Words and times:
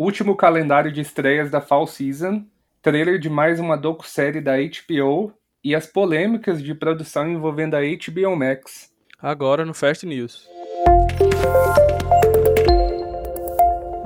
último 0.00 0.34
calendário 0.34 0.90
de 0.90 1.02
estreias 1.02 1.50
da 1.50 1.60
Fall 1.60 1.86
Season, 1.86 2.42
trailer 2.80 3.18
de 3.18 3.28
mais 3.28 3.60
uma 3.60 3.76
docu-série 3.76 4.40
da 4.40 4.54
HBO 4.56 5.30
e 5.62 5.74
as 5.74 5.86
polêmicas 5.86 6.62
de 6.62 6.74
produção 6.74 7.28
envolvendo 7.30 7.74
a 7.74 7.80
HBO 7.80 8.34
Max. 8.34 8.90
Agora 9.20 9.62
no 9.62 9.74
Fast 9.74 10.06
News. 10.06 10.48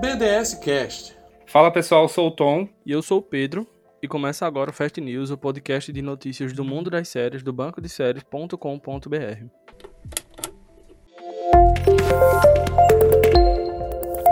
BDS 0.01 0.55
Cast. 0.55 1.17
Fala 1.47 1.71
pessoal, 1.71 2.03
eu 2.03 2.09
sou 2.09 2.27
o 2.27 2.31
Tom. 2.33 2.69
E 2.85 2.91
eu 2.91 3.01
sou 3.01 3.21
o 3.21 3.23
Pedro. 3.23 3.65
E 4.03 4.09
começa 4.09 4.45
agora 4.45 4.71
o 4.71 4.75
Fast 4.75 5.01
News, 5.01 5.31
o 5.31 5.39
podcast 5.39 5.93
de 5.93 6.03
notícias 6.03 6.53
do 6.53 6.65
mundo 6.65 6.91
das 6.91 7.07
séries 7.07 7.45
do 7.45 7.53
banco 7.53 7.81
de 7.81 7.89
séries.com.br. 7.89 8.57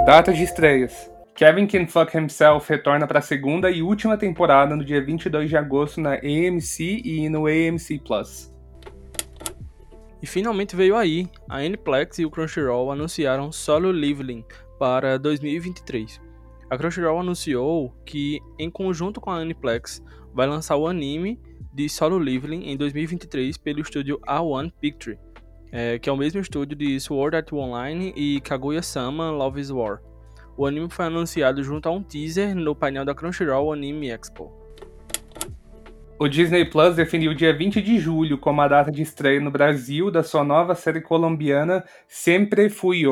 Data 0.04 0.32
de 0.32 0.42
estreias. 0.42 1.11
Kevin 1.42 1.66
Can 1.66 1.88
Fuck 1.88 2.16
Himself 2.16 2.70
retorna 2.70 3.04
para 3.04 3.18
a 3.18 3.20
segunda 3.20 3.68
e 3.68 3.82
última 3.82 4.16
temporada 4.16 4.76
no 4.76 4.84
dia 4.84 5.04
22 5.04 5.48
de 5.48 5.56
agosto 5.56 6.00
na 6.00 6.12
AMC 6.14 7.02
e 7.04 7.28
no 7.28 7.48
AMC 7.48 7.98
Plus. 7.98 8.54
E 10.22 10.26
finalmente 10.28 10.76
veio 10.76 10.94
aí, 10.94 11.28
a 11.48 11.56
Aniplex 11.56 12.20
e 12.20 12.24
o 12.24 12.30
Crunchyroll 12.30 12.92
anunciaram 12.92 13.50
Solo 13.50 13.90
Leveling 13.90 14.44
para 14.78 15.18
2023. 15.18 16.20
A 16.70 16.78
Crunchyroll 16.78 17.18
anunciou 17.18 17.92
que, 18.06 18.38
em 18.56 18.70
conjunto 18.70 19.20
com 19.20 19.32
a 19.32 19.38
Aniplex, 19.38 20.00
vai 20.32 20.46
lançar 20.46 20.76
o 20.76 20.86
anime 20.86 21.40
de 21.74 21.88
Solo 21.88 22.18
Leveling 22.18 22.70
em 22.70 22.76
2023 22.76 23.56
pelo 23.56 23.80
estúdio 23.80 24.20
A1 24.28 24.72
Picture, 24.80 25.18
é, 25.72 25.98
que 25.98 26.08
é 26.08 26.12
o 26.12 26.16
mesmo 26.16 26.40
estúdio 26.40 26.76
de 26.76 27.00
Sword 27.00 27.36
Art 27.36 27.52
Online 27.52 28.12
e 28.14 28.40
Kaguya-sama 28.42 29.32
Love 29.32 29.60
is 29.60 29.72
War. 29.72 30.11
O 30.56 30.66
anime 30.66 30.88
foi 30.90 31.06
anunciado 31.06 31.62
junto 31.62 31.88
a 31.88 31.92
um 31.92 32.02
teaser 32.02 32.54
no 32.54 32.74
painel 32.74 33.04
da 33.04 33.14
Crunchyroll 33.14 33.72
Anime 33.72 34.10
Expo. 34.10 34.52
O 36.18 36.28
Disney 36.28 36.64
Plus 36.64 36.94
definiu 36.94 37.32
o 37.32 37.34
dia 37.34 37.52
20 37.56 37.80
de 37.80 37.98
julho 37.98 38.38
como 38.38 38.60
a 38.60 38.68
data 38.68 38.92
de 38.92 39.02
estreia 39.02 39.40
no 39.40 39.50
Brasil 39.50 40.10
da 40.10 40.22
sua 40.22 40.44
nova 40.44 40.74
série 40.74 41.00
colombiana 41.00 41.84
Sempre 42.06 42.68
Fui. 42.68 43.02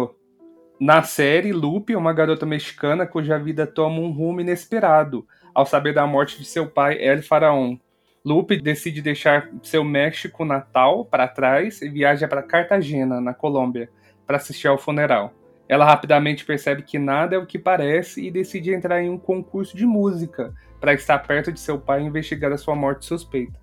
Na 0.79 1.03
série, 1.03 1.53
Lupe 1.53 1.92
é 1.92 1.98
uma 1.98 2.12
garota 2.12 2.47
mexicana 2.47 3.06
cuja 3.06 3.39
vida 3.39 3.67
toma 3.67 3.98
um 3.98 4.12
rumo 4.12 4.41
inesperado 4.41 5.27
ao 5.55 5.67
saber 5.67 5.92
da 5.92 6.07
morte 6.07 6.39
de 6.39 6.45
seu 6.45 6.69
pai, 6.69 7.03
El 7.03 7.23
Faraón. 7.23 7.79
Lupe 8.25 8.61
decide 8.61 9.03
deixar 9.03 9.51
seu 9.62 9.83
México 9.83 10.45
natal 10.45 11.05
para 11.05 11.27
trás 11.27 11.83
e 11.83 11.89
viaja 11.89 12.29
para 12.29 12.42
Cartagena, 12.42 13.20
na 13.20 13.34
Colômbia, 13.34 13.91
para 14.27 14.36
assistir 14.36 14.69
ao 14.69 14.79
funeral. 14.79 15.34
Ela 15.71 15.85
rapidamente 15.85 16.45
percebe 16.45 16.83
que 16.83 16.99
nada 16.99 17.37
é 17.37 17.39
o 17.39 17.47
que 17.47 17.57
parece 17.57 18.27
e 18.27 18.29
decide 18.29 18.75
entrar 18.75 19.01
em 19.01 19.09
um 19.09 19.17
concurso 19.17 19.77
de 19.77 19.87
música 19.87 20.53
para 20.81 20.93
estar 20.93 21.17
perto 21.21 21.53
de 21.53 21.61
seu 21.61 21.79
pai 21.79 22.03
e 22.03 22.07
investigar 22.07 22.51
a 22.51 22.59
sua 22.59 22.75
morte 22.75 23.07
suspeita. 23.07 23.57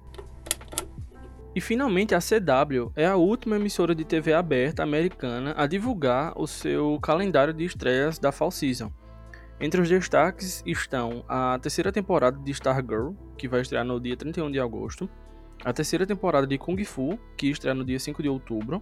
E 1.54 1.60
finalmente 1.60 2.16
a 2.16 2.20
CW 2.20 2.94
é 2.96 3.06
a 3.06 3.18
última 3.18 3.58
emissora 3.58 3.94
de 3.94 4.06
TV 4.06 4.32
aberta 4.32 4.84
americana 4.84 5.54
a 5.58 5.68
divulgar 5.68 6.32
o 6.38 6.48
seu 6.48 6.98
calendário 7.02 7.54
de 7.54 7.66
estreias 7.66 8.18
da 8.18 8.32
Fall 8.32 8.52
Season. 8.52 8.90
Entre 9.60 9.82
os 9.82 9.90
destaques 9.90 10.64
estão 10.66 11.26
a 11.28 11.60
terceira 11.62 11.92
temporada 11.92 12.40
de 12.40 12.52
Stargirl, 12.52 13.16
que 13.38 13.50
vai 13.50 13.60
estrear 13.60 13.84
no 13.84 14.00
dia 14.00 14.16
31 14.16 14.50
de 14.50 14.62
agosto, 14.62 15.10
a 15.62 15.74
terceira 15.74 16.06
temporada 16.06 16.48
de 16.48 16.58
Kung 16.58 16.82
Fu, 16.86 17.20
que 17.36 17.50
estreia 17.50 17.76
no 17.76 17.84
dia 17.84 18.00
5 18.00 18.24
de 18.24 18.30
outubro, 18.30 18.82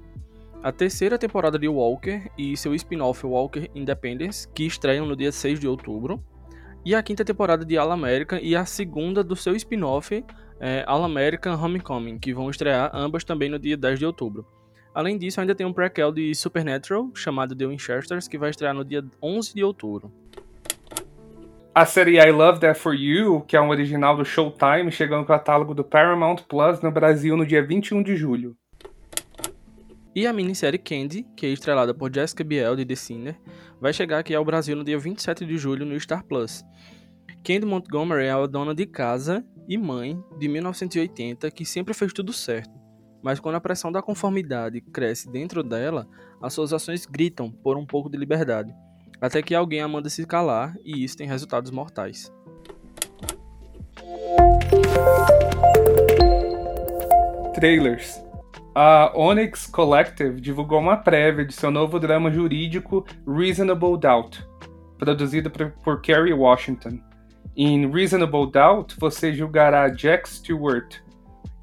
a 0.65 0.71
terceira 0.71 1.15
temporada 1.15 1.59
de 1.59 1.67
Walker 1.67 2.27
e 2.35 2.57
seu 2.57 2.73
spin-off 2.73 3.23
Walker 3.23 3.69
Independence, 3.75 4.47
que 4.47 4.65
estreiam 4.65 5.05
no 5.05 5.15
dia 5.15 5.31
6 5.31 5.59
de 5.59 5.67
outubro, 5.67 6.19
e 6.83 6.95
a 6.95 7.03
quinta 7.03 7.23
temporada 7.23 7.63
de 7.63 7.77
All 7.77 7.91
American 7.91 8.39
e 8.41 8.55
a 8.55 8.65
segunda 8.65 9.23
do 9.23 9.35
seu 9.35 9.55
spin-off 9.55 10.25
é, 10.59 10.83
All 10.87 11.03
American 11.03 11.53
Homecoming, 11.53 12.17
que 12.17 12.33
vão 12.33 12.49
estrear 12.49 12.89
ambas 12.95 13.23
também 13.23 13.47
no 13.47 13.59
dia 13.59 13.77
10 13.77 13.99
de 13.99 14.07
outubro. 14.07 14.43
Além 14.91 15.19
disso, 15.19 15.39
ainda 15.39 15.53
tem 15.53 15.67
um 15.67 15.73
prequel 15.73 16.11
de 16.11 16.33
Supernatural, 16.33 17.11
chamado 17.13 17.55
The 17.55 17.67
Winchesters, 17.67 18.27
que 18.27 18.39
vai 18.39 18.49
estrear 18.49 18.73
no 18.73 18.83
dia 18.83 19.05
11 19.21 19.53
de 19.53 19.63
outubro. 19.63 20.11
A 21.75 21.85
série 21.85 22.17
I 22.17 22.31
Love 22.31 22.59
That 22.61 22.79
For 22.79 22.95
You, 22.95 23.41
que 23.41 23.55
é 23.55 23.61
um 23.61 23.69
original 23.69 24.17
do 24.17 24.25
Showtime, 24.25 24.91
chegou 24.91 25.19
no 25.19 25.25
catálogo 25.25 25.75
do 25.75 25.83
Paramount 25.83 26.37
Plus 26.49 26.81
no 26.81 26.89
Brasil 26.89 27.37
no 27.37 27.45
dia 27.45 27.63
21 27.63 28.01
de 28.01 28.15
julho. 28.15 28.57
E 30.15 30.25
a 30.25 30.31
minissérie 30.31 30.79
Candy, 30.79 31.27
que 31.35 31.45
é 31.45 31.49
estrelada 31.49 31.93
por 31.93 32.09
Jessica 32.13 32.41
Biel 32.41 32.77
de 32.77 32.85
The 32.85 32.95
Sinner, 32.95 33.37
vai 33.81 33.91
chegar 33.91 34.19
aqui 34.19 34.33
ao 34.33 34.45
Brasil 34.45 34.73
no 34.73 34.83
dia 34.83 34.97
27 34.97 35.45
de 35.45 35.57
julho 35.57 35.85
no 35.85 35.99
Star 35.99 36.23
Plus. 36.23 36.63
Candy 37.43 37.65
Montgomery 37.65 38.27
é 38.27 38.31
a 38.31 38.45
dona 38.47 38.73
de 38.73 38.85
casa 38.85 39.45
e 39.67 39.77
mãe 39.77 40.17
de 40.39 40.47
1980 40.47 41.51
que 41.51 41.65
sempre 41.65 41.93
fez 41.93 42.13
tudo 42.13 42.31
certo, 42.31 42.71
mas 43.21 43.41
quando 43.41 43.55
a 43.55 43.59
pressão 43.59 43.91
da 43.91 44.01
conformidade 44.01 44.79
cresce 44.79 45.29
dentro 45.29 45.61
dela, 45.61 46.07
as 46.41 46.53
suas 46.53 46.71
ações 46.71 47.05
gritam 47.05 47.51
por 47.51 47.75
um 47.75 47.85
pouco 47.85 48.09
de 48.09 48.17
liberdade, 48.17 48.73
até 49.19 49.41
que 49.41 49.53
alguém 49.53 49.81
a 49.81 49.87
manda 49.87 50.09
se 50.09 50.25
calar 50.25 50.77
e 50.85 51.03
isso 51.03 51.17
tem 51.17 51.27
resultados 51.27 51.71
mortais. 51.71 52.31
Trailers 57.53 58.24
a 58.77 59.09
Onyx 59.15 59.67
Collective 59.67 60.41
divulgou 60.41 60.81
uma 60.81 60.97
prévia 60.97 61.45
de 61.45 61.53
seu 61.53 61.71
novo 61.71 61.97
drama 61.97 62.29
jurídico 62.29 63.05
Reasonable 63.25 63.97
Doubt, 63.97 64.45
produzido 64.97 65.49
por 65.49 66.01
Kerry 66.01 66.33
Washington. 66.33 66.99
Em 67.55 67.89
Reasonable 67.89 68.51
Doubt, 68.51 68.97
você 68.99 69.31
julgará 69.33 69.87
Jack 69.87 70.27
Stewart, 70.27 70.97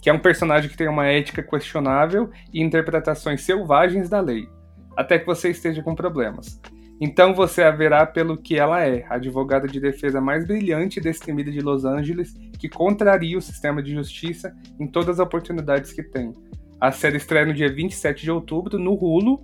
que 0.00 0.08
é 0.08 0.12
um 0.12 0.18
personagem 0.18 0.70
que 0.70 0.76
tem 0.76 0.88
uma 0.88 1.06
ética 1.06 1.42
questionável 1.42 2.30
e 2.50 2.62
interpretações 2.62 3.42
selvagens 3.42 4.08
da 4.08 4.20
lei, 4.20 4.48
até 4.96 5.18
que 5.18 5.26
você 5.26 5.50
esteja 5.50 5.82
com 5.82 5.94
problemas. 5.94 6.58
Então 6.98 7.34
você 7.34 7.62
a 7.62 7.70
verá 7.70 8.06
pelo 8.06 8.38
que 8.38 8.58
ela 8.58 8.80
é, 8.86 9.04
a 9.10 9.16
advogada 9.16 9.68
de 9.68 9.78
defesa 9.78 10.18
mais 10.18 10.46
brilhante 10.46 10.98
e 10.98 11.02
destemida 11.02 11.50
de 11.50 11.60
Los 11.60 11.84
Angeles, 11.84 12.32
que 12.58 12.70
contraria 12.70 13.36
o 13.36 13.42
sistema 13.42 13.82
de 13.82 13.92
justiça 13.92 14.56
em 14.80 14.86
todas 14.86 15.10
as 15.10 15.18
oportunidades 15.18 15.92
que 15.92 16.02
tem 16.02 16.32
a 16.82 16.90
série 16.90 17.16
estreia 17.16 17.46
no 17.46 17.54
dia 17.54 17.72
27 17.72 18.24
de 18.24 18.30
outubro 18.32 18.76
no 18.76 18.94
Hulu. 18.94 19.40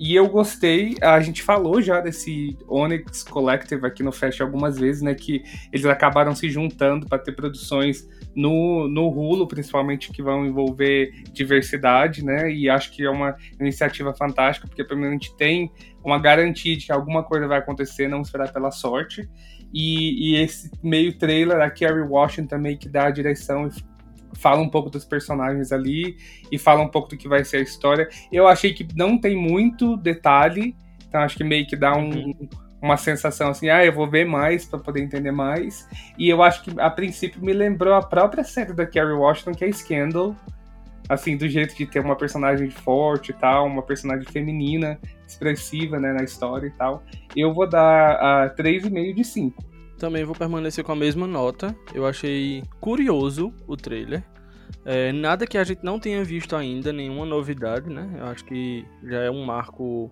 E 0.00 0.14
eu 0.14 0.26
gostei, 0.26 0.96
a 1.02 1.20
gente 1.20 1.42
falou 1.42 1.82
já 1.82 2.00
desse 2.00 2.56
Onyx 2.66 3.22
Collective 3.22 3.86
aqui 3.86 4.02
no 4.02 4.10
Fest 4.10 4.40
algumas 4.40 4.78
vezes, 4.78 5.02
né? 5.02 5.14
Que 5.14 5.42
eles 5.70 5.84
acabaram 5.84 6.34
se 6.34 6.48
juntando 6.48 7.06
para 7.06 7.18
ter 7.18 7.32
produções 7.32 8.08
no, 8.34 8.88
no 8.88 9.06
Hulu, 9.08 9.46
principalmente 9.46 10.10
que 10.10 10.22
vão 10.22 10.46
envolver 10.46 11.12
diversidade, 11.30 12.24
né? 12.24 12.50
E 12.50 12.70
acho 12.70 12.90
que 12.90 13.04
é 13.04 13.10
uma 13.10 13.36
iniciativa 13.60 14.14
fantástica, 14.14 14.66
porque 14.66 14.82
pelo 14.82 14.98
menos 14.98 15.10
a 15.10 15.18
gente 15.18 15.36
tem 15.36 15.70
uma 16.02 16.18
garantia 16.18 16.74
de 16.74 16.86
que 16.86 16.92
alguma 16.92 17.22
coisa 17.22 17.46
vai 17.46 17.58
acontecer, 17.58 18.08
não 18.08 18.22
esperar 18.22 18.50
pela 18.50 18.70
sorte. 18.70 19.28
E, 19.74 20.32
e 20.32 20.36
esse 20.36 20.70
meio 20.82 21.18
trailer, 21.18 21.60
a 21.60 21.70
Kerry 21.70 22.00
Washington 22.00 22.58
meio 22.58 22.78
que 22.78 22.88
dá 22.88 23.06
a 23.06 23.10
direção 23.10 23.68
e 23.68 23.91
fala 24.34 24.60
um 24.60 24.68
pouco 24.68 24.90
dos 24.90 25.04
personagens 25.04 25.72
ali 25.72 26.16
e 26.50 26.58
fala 26.58 26.82
um 26.82 26.88
pouco 26.88 27.08
do 27.08 27.16
que 27.16 27.28
vai 27.28 27.44
ser 27.44 27.58
a 27.58 27.60
história. 27.60 28.08
Eu 28.30 28.46
achei 28.46 28.72
que 28.72 28.86
não 28.94 29.18
tem 29.18 29.36
muito 29.36 29.96
detalhe, 29.96 30.76
então 31.08 31.20
acho 31.20 31.36
que 31.36 31.44
meio 31.44 31.66
que 31.66 31.76
dá 31.76 31.96
um, 31.96 32.10
uhum. 32.10 32.48
uma 32.80 32.96
sensação 32.96 33.50
assim, 33.50 33.68
ah, 33.68 33.84
eu 33.84 33.92
vou 33.92 34.08
ver 34.08 34.24
mais 34.24 34.64
para 34.64 34.78
poder 34.78 35.02
entender 35.02 35.32
mais. 35.32 35.88
E 36.18 36.28
eu 36.28 36.42
acho 36.42 36.62
que 36.62 36.80
a 36.80 36.90
princípio 36.90 37.42
me 37.42 37.52
lembrou 37.52 37.94
a 37.94 38.02
própria 38.02 38.44
série 38.44 38.72
da 38.72 38.86
Kerry 38.86 39.12
Washington, 39.12 39.52
que 39.52 39.64
é 39.64 39.72
Scandal, 39.72 40.34
assim, 41.08 41.36
do 41.36 41.48
jeito 41.48 41.76
de 41.76 41.86
ter 41.86 42.00
uma 42.00 42.16
personagem 42.16 42.70
forte 42.70 43.30
e 43.30 43.34
tal, 43.34 43.66
uma 43.66 43.82
personagem 43.82 44.26
feminina, 44.30 44.98
expressiva, 45.26 45.98
né, 45.98 46.12
na 46.12 46.24
história 46.24 46.66
e 46.66 46.70
tal. 46.70 47.02
Eu 47.36 47.52
vou 47.52 47.68
dar 47.68 48.44
a 48.44 48.50
3,5 48.50 49.14
de 49.14 49.24
5. 49.24 49.71
Também 50.02 50.24
vou 50.24 50.34
permanecer 50.34 50.82
com 50.82 50.90
a 50.90 50.96
mesma 50.96 51.28
nota. 51.28 51.76
Eu 51.94 52.04
achei 52.04 52.64
curioso 52.80 53.54
o 53.68 53.76
trailer. 53.76 54.24
É, 54.84 55.12
nada 55.12 55.46
que 55.46 55.56
a 55.56 55.62
gente 55.62 55.84
não 55.84 55.96
tenha 55.96 56.24
visto 56.24 56.56
ainda, 56.56 56.92
nenhuma 56.92 57.24
novidade, 57.24 57.88
né? 57.88 58.16
Eu 58.18 58.24
acho 58.24 58.44
que 58.44 58.84
já 59.04 59.20
é 59.20 59.30
um 59.30 59.44
marco. 59.44 60.10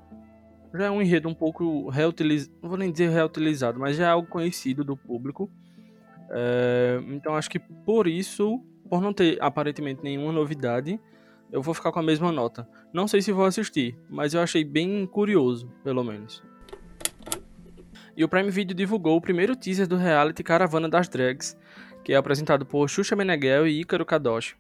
Já 0.73 0.85
é 0.85 0.91
um 0.93 1.03
enredo 1.03 1.29
um 1.29 1.35
pouco 1.35 1.89
reutilizado. 1.89 2.57
Não 2.63 2.69
vou 2.69 2.79
nem 2.79 2.93
dizer 2.93 3.11
reutilizado, 3.11 3.81
mas 3.81 3.97
já 3.97 4.07
é 4.07 4.11
algo 4.11 4.29
conhecido 4.29 4.85
do 4.85 4.97
público. 4.97 5.51
É, 6.31 7.03
então 7.09 7.35
acho 7.35 7.51
que 7.51 7.59
por 7.59 8.07
isso, 8.07 8.63
por 8.89 9.01
não 9.01 9.13
ter 9.13 9.43
aparentemente 9.43 10.05
nenhuma 10.05 10.31
novidade, 10.31 11.01
eu 11.51 11.61
vou 11.61 11.75
ficar 11.75 11.91
com 11.91 11.99
a 11.99 12.05
mesma 12.05 12.31
nota. 12.31 12.65
Não 12.93 13.09
sei 13.09 13.21
se 13.23 13.33
vou 13.33 13.45
assistir, 13.45 13.99
mas 14.09 14.35
eu 14.35 14.41
achei 14.41 14.63
bem 14.63 15.05
curioso, 15.05 15.69
pelo 15.83 16.05
menos. 16.05 16.49
E 18.21 18.25
o 18.25 18.29
Prime 18.29 18.51
Video 18.51 18.77
divulgou 18.77 19.17
o 19.17 19.21
primeiro 19.21 19.57
teaser 19.57 19.89
do 19.89 19.97
reality 19.97 20.43
Caravana 20.43 20.91
das 20.91 21.09
Drags, 21.09 21.57
que 22.05 22.13
é 22.13 22.17
apresentado 22.17 22.67
por 22.67 22.87
Xuxa 22.87 23.17
Meneghel 23.17 23.67
e 23.67 23.81
Ícaro 23.81 24.05
Kadoshi. 24.05 24.57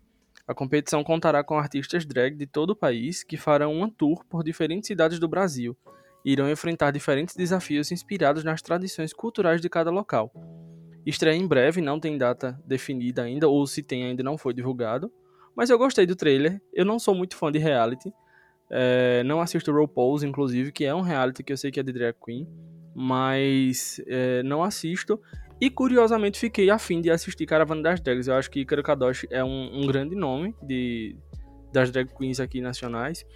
A 0.48 0.54
competição 0.54 1.04
contará 1.04 1.44
com 1.44 1.58
artistas 1.58 2.06
drag 2.06 2.34
de 2.34 2.46
todo 2.46 2.70
o 2.70 2.74
país 2.74 3.22
que 3.22 3.36
farão 3.36 3.74
uma 3.74 3.90
tour 3.90 4.24
por 4.24 4.42
diferentes 4.42 4.86
cidades 4.86 5.18
do 5.18 5.28
Brasil 5.28 5.76
irão 6.24 6.50
enfrentar 6.50 6.90
diferentes 6.90 7.36
desafios 7.36 7.92
inspirados 7.92 8.42
nas 8.42 8.62
tradições 8.62 9.12
culturais 9.12 9.60
de 9.60 9.68
cada 9.68 9.90
local. 9.90 10.32
Estreia 11.04 11.36
em 11.36 11.46
breve, 11.46 11.82
não 11.82 12.00
tem 12.00 12.16
data 12.16 12.58
definida 12.64 13.24
ainda, 13.24 13.46
ou 13.46 13.66
se 13.66 13.82
tem 13.82 14.04
ainda 14.04 14.22
não 14.22 14.38
foi 14.38 14.54
divulgado. 14.54 15.12
Mas 15.54 15.68
eu 15.68 15.76
gostei 15.76 16.06
do 16.06 16.16
trailer. 16.16 16.62
Eu 16.72 16.86
não 16.86 16.98
sou 16.98 17.14
muito 17.14 17.36
fã 17.36 17.52
de 17.52 17.58
reality. 17.58 18.10
É, 18.70 19.22
não 19.24 19.38
assisto 19.38 19.70
RuPaul's, 19.70 20.22
inclusive, 20.22 20.72
que 20.72 20.86
é 20.86 20.94
um 20.94 21.02
reality 21.02 21.42
que 21.42 21.52
eu 21.52 21.58
sei 21.58 21.70
que 21.70 21.78
é 21.78 21.82
de 21.82 21.92
drag 21.92 22.16
queen. 22.24 22.48
Mas 22.94 24.00
é, 24.06 24.42
não 24.42 24.62
assisto. 24.62 25.20
E 25.60 25.69
curiosamente 25.69 26.38
fiquei 26.38 26.70
afim 26.70 27.02
de 27.02 27.10
assistir 27.10 27.44
Caravana 27.44 27.82
das 27.82 28.00
Drags. 28.00 28.26
Eu 28.26 28.34
acho 28.34 28.50
que 28.50 28.60
Icaro 28.60 28.82
Kadoshi 28.82 29.28
é 29.31 29.44
um, 29.44 29.81
um, 29.82 29.87
grande 29.87 30.16
nome 30.16 30.54
de, 30.62 31.14
das 31.70 31.90
drag 31.90 32.08
queens 32.16 32.40
aqui 32.40 32.62
nacionais. 32.62 33.26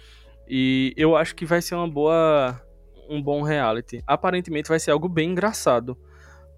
E 0.47 0.93
eu 0.97 1.15
acho 1.15 1.35
que 1.35 1.45
vai 1.45 1.61
ser 1.61 1.75
uma 1.75 1.87
boa. 1.87 2.59
um 3.07 3.21
bom 3.21 3.43
reality. 3.43 4.03
Aparentemente 4.07 4.69
vai 4.69 4.79
ser 4.79 4.89
algo 4.89 5.07
bem 5.07 5.31
engraçado. 5.31 5.95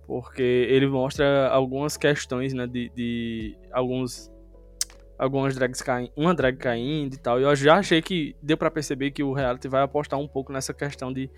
Porque 0.05 0.41
ele 0.41 0.87
mostra 0.87 1.49
algumas 1.49 1.97
questões, 1.97 2.53
né? 2.53 2.65
De, 2.65 2.89
de 2.95 3.57
alguns. 3.73 4.31
Algumas 5.19 5.53
drags 5.53 5.81
caindo. 5.81 6.11
Uma 6.15 6.33
drag 6.33 6.55
caindo 6.57 7.13
e 7.13 7.17
tal. 7.17 7.41
Eu 7.41 7.53
já 7.57 7.75
achei 7.75 8.01
que 8.01 8.37
deu 8.41 8.55
para 8.55 8.71
perceber 8.71 9.11
que 9.11 9.21
o 9.21 9.33
reality 9.33 9.67
vai 9.67 9.81
apostar 9.81 10.17
um 10.17 10.29
pouco 10.29 10.53
nessa 10.53 10.73
questão 10.73 11.11
de. 11.11 11.29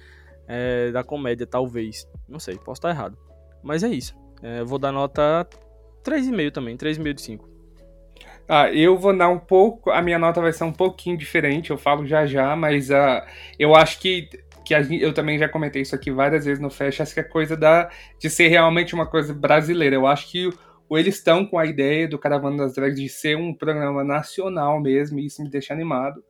É, 0.51 0.91
da 0.91 1.03
comédia, 1.03 1.45
talvez. 1.45 2.09
Não 2.27 2.39
sei, 2.39 2.55
posso 2.55 2.79
estar 2.79 2.89
errado. 2.89 3.15
Mas 3.63 3.83
é 3.83 3.89
isso. 3.89 4.15
É, 4.41 4.63
vou 4.63 4.79
dar 4.79 4.91
nota 4.91 5.47
3,5 6.03 6.51
também, 6.51 6.75
3,5 6.75 7.13
de 7.13 7.21
5. 7.21 7.49
Ah, 8.47 8.73
eu 8.73 8.97
vou 8.97 9.15
dar 9.15 9.29
um 9.29 9.37
pouco. 9.37 9.91
A 9.91 10.01
minha 10.01 10.17
nota 10.17 10.41
vai 10.41 10.51
ser 10.51 10.63
um 10.63 10.73
pouquinho 10.73 11.15
diferente, 11.15 11.69
eu 11.69 11.77
falo 11.77 12.03
já 12.07 12.25
já, 12.25 12.55
mas 12.55 12.89
uh, 12.89 13.21
eu 13.59 13.75
acho 13.75 13.99
que. 13.99 14.27
que 14.65 14.73
a, 14.73 14.81
eu 14.81 15.13
também 15.13 15.37
já 15.37 15.47
comentei 15.47 15.83
isso 15.83 15.93
aqui 15.93 16.09
várias 16.09 16.45
vezes 16.45 16.59
no 16.59 16.71
Fest, 16.71 16.99
acho 16.99 17.13
que 17.13 17.19
é 17.19 17.23
coisa 17.23 17.55
da, 17.55 17.91
de 18.19 18.27
ser 18.27 18.47
realmente 18.47 18.95
uma 18.95 19.05
coisa 19.05 19.35
brasileira. 19.35 19.95
Eu 19.95 20.07
acho 20.07 20.31
que 20.31 20.49
o, 20.89 20.97
eles 20.97 21.15
estão 21.15 21.45
com 21.45 21.59
a 21.59 21.65
ideia 21.67 22.07
do 22.07 22.17
Caravana 22.17 22.57
das 22.57 22.73
Drags 22.73 22.99
de 22.99 23.07
ser 23.07 23.37
um 23.37 23.53
programa 23.53 24.03
nacional 24.03 24.81
mesmo, 24.81 25.19
e 25.19 25.27
isso 25.27 25.43
me 25.43 25.49
deixa 25.49 25.71
animado. 25.71 26.23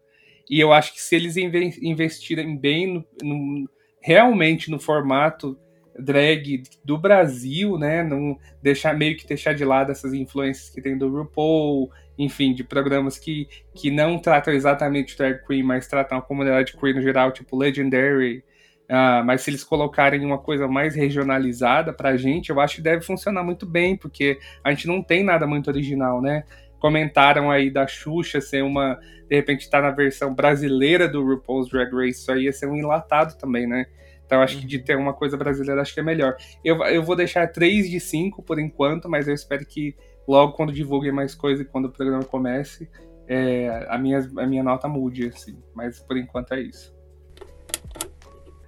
E 0.49 0.59
eu 0.59 0.73
acho 0.73 0.93
que 0.93 1.01
se 1.01 1.15
eles 1.15 1.37
investirem 1.37 2.57
bem 2.57 2.87
no, 2.93 3.05
no, 3.23 3.69
realmente 4.01 4.71
no 4.71 4.79
formato 4.79 5.57
drag 5.97 6.63
do 6.83 6.97
Brasil, 6.97 7.77
né? 7.77 8.03
Não 8.03 8.37
deixar 8.61 8.95
meio 8.95 9.17
que 9.17 9.27
deixar 9.27 9.53
de 9.53 9.65
lado 9.65 9.91
essas 9.91 10.13
influências 10.13 10.69
que 10.69 10.81
tem 10.81 10.97
do 10.97 11.09
RuPaul, 11.09 11.91
enfim, 12.17 12.53
de 12.53 12.63
programas 12.63 13.17
que, 13.17 13.47
que 13.75 13.91
não 13.91 14.17
tratam 14.17 14.53
exatamente 14.53 15.17
drag 15.17 15.45
queen, 15.45 15.63
mas 15.63 15.87
tratam 15.87 16.17
a 16.17 16.21
comunidade 16.21 16.73
queer 16.73 16.95
no 16.95 17.01
geral, 17.01 17.31
tipo 17.31 17.57
Legendary. 17.57 18.43
Uh, 18.89 19.23
mas 19.23 19.41
se 19.41 19.51
eles 19.51 19.63
colocarem 19.63 20.25
uma 20.25 20.39
coisa 20.39 20.67
mais 20.67 20.95
regionalizada 20.95 21.93
pra 21.93 22.17
gente, 22.17 22.49
eu 22.49 22.59
acho 22.59 22.77
que 22.77 22.81
deve 22.81 23.03
funcionar 23.03 23.43
muito 23.43 23.63
bem, 23.63 23.95
porque 23.95 24.39
a 24.63 24.71
gente 24.71 24.87
não 24.87 25.03
tem 25.03 25.23
nada 25.23 25.45
muito 25.45 25.69
original, 25.69 26.19
né? 26.21 26.43
Comentaram 26.79 27.51
aí 27.51 27.69
da 27.69 27.85
Xuxa 27.85 28.41
ser 28.41 28.63
uma. 28.63 28.99
De 29.27 29.35
repente 29.35 29.69
tá 29.69 29.81
na 29.81 29.91
versão 29.91 30.33
brasileira 30.33 31.07
do 31.07 31.23
RuPaul's 31.23 31.69
Drag 31.69 31.93
Race, 31.93 32.19
isso 32.19 32.31
aí 32.31 32.43
ia 32.43 32.53
ser 32.53 32.67
um 32.67 32.75
enlatado 32.75 33.37
também, 33.37 33.67
né? 33.67 33.85
Então 34.25 34.41
acho 34.41 34.59
que 34.59 34.65
de 34.65 34.79
ter 34.79 34.95
uma 34.95 35.13
coisa 35.13 35.35
brasileira 35.35 35.81
acho 35.81 35.93
que 35.93 35.99
é 35.99 36.03
melhor. 36.03 36.35
Eu, 36.63 36.83
eu 36.85 37.03
vou 37.03 37.15
deixar 37.15 37.47
3 37.47 37.89
de 37.89 37.99
5 37.99 38.43
por 38.43 38.59
enquanto, 38.59 39.09
mas 39.09 39.27
eu 39.27 39.33
espero 39.33 39.65
que 39.65 39.95
logo 40.27 40.53
quando 40.53 40.71
divulguem 40.71 41.11
mais 41.11 41.33
coisa 41.33 41.63
e 41.63 41.65
quando 41.65 41.85
o 41.85 41.91
programa 41.91 42.23
comece, 42.23 42.87
é, 43.27 43.87
a, 43.89 43.97
minha, 43.97 44.19
a 44.37 44.45
minha 44.45 44.63
nota 44.63 44.87
mude, 44.87 45.27
assim. 45.27 45.57
Mas 45.73 45.99
por 45.99 46.15
enquanto 46.15 46.53
é 46.53 46.61
isso. 46.61 46.95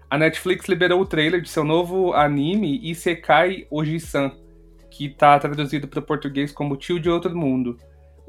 A 0.09 0.17
Netflix 0.17 0.67
liberou 0.67 0.99
o 0.99 1.05
trailer 1.05 1.39
de 1.39 1.49
seu 1.49 1.63
novo 1.63 2.11
anime 2.13 2.79
Isekai 2.83 3.65
Oji-san, 3.69 4.31
que 4.89 5.05
está 5.05 5.39
traduzido 5.39 5.87
para 5.87 5.99
o 5.99 6.03
português 6.03 6.51
como 6.51 6.75
Tio 6.75 6.99
de 6.99 7.09
Outro 7.09 7.35
Mundo. 7.35 7.77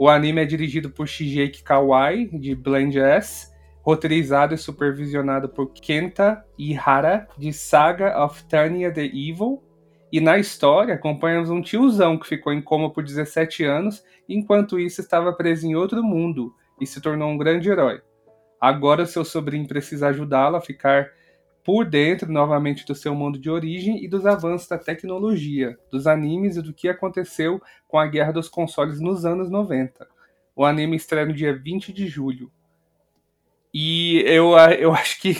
O 0.04 0.08
anime 0.08 0.42
é 0.42 0.44
dirigido 0.44 0.90
por 0.90 1.06
Shigeki 1.06 1.62
Kawai, 1.62 2.26
de 2.32 2.56
Blend 2.56 2.98
S, 2.98 3.54
roteirizado 3.82 4.52
e 4.52 4.58
supervisionado 4.58 5.48
por 5.48 5.72
Kenta 5.72 6.44
Ihara, 6.58 7.28
de 7.38 7.52
Saga 7.52 8.20
of 8.20 8.42
Tanya 8.48 8.92
the 8.92 9.04
Evil. 9.04 9.62
E 10.10 10.20
na 10.20 10.38
história, 10.38 10.94
acompanhamos 10.94 11.50
um 11.50 11.62
tiozão 11.62 12.18
que 12.18 12.26
ficou 12.26 12.52
em 12.52 12.60
coma 12.60 12.92
por 12.92 13.04
17 13.04 13.62
anos, 13.62 14.02
enquanto 14.28 14.76
isso 14.76 15.00
estava 15.00 15.32
preso 15.32 15.68
em 15.68 15.76
outro 15.76 16.02
mundo 16.02 16.52
e 16.80 16.84
se 16.84 17.00
tornou 17.00 17.28
um 17.28 17.38
grande 17.38 17.70
herói. 17.70 18.02
Agora 18.60 19.06
seu 19.06 19.24
sobrinho 19.24 19.68
precisa 19.68 20.08
ajudá-lo 20.08 20.56
a 20.56 20.60
ficar 20.60 21.12
por 21.64 21.84
dentro 21.84 22.30
novamente 22.30 22.84
do 22.84 22.94
seu 22.94 23.14
mundo 23.14 23.38
de 23.38 23.48
origem 23.48 24.04
e 24.04 24.08
dos 24.08 24.26
avanços 24.26 24.68
da 24.68 24.78
tecnologia, 24.78 25.78
dos 25.90 26.06
animes 26.06 26.56
e 26.56 26.62
do 26.62 26.74
que 26.74 26.88
aconteceu 26.88 27.60
com 27.86 27.98
a 27.98 28.06
guerra 28.06 28.32
dos 28.32 28.48
consoles 28.48 29.00
nos 29.00 29.24
anos 29.24 29.50
90. 29.50 30.06
O 30.56 30.64
anime 30.64 30.96
estreia 30.96 31.26
no 31.26 31.32
dia 31.32 31.56
20 31.56 31.92
de 31.92 32.06
julho. 32.06 32.50
E 33.72 34.22
eu, 34.26 34.56
eu 34.78 34.92
acho 34.94 35.20
que 35.20 35.36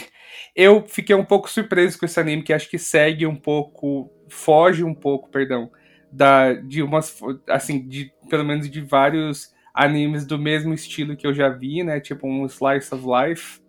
eu 0.55 0.87
fiquei 0.87 1.15
um 1.15 1.25
pouco 1.25 1.49
surpreso 1.49 1.99
com 1.99 2.05
esse 2.05 2.19
anime, 2.19 2.43
que 2.43 2.53
acho 2.53 2.69
que 2.69 2.77
segue 2.77 3.25
um 3.25 3.35
pouco, 3.35 4.11
foge 4.29 4.83
um 4.83 4.93
pouco, 4.93 5.29
perdão, 5.29 5.71
da, 6.11 6.53
de 6.53 6.81
umas, 6.83 7.19
assim, 7.49 7.87
de, 7.87 8.11
pelo 8.29 8.45
menos 8.45 8.69
de 8.69 8.81
vários 8.81 9.51
animes 9.73 10.25
do 10.25 10.37
mesmo 10.37 10.73
estilo 10.73 11.17
que 11.17 11.25
eu 11.25 11.33
já 11.33 11.49
vi, 11.49 11.83
né, 11.83 11.99
tipo 11.99 12.27
um 12.27 12.45
Slice 12.45 12.93
of 12.93 13.03
Life, 13.03 13.59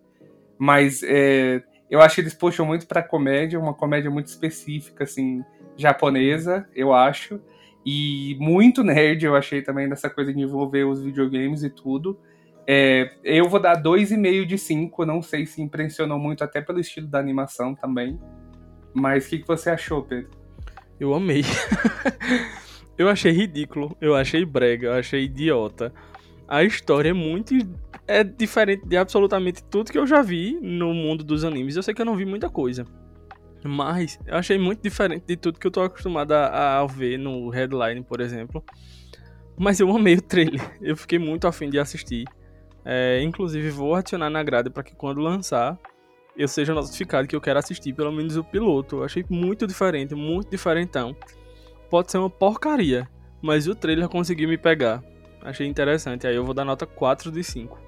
mas 0.57 1.01
é, 1.03 1.63
eu 1.89 2.01
acho 2.01 2.15
que 2.15 2.21
eles 2.21 2.33
puxam 2.33 2.65
muito 2.65 2.87
pra 2.87 3.03
comédia, 3.03 3.59
uma 3.59 3.73
comédia 3.73 4.09
muito 4.09 4.27
específica, 4.27 5.03
assim, 5.03 5.43
japonesa, 5.77 6.67
eu 6.75 6.93
acho, 6.93 7.39
e 7.85 8.35
muito 8.39 8.83
nerd 8.83 9.23
eu 9.23 9.35
achei 9.35 9.61
também 9.61 9.87
dessa 9.87 10.09
coisa 10.09 10.33
de 10.33 10.41
envolver 10.41 10.83
os 10.83 11.01
videogames 11.01 11.63
e 11.63 11.69
tudo, 11.69 12.19
é, 12.67 13.11
eu 13.23 13.47
vou 13.47 13.59
dar 13.59 13.81
2,5 13.81 14.45
de 14.45 14.57
5. 14.57 15.05
Não 15.05 15.21
sei 15.21 15.45
se 15.45 15.61
impressionou 15.61 16.17
muito, 16.17 16.43
até 16.43 16.61
pelo 16.61 16.79
estilo 16.79 17.07
da 17.07 17.19
animação 17.19 17.75
também. 17.75 18.19
Mas 18.93 19.25
o 19.25 19.29
que, 19.29 19.39
que 19.39 19.47
você 19.47 19.69
achou, 19.69 20.01
Pedro? 20.03 20.31
Eu 20.99 21.13
amei. 21.13 21.43
eu 22.97 23.09
achei 23.09 23.31
ridículo, 23.31 23.95
eu 23.99 24.15
achei 24.15 24.45
brega, 24.45 24.87
eu 24.87 24.93
achei 24.93 25.25
idiota. 25.25 25.93
A 26.47 26.63
história 26.63 27.09
é 27.09 27.13
muito. 27.13 27.53
É 28.07 28.23
diferente 28.23 28.85
de 28.85 28.97
absolutamente 28.97 29.63
tudo 29.63 29.91
que 29.91 29.97
eu 29.97 30.05
já 30.05 30.21
vi 30.21 30.59
no 30.61 30.93
mundo 30.93 31.23
dos 31.23 31.43
animes. 31.43 31.75
Eu 31.75 31.83
sei 31.83 31.93
que 31.93 32.01
eu 32.01 32.05
não 32.05 32.15
vi 32.15 32.25
muita 32.25 32.49
coisa. 32.49 32.85
Mas 33.63 34.19
eu 34.27 34.35
achei 34.35 34.59
muito 34.59 34.81
diferente 34.81 35.25
de 35.25 35.35
tudo 35.35 35.59
que 35.59 35.65
eu 35.65 35.71
tô 35.71 35.81
acostumado 35.81 36.33
a, 36.33 36.79
a 36.79 36.85
ver 36.85 37.17
no 37.17 37.49
Headline, 37.49 38.03
por 38.03 38.21
exemplo. 38.21 38.63
Mas 39.57 39.79
eu 39.79 39.89
amei 39.89 40.15
o 40.15 40.21
trailer. 40.21 40.61
Eu 40.81 40.95
fiquei 40.95 41.17
muito 41.17 41.47
afim 41.47 41.69
de 41.69 41.79
assistir. 41.79 42.25
É, 42.83 43.21
inclusive, 43.23 43.69
vou 43.69 43.95
adicionar 43.95 44.29
na 44.29 44.43
grade 44.43 44.69
para 44.69 44.83
que 44.83 44.95
quando 44.95 45.19
lançar 45.19 45.79
eu 46.37 46.47
seja 46.47 46.73
notificado 46.73 47.27
que 47.27 47.35
eu 47.35 47.41
quero 47.41 47.57
assistir 47.57 47.93
pelo 47.93 48.11
menos 48.11 48.35
o 48.35 48.43
piloto. 48.43 48.97
Eu 48.97 49.03
achei 49.03 49.25
muito 49.29 49.65
diferente, 49.65 50.13
muito 50.13 50.49
diferentão. 50.49 51.15
Pode 51.89 52.11
ser 52.11 52.17
uma 52.17 52.29
porcaria, 52.29 53.07
mas 53.41 53.67
o 53.67 53.75
trailer 53.75 54.09
conseguiu 54.09 54.49
me 54.49 54.57
pegar. 54.57 55.03
Achei 55.41 55.65
interessante, 55.65 56.27
aí 56.27 56.35
eu 56.35 56.43
vou 56.43 56.53
dar 56.53 56.65
nota 56.65 56.85
4 56.85 57.31
de 57.31 57.43
5. 57.43 57.79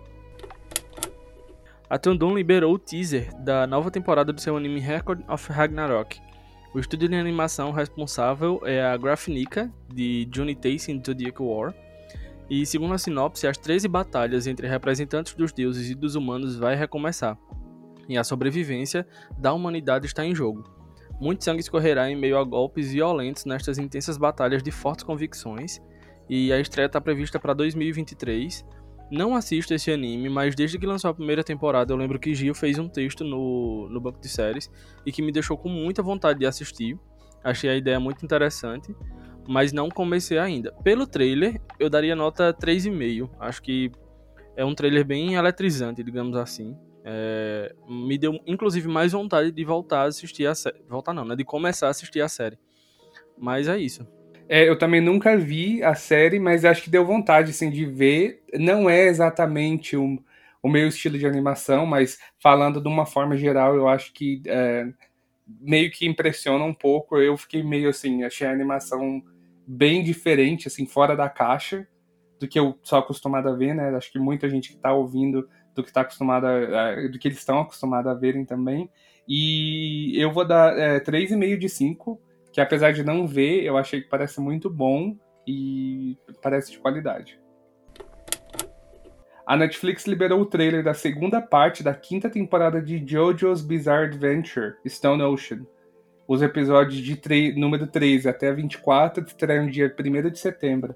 A 1.90 1.98
liberou 2.36 2.74
o 2.74 2.80
teaser 2.80 3.34
da 3.42 3.66
nova 3.66 3.90
temporada 3.90 4.34
do 4.34 4.42
seu 4.42 4.58
anime 4.58 4.82
Record 4.82 5.22
of 5.30 5.50
Ragnarok. 5.50 6.20
O 6.74 6.80
estúdio 6.80 7.08
de 7.08 7.16
animação 7.16 7.72
responsável 7.72 8.60
é 8.66 8.84
a 8.84 8.98
Grafnica, 8.98 9.72
de 9.94 10.26
Johnny 10.26 10.54
Tace 10.54 10.92
in 10.92 11.02
Zodiac 11.02 11.42
War, 11.42 11.74
e 12.50 12.66
segundo 12.66 12.94
a 12.94 12.98
sinopse, 12.98 13.48
as 13.48 13.58
13 13.58 13.88
batalhas 13.88 14.48
entre 14.48 14.68
representantes 14.68 15.34
dos 15.34 15.54
deuses 15.54 15.90
e 15.90 15.96
dos 15.96 16.16
humanos 16.16 16.58
vai 16.58 16.76
recomeçar. 16.76 17.38
E 18.10 18.18
a 18.18 18.24
sobrevivência 18.24 19.08
da 19.38 19.54
humanidade 19.54 20.06
está 20.06 20.26
em 20.26 20.36
jogo. 20.36 20.64
Muito 21.22 21.44
sangue 21.44 21.62
escorrerá 21.62 22.10
em 22.10 22.16
meio 22.18 22.38
a 22.38 22.44
golpes 22.44 22.92
violentos 22.92 23.46
nestas 23.46 23.78
intensas 23.78 24.18
batalhas 24.18 24.62
de 24.62 24.72
fortes 24.72 25.04
convicções. 25.04 25.82
E 26.30 26.52
a 26.52 26.60
estreia 26.60 26.88
está 26.88 27.00
prevista 27.00 27.40
para 27.40 27.54
2023. 27.54 28.66
Não 29.10 29.36
assisto 29.36 29.74
esse 29.74 29.92
anime, 29.92 30.30
mas 30.30 30.56
desde 30.56 30.78
que 30.78 30.86
lançou 30.86 31.10
a 31.10 31.14
primeira 31.14 31.44
temporada 31.44 31.94
eu 31.94 31.98
lembro 31.98 32.20
que 32.20 32.36
Gil 32.36 32.54
fez 32.54 32.78
um 32.78 32.90
texto 32.90 33.24
no, 33.24 33.88
no 33.90 34.02
banco 34.02 34.20
de 34.20 34.28
séries 34.28 34.70
e 35.06 35.12
que 35.12 35.22
me 35.22 35.32
deixou 35.32 35.58
com 35.58 35.70
muita 35.70 36.04
vontade 36.04 36.40
de 36.40 36.46
assistir. 36.46 37.00
Achei 37.44 37.70
a 37.70 37.76
ideia 37.76 38.00
muito 38.00 38.26
interessante 38.26 38.94
mas 39.48 39.72
não 39.72 39.90
comecei 39.90 40.38
ainda. 40.38 40.74
Pelo 40.84 41.08
trailer, 41.08 41.60
eu 41.80 41.90
daria 41.90 42.16
nota 42.16 42.54
3,5. 42.54 43.30
Acho 43.40 43.62
que 43.62 43.92
é 44.56 44.66
um 44.66 44.76
trailer 44.76 45.06
bem 45.06 45.36
eletrizante, 45.36 46.04
digamos 46.04 46.36
assim. 46.36 46.78
É, 47.04 47.74
me 47.88 48.18
deu, 48.18 48.38
inclusive, 48.46 48.88
mais 48.90 49.14
vontade 49.14 49.52
de 49.52 49.64
voltar 49.64 50.02
a 50.02 50.08
assistir 50.08 50.46
a 50.46 50.54
série. 50.54 50.84
Voltar 50.90 51.14
não, 51.14 51.24
né? 51.24 51.36
De 51.36 51.46
começar 51.46 51.88
a 51.88 51.92
assistir 51.92 52.20
a 52.20 52.28
série. 52.28 52.60
Mas 53.38 53.68
é 53.70 53.78
isso. 53.80 54.06
É, 54.50 54.68
eu 54.68 54.78
também 54.78 55.02
nunca 55.02 55.38
vi 55.38 55.84
a 55.84 55.94
série, 55.94 56.40
mas 56.40 56.64
acho 56.64 56.84
que 56.84 56.90
deu 56.90 57.06
vontade, 57.06 57.52
assim, 57.52 57.70
de 57.70 57.86
ver. 57.86 58.44
Não 58.54 58.90
é 58.90 59.08
exatamente 59.08 59.98
um, 59.98 60.18
o 60.64 60.70
meu 60.70 60.88
estilo 60.88 61.18
de 61.18 61.26
animação, 61.26 61.86
mas 61.86 62.18
falando 62.40 62.82
de 62.82 62.88
uma 62.88 63.06
forma 63.06 63.36
geral, 63.36 63.76
eu 63.76 63.88
acho 63.88 64.14
que 64.14 64.42
é, 64.46 64.88
meio 65.60 65.92
que 65.92 66.08
impressiona 66.08 66.64
um 66.64 66.74
pouco. 66.74 67.18
Eu 67.18 67.38
fiquei 67.38 67.64
meio 67.64 67.90
assim, 67.90 68.24
achei 68.24 68.48
a 68.48 68.52
animação 68.52 69.22
bem 69.66 70.04
diferente, 70.04 70.68
assim, 70.68 70.86
fora 70.86 71.16
da 71.16 71.30
caixa 71.30 71.88
do 72.40 72.48
que 72.48 72.60
eu 72.60 72.78
sou 72.84 73.00
acostumado 73.00 73.50
a 73.50 73.54
ver, 73.54 73.74
né? 73.74 73.90
Acho 73.96 74.12
que 74.12 74.20
muita 74.20 74.50
gente 74.50 74.70
que 74.70 74.76
está 74.76 74.94
ouvindo 74.94 75.48
do 75.76 75.84
que 75.84 75.90
está 75.90 76.02
acostumado 76.02 76.46
a, 76.46 77.08
do 77.08 77.20
que 77.20 77.28
eles 77.28 77.40
estão 77.40 77.60
acostumados 77.60 78.10
a 78.10 78.14
verem 78.14 78.46
também. 78.46 78.90
E 79.28 80.14
eu 80.18 80.32
vou 80.32 80.46
dar 80.46 80.78
é, 80.78 81.00
3,5 81.00 81.58
de 81.58 81.70
5, 81.70 82.22
que 82.58 82.62
apesar 82.62 82.92
de 82.92 83.04
não 83.04 83.28
ver, 83.28 83.64
eu 83.64 83.78
achei 83.78 84.02
que 84.02 84.10
parece 84.10 84.42
muito 84.42 84.68
bom 84.68 85.16
e 85.46 86.18
parece 86.42 86.72
de 86.72 86.80
qualidade. 86.80 87.40
A 89.46 89.56
Netflix 89.56 90.08
liberou 90.08 90.42
o 90.42 90.46
trailer 90.48 90.84
da 90.84 90.96
segunda 90.96 91.40
parte 91.40 91.84
da 91.84 91.94
quinta 91.94 92.32
temporada 92.32 92.82
de 92.82 92.98
JoJo's 92.98 93.62
Bizarre 93.62 94.08
Adventure, 94.08 94.74
Stone 94.88 95.22
Ocean. 95.22 95.68
Os 96.28 96.42
episódios 96.42 97.00
de 97.00 97.54
número 97.56 97.86
13 97.86 98.28
até 98.28 98.52
24 98.52 99.24
estreiam 99.24 99.66
no 99.66 99.72
dia 99.72 99.96
1 99.96 100.32
de 100.32 100.40
setembro. 100.40 100.96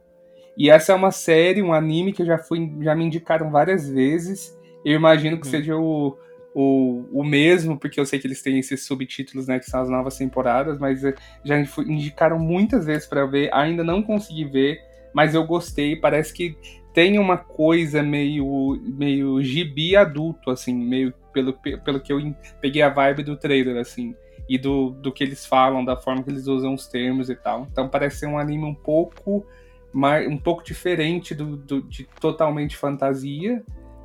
E 0.58 0.68
essa 0.68 0.94
é 0.94 0.96
uma 0.96 1.12
série, 1.12 1.62
um 1.62 1.74
anime 1.74 2.12
que 2.12 2.26
já, 2.26 2.40
fui, 2.40 2.76
já 2.82 2.96
me 2.96 3.06
indicaram 3.06 3.52
várias 3.52 3.88
vezes. 3.88 4.58
Eu 4.84 4.96
imagino 4.96 5.40
que 5.40 5.48
hum. 5.48 5.52
seja 5.52 5.78
o, 5.78 6.18
o, 6.54 7.24
mesmo, 7.24 7.78
porque 7.80 8.00
eu 8.00 8.06
sei 8.06 8.20
que 8.20 8.28
eles 8.28 8.42
têm 8.42 8.60
esses 8.60 8.84
subtítulos, 8.84 9.48
né, 9.48 9.60
que 9.60 9.70
são 9.70 9.82
as 9.82 9.90
novas 9.90 10.18
temporadas, 10.18 10.78
mas 10.80 11.04
eh, 11.04 11.16
já 11.44 11.58
indicaram 11.58 12.38
muitas 12.38 12.86
vezes 12.86 13.08
para 13.08 13.26
ver, 13.26 13.50
ainda 13.54 13.84
não 13.84 14.02
consegui 14.02 14.46
ver, 14.46 14.80
mas 15.14 15.34
eu 15.34 15.46
gostei, 15.46 15.96
parece 15.96 16.34
que 16.34 16.58
tem 16.94 17.18
uma 17.18 17.38
coisa 17.38 18.04
meio, 18.04 18.80
meio 18.84 19.42
gibi 19.42 19.96
adulto, 19.96 20.52
assim, 20.52 20.74
meio 20.74 21.14
pelo, 21.34 21.54
pelo 21.54 22.00
que 22.02 22.12
eu 22.12 22.20
peguei 22.60 22.82
a 22.82 22.90
vibe 22.90 23.24
do 23.24 23.38
trailer, 23.38 23.78
assim, 23.78 24.14
e 24.50 24.58
do, 24.58 24.90
do 24.90 25.12
que 25.12 25.24
eles 25.24 25.46
falam, 25.46 25.86
da 25.86 25.96
forma 25.96 26.24
que 26.24 26.30
eles 26.30 26.48
usam 26.48 26.74
os 26.74 26.88
termos 26.88 27.30
e 27.30 27.36
tal. 27.36 27.68
Então 27.72 27.88
parece 27.88 28.20
ser 28.20 28.28
um 28.28 28.38
anime 28.38 28.66
um 28.66 28.76
pouco 28.76 29.46
mais, 29.94 30.28
um 30.28 30.38
pouco 30.38 30.64
diferente 30.64 31.34
do, 31.34 31.56
do, 31.56 31.82
de 31.82 32.08
totalmente 32.20 32.76
fantasia, 32.76 33.64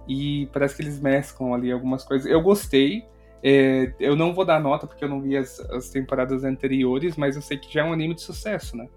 e 0.09 0.47
parece 0.53 0.77
que 0.77 0.83
eles 0.83 1.01
mesclam 1.01 1.55
ali 1.55 1.71
algumas 1.73 2.05
coisas. 2.05 2.31
Eu 2.31 2.41
gostei. 2.41 3.05
É, 3.43 3.93
eu 4.01 4.17
não 4.17 4.35
vou 4.35 4.45
dar 4.45 4.59
nota 4.61 4.87
porque 4.87 5.05
eu 5.05 5.09
não 5.09 5.21
vi 5.21 5.37
as, 5.37 5.61
as 5.71 5.91
temporadas 5.91 6.43
anteriores, 6.43 7.17
mas 7.17 7.37
eu 7.37 7.43
sei 7.43 7.59
que 7.59 7.73
já 7.73 7.83
é 7.83 7.85
um 7.85 7.93
anime 7.93 8.15
de 8.15 8.23
sucesso, 8.23 8.77
né? 8.77 8.89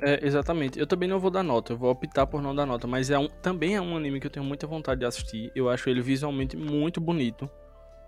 É, 0.00 0.26
exatamente. 0.26 0.78
Eu 0.78 0.86
também 0.86 1.08
não 1.08 1.20
vou 1.20 1.30
dar 1.30 1.42
nota, 1.44 1.72
eu 1.72 1.76
vou 1.76 1.90
optar 1.90 2.26
por 2.26 2.42
não 2.42 2.54
dar 2.54 2.66
nota, 2.66 2.86
mas 2.86 3.10
é 3.10 3.18
um, 3.18 3.28
também 3.28 3.76
é 3.76 3.80
um 3.80 3.96
anime 3.96 4.18
que 4.18 4.26
eu 4.26 4.30
tenho 4.30 4.44
muita 4.44 4.66
vontade 4.66 5.00
de 5.00 5.06
assistir. 5.06 5.52
Eu 5.54 5.68
acho 5.68 5.88
ele 5.88 6.00
visualmente 6.02 6.56
muito 6.56 7.00
bonito. 7.00 7.48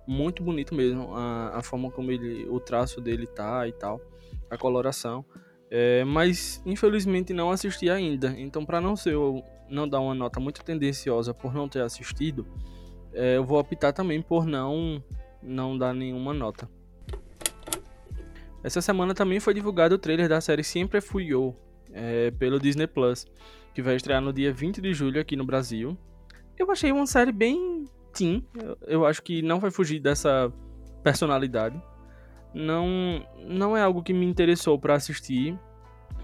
Muito 0.06 0.42
bonito 0.42 0.74
mesmo. 0.74 1.14
A, 1.14 1.58
a 1.58 1.62
forma 1.62 1.90
como 1.90 2.10
ele. 2.10 2.46
o 2.48 2.58
traço 2.58 3.00
dele 3.00 3.26
tá 3.26 3.66
e 3.68 3.72
tal. 3.72 4.00
A 4.50 4.58
coloração. 4.58 5.24
É, 5.76 6.04
mas 6.04 6.62
infelizmente 6.64 7.32
não 7.32 7.50
assisti 7.50 7.90
ainda. 7.90 8.32
Então, 8.38 8.64
para 8.64 8.80
não 8.80 8.94
ser 8.94 9.16
não 9.68 9.88
dar 9.88 9.98
uma 9.98 10.14
nota 10.14 10.38
muito 10.38 10.62
tendenciosa 10.62 11.34
por 11.34 11.52
não 11.52 11.68
ter 11.68 11.82
assistido, 11.82 12.46
é, 13.12 13.38
eu 13.38 13.44
vou 13.44 13.58
optar 13.58 13.92
também 13.92 14.22
por 14.22 14.46
não 14.46 15.02
não 15.42 15.76
dar 15.76 15.92
nenhuma 15.92 16.32
nota. 16.32 16.70
Essa 18.62 18.80
semana 18.80 19.14
também 19.14 19.40
foi 19.40 19.52
divulgado 19.52 19.96
o 19.96 19.98
trailer 19.98 20.28
da 20.28 20.40
série 20.40 20.62
Sempre 20.62 21.00
Fui 21.00 21.26
Eu, 21.26 21.56
é, 21.92 22.30
pelo 22.30 22.60
Disney 22.60 22.86
Plus, 22.86 23.26
que 23.74 23.82
vai 23.82 23.96
estrear 23.96 24.20
no 24.22 24.32
dia 24.32 24.52
20 24.52 24.80
de 24.80 24.94
julho 24.94 25.20
aqui 25.20 25.34
no 25.34 25.44
Brasil. 25.44 25.98
Eu 26.56 26.70
achei 26.70 26.92
uma 26.92 27.04
série 27.04 27.32
bem 27.32 27.84
eu, 28.22 28.78
eu 28.86 29.04
acho 29.04 29.20
que 29.20 29.42
não 29.42 29.58
vai 29.58 29.72
fugir 29.72 29.98
dessa 29.98 30.52
personalidade. 31.02 31.82
Não, 32.54 33.26
não 33.46 33.76
é 33.76 33.82
algo 33.82 34.02
que 34.02 34.12
me 34.12 34.24
interessou 34.24 34.78
para 34.78 34.94
assistir. 34.94 35.58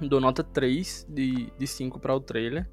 Dou 0.01 0.21
nota 0.21 0.45
3 0.45 1.07
de, 1.09 1.53
de 1.59 1.67
5 1.67 1.99
para 1.99 2.15
o 2.15 2.21
trailer. 2.21 2.67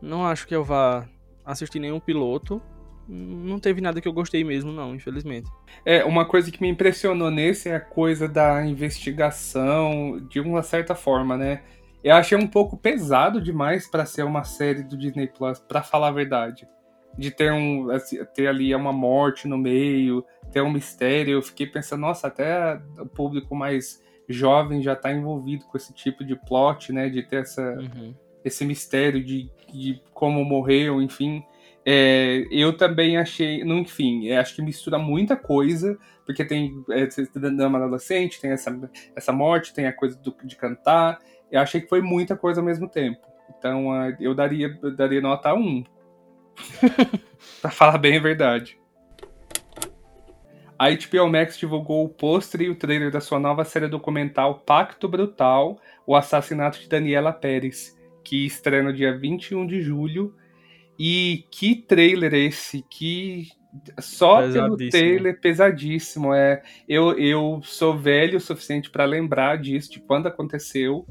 Não 0.00 0.24
acho 0.24 0.46
que 0.46 0.54
eu 0.54 0.62
vá 0.62 1.06
assistir 1.44 1.80
nenhum 1.80 1.98
piloto. 1.98 2.62
Não 3.08 3.58
teve 3.58 3.80
nada 3.80 4.00
que 4.00 4.08
eu 4.08 4.12
gostei 4.12 4.42
mesmo, 4.42 4.72
não, 4.72 4.94
infelizmente. 4.94 5.50
É, 5.84 6.04
uma 6.04 6.24
coisa 6.24 6.50
que 6.50 6.60
me 6.60 6.68
impressionou 6.68 7.30
nesse 7.30 7.68
é 7.68 7.76
a 7.76 7.80
coisa 7.80 8.28
da 8.28 8.64
investigação, 8.64 10.20
de 10.28 10.40
uma 10.40 10.62
certa 10.62 10.94
forma, 10.94 11.36
né? 11.36 11.62
Eu 12.02 12.14
achei 12.14 12.36
um 12.36 12.46
pouco 12.46 12.76
pesado 12.76 13.40
demais 13.40 13.88
para 13.88 14.06
ser 14.06 14.24
uma 14.24 14.44
série 14.44 14.82
do 14.82 14.96
Disney 14.96 15.26
Plus, 15.26 15.58
para 15.58 15.82
falar 15.82 16.08
a 16.08 16.12
verdade. 16.12 16.66
De 17.16 17.30
ter 17.30 17.52
um 17.52 17.90
assim, 17.90 18.22
ter 18.34 18.46
ali 18.46 18.74
uma 18.74 18.92
morte 18.92 19.48
no 19.48 19.56
meio, 19.56 20.24
ter 20.52 20.60
um 20.60 20.70
mistério, 20.70 21.34
eu 21.34 21.42
fiquei 21.42 21.66
pensando, 21.66 22.00
nossa, 22.00 22.26
até 22.26 22.80
o 22.98 23.06
público 23.06 23.54
mais 23.54 24.02
jovem 24.28 24.82
já 24.82 24.92
está 24.92 25.12
envolvido 25.12 25.64
com 25.66 25.76
esse 25.76 25.92
tipo 25.92 26.24
de 26.24 26.36
plot, 26.36 26.92
né, 26.92 27.08
de 27.08 27.22
ter 27.22 27.42
essa 27.42 27.62
uhum. 27.62 28.14
esse 28.44 28.64
mistério 28.64 29.22
de, 29.22 29.50
de 29.72 30.02
como 30.12 30.44
morreu, 30.44 31.00
enfim. 31.00 31.44
É, 31.88 32.44
eu 32.50 32.76
também 32.76 33.16
achei, 33.16 33.62
enfim, 33.62 34.32
acho 34.32 34.56
que 34.56 34.62
mistura 34.62 34.98
muita 34.98 35.36
coisa, 35.36 35.96
porque 36.24 36.44
tem 36.44 36.84
é, 36.90 37.06
dama 37.50 37.78
adolescente, 37.78 38.40
tem 38.40 38.50
essa, 38.50 38.76
essa 39.14 39.32
morte, 39.32 39.72
tem 39.72 39.86
a 39.86 39.92
coisa 39.92 40.18
do, 40.18 40.34
de 40.44 40.56
cantar, 40.56 41.20
eu 41.50 41.60
achei 41.60 41.80
que 41.80 41.88
foi 41.88 42.00
muita 42.02 42.36
coisa 42.36 42.60
ao 42.60 42.66
mesmo 42.66 42.88
tempo. 42.88 43.24
Então 43.56 43.86
eu 44.20 44.34
daria, 44.34 44.76
eu 44.82 44.94
daria 44.94 45.20
nota 45.20 45.54
1. 45.54 45.84
Pra 47.60 47.70
falar 47.70 47.98
bem 47.98 48.16
a 48.16 48.20
verdade. 48.20 48.78
A 50.78 50.90
HBO 50.90 51.28
Max 51.30 51.56
divulgou 51.56 52.04
o 52.04 52.08
pôster 52.08 52.60
e 52.62 52.68
o 52.68 52.74
trailer 52.74 53.10
da 53.10 53.20
sua 53.20 53.38
nova 53.38 53.64
série 53.64 53.88
documental 53.88 54.60
Pacto 54.60 55.08
Brutal, 55.08 55.80
o 56.06 56.14
assassinato 56.14 56.78
de 56.78 56.88
Daniela 56.88 57.32
Pérez, 57.32 57.96
que 58.22 58.44
estreia 58.44 58.82
no 58.82 58.92
dia 58.92 59.16
21 59.16 59.66
de 59.66 59.80
julho. 59.80 60.34
E 60.98 61.44
que 61.50 61.74
trailer 61.74 62.34
esse, 62.34 62.82
que 62.90 63.48
só 63.98 64.50
pelo 64.50 64.76
trailer 64.76 65.40
pesadíssimo. 65.40 66.32
É, 66.34 66.62
eu, 66.88 67.18
eu 67.18 67.60
sou 67.62 67.96
velho 67.96 68.38
o 68.38 68.40
suficiente 68.40 68.90
para 68.90 69.04
lembrar 69.04 69.58
disso, 69.58 69.92
de 69.92 70.00
quando 70.00 70.26
aconteceu. 70.26 71.06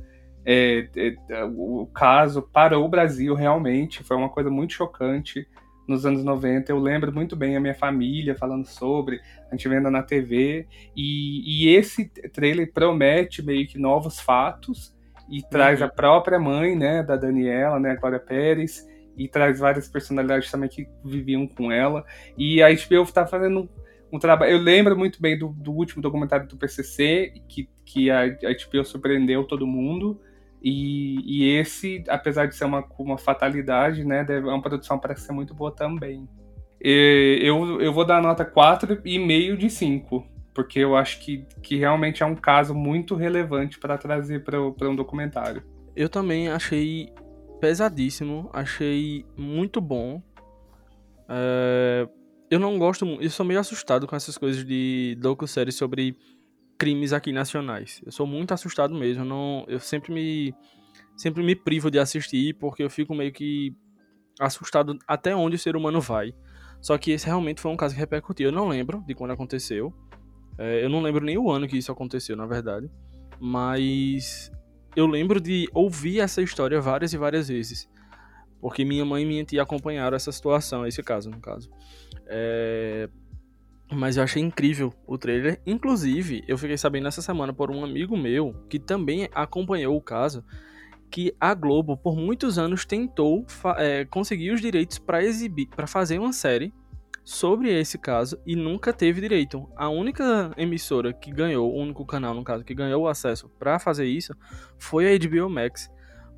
É, 0.45 0.87
é, 1.29 1.43
o 1.43 1.89
caso 1.93 2.41
parou 2.41 2.85
o 2.85 2.89
Brasil 2.89 3.33
realmente, 3.33 4.03
foi 4.03 4.15
uma 4.15 4.29
coisa 4.29 4.49
muito 4.49 4.73
chocante 4.73 5.47
nos 5.87 6.05
anos 6.05 6.23
90. 6.23 6.71
Eu 6.71 6.79
lembro 6.79 7.11
muito 7.13 7.35
bem 7.35 7.55
a 7.55 7.59
minha 7.59 7.73
família 7.73 8.35
falando 8.35 8.65
sobre, 8.65 9.19
a 9.49 9.55
gente 9.55 9.67
vendo 9.67 9.89
na 9.89 10.03
TV, 10.03 10.67
e, 10.95 11.65
e 11.65 11.75
esse 11.75 12.05
trailer 12.33 12.71
promete 12.71 13.43
meio 13.43 13.67
que 13.67 13.77
novos 13.77 14.19
fatos 14.19 14.95
e 15.29 15.41
traz 15.41 15.81
uhum. 15.81 15.87
a 15.87 15.89
própria 15.89 16.39
mãe, 16.39 16.75
né, 16.75 17.03
da 17.03 17.15
Daniela, 17.15 17.79
né, 17.79 17.91
a 17.91 17.95
Glória 17.95 18.19
Pérez, 18.19 18.87
e 19.17 19.27
traz 19.27 19.59
várias 19.59 19.87
personalidades 19.87 20.51
também 20.51 20.69
que 20.69 20.87
viviam 21.03 21.47
com 21.47 21.71
ela. 21.71 22.03
E 22.37 22.61
a 22.61 22.67
HBO 22.69 23.03
está 23.03 23.25
fazendo 23.25 23.69
um 24.11 24.19
trabalho. 24.19 24.51
Eu 24.51 24.59
lembro 24.59 24.97
muito 24.97 25.21
bem 25.21 25.37
do, 25.37 25.49
do, 25.49 25.71
último 25.71 26.01
documentário 26.01 26.47
do 26.47 26.57
PCC, 26.57 27.33
que, 27.47 27.69
que 27.85 28.11
a, 28.11 28.23
a 28.23 28.25
HBO 28.27 28.83
surpreendeu 28.83 29.45
todo 29.45 29.65
mundo. 29.65 30.19
E, 30.61 31.19
e, 31.25 31.57
esse, 31.57 32.03
apesar 32.07 32.47
de 32.47 32.55
ser 32.55 32.65
uma, 32.65 32.83
uma 32.97 33.17
fatalidade, 33.17 34.03
né, 34.03 34.25
é 34.27 34.39
uma 34.39 34.61
produção 34.61 34.97
parece 34.97 35.25
ser 35.27 35.33
muito 35.33 35.53
boa 35.53 35.71
também. 35.71 36.27
E 36.81 37.39
eu, 37.41 37.81
eu 37.81 37.93
vou 37.93 38.05
dar 38.05 38.21
nota 38.21 38.43
4,5 38.43 39.57
de 39.57 39.69
5, 39.69 40.25
porque 40.53 40.79
eu 40.79 40.95
acho 40.95 41.19
que, 41.19 41.45
que 41.61 41.77
realmente 41.77 42.23
é 42.23 42.25
um 42.25 42.35
caso 42.35 42.73
muito 42.73 43.15
relevante 43.15 43.79
para 43.79 43.97
trazer 43.97 44.43
para 44.43 44.59
um 44.89 44.95
documentário. 44.95 45.63
Eu 45.95 46.09
também 46.09 46.49
achei 46.49 47.11
pesadíssimo, 47.59 48.49
achei 48.53 49.25
muito 49.37 49.79
bom. 49.79 50.21
É, 51.29 52.07
eu 52.49 52.59
não 52.59 52.77
gosto, 52.77 53.05
eu 53.19 53.29
sou 53.29 53.45
meio 53.45 53.59
assustado 53.59 54.05
com 54.05 54.15
essas 54.15 54.37
coisas 54.37 54.63
de 54.63 55.17
docu-série 55.19 55.71
sobre 55.71 56.17
crimes 56.77 57.13
aqui 57.13 57.31
nacionais. 57.31 58.01
Eu 58.05 58.11
sou 58.11 58.27
muito 58.27 58.53
assustado 58.53 58.93
mesmo. 58.93 59.23
Eu, 59.23 59.27
não, 59.27 59.65
eu 59.67 59.79
sempre 59.79 60.13
me 60.13 60.53
sempre 61.15 61.41
me 61.43 61.55
privo 61.55 61.89
de 61.89 61.97
assistir 61.97 62.53
porque 62.55 62.83
eu 62.83 62.89
fico 62.89 63.15
meio 63.15 63.31
que 63.31 63.73
assustado 64.39 64.97
até 65.07 65.35
onde 65.35 65.55
o 65.55 65.59
ser 65.59 65.75
humano 65.75 66.01
vai. 66.01 66.33
Só 66.81 66.97
que 66.97 67.11
esse 67.11 67.25
realmente 67.25 67.61
foi 67.61 67.71
um 67.71 67.77
caso 67.77 67.93
que 67.93 67.99
repercutiu. 67.99 68.49
Eu 68.49 68.51
não 68.51 68.67
lembro 68.67 69.03
de 69.07 69.15
quando 69.15 69.31
aconteceu. 69.31 69.93
É, 70.57 70.83
eu 70.83 70.89
não 70.89 71.01
lembro 71.01 71.23
nem 71.23 71.37
o 71.37 71.49
ano 71.49 71.67
que 71.67 71.77
isso 71.77 71.91
aconteceu, 71.91 72.35
na 72.35 72.45
verdade. 72.45 72.89
Mas 73.39 74.51
eu 74.95 75.07
lembro 75.07 75.41
de 75.41 75.69
ouvir 75.73 76.19
essa 76.19 76.41
história 76.41 76.79
várias 76.79 77.13
e 77.13 77.17
várias 77.17 77.47
vezes. 77.47 77.89
Porque 78.61 78.85
minha 78.85 79.05
mãe 79.05 79.23
e 79.23 79.25
minha 79.25 79.43
tia 79.43 79.61
acompanharam 79.61 80.15
essa 80.15 80.31
situação, 80.31 80.85
esse 80.85 81.01
caso, 81.01 81.29
no 81.29 81.39
caso. 81.39 81.69
É, 82.27 83.09
mas 83.91 84.17
eu 84.17 84.23
achei 84.23 84.41
incrível 84.41 84.93
o 85.05 85.17
trailer. 85.17 85.61
Inclusive, 85.65 86.43
eu 86.47 86.57
fiquei 86.57 86.77
sabendo 86.77 87.07
essa 87.07 87.21
semana 87.21 87.53
por 87.53 87.69
um 87.69 87.83
amigo 87.83 88.17
meu 88.17 88.53
que 88.69 88.79
também 88.79 89.29
acompanhou 89.33 89.95
o 89.95 90.01
caso 90.01 90.43
que 91.09 91.33
a 91.39 91.53
Globo 91.53 91.95
por 91.95 92.15
muitos 92.15 92.57
anos 92.57 92.85
tentou 92.85 93.45
é, 93.77 94.05
conseguir 94.05 94.51
os 94.51 94.61
direitos 94.61 94.97
para 94.97 95.23
exibir, 95.23 95.67
para 95.67 95.87
fazer 95.87 96.19
uma 96.19 96.33
série 96.33 96.73
sobre 97.23 97.73
esse 97.73 97.97
caso 97.97 98.37
e 98.45 98.55
nunca 98.55 98.91
teve 98.91 99.21
direito. 99.21 99.67
A 99.75 99.89
única 99.89 100.51
emissora 100.57 101.13
que 101.13 101.31
ganhou, 101.31 101.71
o 101.71 101.81
único 101.81 102.05
canal 102.05 102.33
no 102.33 102.43
caso 102.43 102.63
que 102.63 102.75
ganhou 102.75 103.03
o 103.03 103.07
acesso 103.07 103.49
para 103.57 103.79
fazer 103.79 104.05
isso 104.05 104.33
foi 104.77 105.07
a 105.07 105.17
HBO 105.17 105.49
Max, 105.49 105.89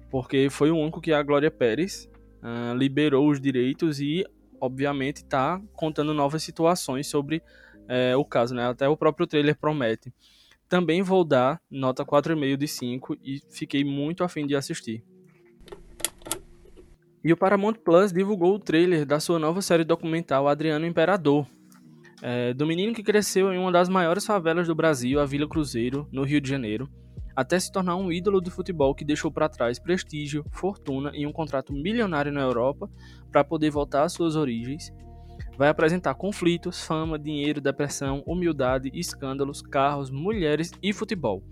porque 0.10 0.50
foi 0.50 0.72
o 0.72 0.78
único 0.78 1.02
que 1.02 1.12
a 1.12 1.22
Glória 1.24 1.52
Pérez 1.52 2.10
uh, 2.42 2.76
liberou 2.76 3.30
os 3.30 3.42
direitos 3.42 4.00
e 4.00 4.26
obviamente 4.60 5.18
está 5.18 5.62
contando 5.74 6.14
novas 6.14 6.44
situações 6.44 7.08
sobre 7.08 7.38
uh, 7.38 8.18
o 8.18 8.26
caso, 8.26 8.54
né? 8.54 8.68
Até 8.68 8.88
o 8.88 8.98
próprio 8.98 9.28
trailer 9.28 9.58
promete. 9.58 10.14
Também 10.70 11.02
vou 11.02 11.24
dar 11.24 11.62
nota 11.72 12.06
4,5 12.06 12.58
de 12.58 12.68
5 12.68 13.18
e 13.24 13.42
fiquei 13.50 13.84
muito 13.84 14.24
afim 14.24 14.46
de 14.46 14.56
assistir. 14.56 15.04
E 17.24 17.34
o 17.34 17.38
Paramount 17.38 17.76
Plus 17.76 18.12
divulgou 18.12 18.56
o 18.56 18.60
trailer 18.60 19.06
da 19.06 19.20
sua 19.20 19.40
nova 19.40 19.62
série 19.62 19.84
documental 19.84 20.48
Adriano 20.48 20.86
Imperador, 20.86 21.48
é, 22.22 22.54
do 22.54 22.66
menino 22.66 22.94
que 22.94 23.04
cresceu 23.04 23.54
em 23.54 23.58
uma 23.58 23.72
das 23.72 23.90
maiores 23.90 24.26
favelas 24.26 24.68
do 24.68 24.76
Brasil, 24.76 25.20
a 25.20 25.26
Vila 25.26 25.48
Cruzeiro, 25.48 26.08
no 26.12 26.24
Rio 26.24 26.42
de 26.42 26.50
Janeiro, 26.50 26.90
até 27.38 27.60
se 27.60 27.72
tornar 27.72 27.96
um 27.96 28.12
ídolo 28.12 28.42
do 28.42 28.50
futebol 28.50 28.96
que 28.96 29.06
deixou 29.06 29.32
para 29.32 29.48
trás 29.48 29.78
prestígio, 29.78 30.44
fortuna 30.52 31.12
e 31.14 31.28
um 31.28 31.32
contrato 31.32 31.72
milionário 31.72 32.32
na 32.32 32.42
Europa 32.42 32.90
para 33.32 33.44
poder 33.44 33.70
voltar 33.70 34.06
às 34.06 34.14
suas 34.14 34.36
origens 34.36 34.92
vai 35.56 35.70
apresentar 35.70 36.16
conflitos, 36.16 36.84
fama, 36.84 37.20
dinheiro, 37.20 37.62
depressão, 37.62 38.24
humildade, 38.26 38.90
escândalos, 38.92 39.62
carros, 39.62 40.10
mulheres 40.10 40.72
e 40.82 40.92
futebol. 40.92 41.44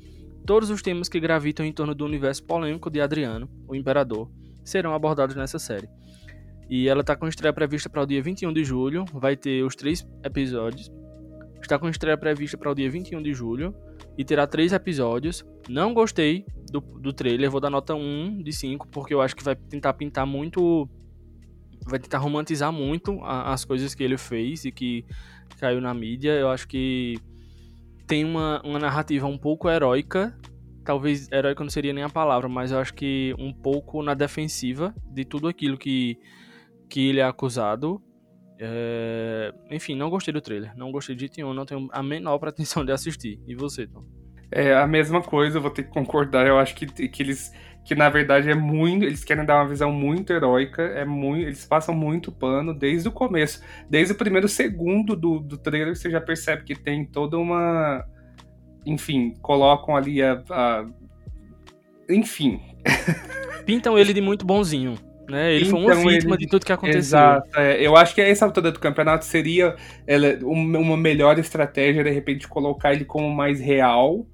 Todos 0.43 0.71
os 0.71 0.81
temas 0.81 1.07
que 1.07 1.19
gravitam 1.19 1.63
em 1.63 1.71
torno 1.71 1.93
do 1.93 2.03
universo 2.03 2.43
polêmico 2.43 2.89
de 2.89 2.99
Adriano, 2.99 3.47
o 3.67 3.75
Imperador, 3.75 4.31
serão 4.63 4.91
abordados 4.91 5.35
nessa 5.35 5.59
série. 5.59 5.87
E 6.67 6.87
ela 6.87 7.01
está 7.01 7.15
com 7.15 7.27
estreia 7.27 7.53
prevista 7.53 7.89
para 7.89 8.01
o 8.01 8.07
dia 8.07 8.23
21 8.23 8.51
de 8.51 8.63
julho, 8.63 9.05
vai 9.13 9.35
ter 9.35 9.63
os 9.63 9.75
três 9.75 10.03
episódios. 10.23 10.91
Está 11.65 11.79
com 11.79 11.89
estreia 11.89 12.15
prevista 12.15 12.55
para 12.55 12.69
o 12.69 12.75
dia 12.75 12.87
21 12.91 13.23
de 13.23 13.33
julho 13.33 13.73
e 14.15 14.23
terá 14.23 14.45
três 14.45 14.71
episódios. 14.71 15.43
Não 15.67 15.95
gostei 15.95 16.45
do, 16.71 16.79
do 16.79 17.11
trailer, 17.11 17.49
vou 17.49 17.59
dar 17.59 17.71
nota 17.71 17.95
1 17.95 18.43
de 18.43 18.53
5, 18.53 18.87
porque 18.89 19.15
eu 19.15 19.19
acho 19.19 19.35
que 19.35 19.43
vai 19.43 19.55
tentar 19.55 19.93
pintar 19.93 20.27
muito 20.27 20.87
vai 21.87 21.97
tentar 21.97 22.19
romantizar 22.19 22.71
muito 22.71 23.19
a, 23.23 23.51
as 23.51 23.65
coisas 23.65 23.95
que 23.95 24.03
ele 24.03 24.15
fez 24.15 24.63
e 24.63 24.71
que 24.71 25.05
caiu 25.59 25.81
na 25.81 25.91
mídia. 25.91 26.33
Eu 26.33 26.49
acho 26.49 26.67
que 26.67 27.15
tem 28.05 28.23
uma, 28.23 28.61
uma 28.63 28.77
narrativa 28.77 29.25
um 29.25 29.37
pouco 29.37 29.67
heróica. 29.67 30.37
Talvez 30.83 31.31
heróica 31.31 31.63
não 31.63 31.71
seria 31.71 31.93
nem 31.93 32.03
a 32.03 32.09
palavra, 32.09 32.47
mas 32.47 32.71
eu 32.71 32.77
acho 32.77 32.93
que 32.93 33.33
um 33.39 33.51
pouco 33.51 34.03
na 34.03 34.13
defensiva 34.13 34.93
de 35.11 35.25
tudo 35.25 35.47
aquilo 35.47 35.79
que, 35.79 36.19
que 36.87 37.09
ele 37.09 37.21
é 37.21 37.23
acusado. 37.23 37.99
É... 38.59 39.53
Enfim, 39.71 39.95
não 39.95 40.09
gostei 40.09 40.33
do 40.33 40.41
trailer. 40.41 40.75
Não 40.75 40.91
gostei 40.91 41.15
de 41.15 41.21
jeito 41.21 41.37
nenhum. 41.37 41.53
Não 41.53 41.65
tenho 41.65 41.87
a 41.91 42.01
menor 42.01 42.37
pretensão 42.39 42.85
de 42.85 42.91
assistir. 42.91 43.39
E 43.47 43.55
você, 43.55 43.87
Tom? 43.87 44.03
É 44.51 44.73
a 44.73 44.87
mesma 44.87 45.21
coisa, 45.21 45.57
eu 45.57 45.61
vou 45.61 45.71
ter 45.71 45.83
que 45.83 45.89
concordar. 45.89 46.45
Eu 46.47 46.57
acho 46.59 46.75
que, 46.75 46.85
que 46.85 47.23
eles 47.23 47.51
que 47.85 47.93
na 47.93 48.09
verdade 48.09 48.49
é 48.49 48.55
muito, 48.55 49.05
eles 49.05 49.23
querem 49.23 49.45
dar 49.45 49.57
uma 49.61 49.69
visão 49.69 49.91
muito 49.91 50.33
heróica, 50.33 50.81
é 50.81 51.05
muito, 51.05 51.43
eles 51.43 51.65
passam 51.65 51.93
muito 51.93 52.31
pano 52.31 52.73
desde 52.73 53.07
o 53.07 53.11
começo, 53.11 53.61
desde 53.87 54.11
o 54.11 54.17
primeiro 54.17 54.49
segundo 54.49 55.15
do, 55.15 55.39
do 55.39 55.55
trailer 55.55 55.95
você 55.95 56.09
já 56.09 56.19
percebe 56.19 56.63
que 56.63 56.73
tem 56.73 57.05
toda 57.05 57.37
uma, 57.37 58.03
enfim, 58.85 59.35
colocam 59.39 59.95
ali 59.95 60.21
a, 60.23 60.43
a 60.49 60.85
enfim. 62.09 62.59
Pintam 63.65 63.97
ele 63.97 64.13
de 64.13 64.21
muito 64.21 64.45
bonzinho. 64.45 64.97
Né? 65.29 65.55
Ele 65.55 65.65
então, 65.67 65.81
foi 65.81 65.93
uma 65.95 66.11
vítima 66.11 66.35
ele... 66.35 66.45
de 66.45 66.47
tudo 66.47 66.65
que 66.65 66.71
aconteceu. 66.71 66.99
Exato. 66.99 67.59
É. 67.59 67.85
Eu 67.85 67.95
acho 67.95 68.13
que 68.13 68.21
essa 68.21 68.45
altura 68.45 68.71
do 68.71 68.79
campeonato 68.79 69.25
seria 69.25 69.75
ela, 70.05 70.37
uma 70.43 70.97
melhor 70.97 71.37
estratégia, 71.39 72.03
de 72.03 72.11
repente, 72.11 72.47
colocar 72.47 72.93
ele 72.93 73.05
como 73.05 73.29
mais 73.29 73.59
real 73.59 74.25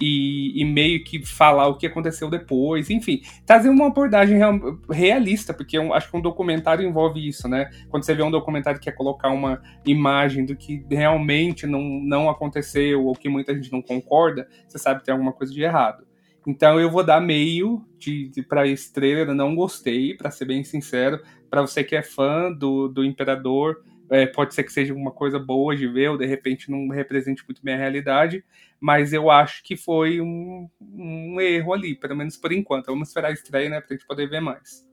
e, 0.00 0.60
e, 0.60 0.64
meio 0.64 1.04
que 1.04 1.24
falar 1.24 1.68
o 1.68 1.76
que 1.76 1.86
aconteceu 1.86 2.28
depois, 2.28 2.90
enfim, 2.90 3.22
trazer 3.46 3.68
uma 3.68 3.86
abordagem 3.86 4.36
real, 4.36 4.58
realista, 4.90 5.54
porque 5.54 5.78
eu 5.78 5.94
acho 5.94 6.10
que 6.10 6.16
um 6.16 6.20
documentário 6.20 6.86
envolve 6.86 7.26
isso, 7.26 7.46
né? 7.46 7.70
Quando 7.88 8.04
você 8.04 8.12
vê 8.12 8.22
um 8.22 8.30
documentário 8.30 8.80
que 8.80 8.90
quer 8.90 8.96
colocar 8.96 9.28
uma 9.30 9.62
imagem 9.86 10.44
do 10.44 10.56
que 10.56 10.84
realmente 10.90 11.68
não, 11.68 11.82
não 11.82 12.28
aconteceu 12.28 13.04
ou 13.06 13.14
que 13.14 13.28
muita 13.28 13.54
gente 13.54 13.70
não 13.70 13.80
concorda, 13.80 14.48
você 14.66 14.78
sabe 14.78 15.00
que 15.00 15.06
tem 15.06 15.12
alguma 15.12 15.32
coisa 15.32 15.52
de 15.52 15.62
errado. 15.62 16.04
Então 16.46 16.80
eu 16.80 16.90
vou 16.90 17.04
dar 17.04 17.20
meio 17.20 17.84
de, 17.98 18.28
de 18.28 18.42
para 18.42 18.66
esse 18.66 18.92
trailer, 18.92 19.28
eu 19.28 19.34
não 19.34 19.54
gostei, 19.54 20.14
para 20.14 20.30
ser 20.30 20.44
bem 20.44 20.64
sincero. 20.64 21.20
Para 21.48 21.60
você 21.60 21.84
que 21.84 21.94
é 21.94 22.02
fã 22.02 22.52
do, 22.52 22.88
do 22.88 23.04
Imperador, 23.04 23.82
é, 24.10 24.26
pode 24.26 24.54
ser 24.54 24.64
que 24.64 24.72
seja 24.72 24.92
uma 24.92 25.10
coisa 25.10 25.38
boa 25.38 25.74
de 25.76 25.86
ver, 25.86 26.10
ou 26.10 26.18
de 26.18 26.26
repente 26.26 26.70
não 26.70 26.88
represente 26.88 27.44
muito 27.46 27.62
bem 27.62 27.74
a 27.74 27.78
realidade, 27.78 28.44
mas 28.80 29.12
eu 29.12 29.30
acho 29.30 29.62
que 29.62 29.76
foi 29.76 30.20
um, 30.20 30.68
um 30.80 31.40
erro 31.40 31.72
ali, 31.72 31.94
pelo 31.94 32.16
menos 32.16 32.36
por 32.36 32.52
enquanto. 32.52 32.86
Vamos 32.86 33.08
esperar 33.08 33.28
a 33.28 33.32
estreia, 33.32 33.70
né, 33.70 33.80
pra 33.80 33.96
gente 33.96 34.06
poder 34.06 34.28
ver 34.28 34.40
mais. 34.40 34.84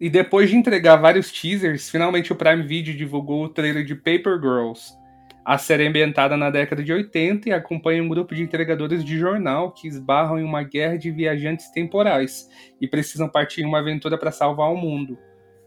E 0.00 0.10
depois 0.10 0.50
de 0.50 0.56
entregar 0.56 0.96
vários 0.96 1.30
teasers, 1.30 1.88
finalmente 1.88 2.32
o 2.32 2.36
Prime 2.36 2.62
Video 2.62 2.96
divulgou 2.96 3.44
o 3.44 3.48
trailer 3.48 3.84
de 3.84 3.94
Paper 3.94 4.40
Girls. 4.40 4.92
A 5.44 5.56
série 5.56 5.84
é 5.84 5.88
ambientada 5.88 6.36
na 6.36 6.50
década 6.50 6.82
de 6.82 6.92
80 6.92 7.48
e 7.48 7.52
acompanha 7.52 8.02
um 8.02 8.08
grupo 8.08 8.34
de 8.34 8.42
entregadores 8.42 9.02
de 9.02 9.18
jornal 9.18 9.72
que 9.72 9.88
esbarram 9.88 10.38
em 10.38 10.44
uma 10.44 10.62
guerra 10.62 10.98
de 10.98 11.10
viajantes 11.10 11.70
temporais 11.70 12.48
e 12.80 12.86
precisam 12.86 13.28
partir 13.28 13.62
em 13.62 13.66
uma 13.66 13.78
aventura 13.78 14.18
para 14.18 14.30
salvar 14.30 14.70
o 14.70 14.76
mundo. 14.76 15.18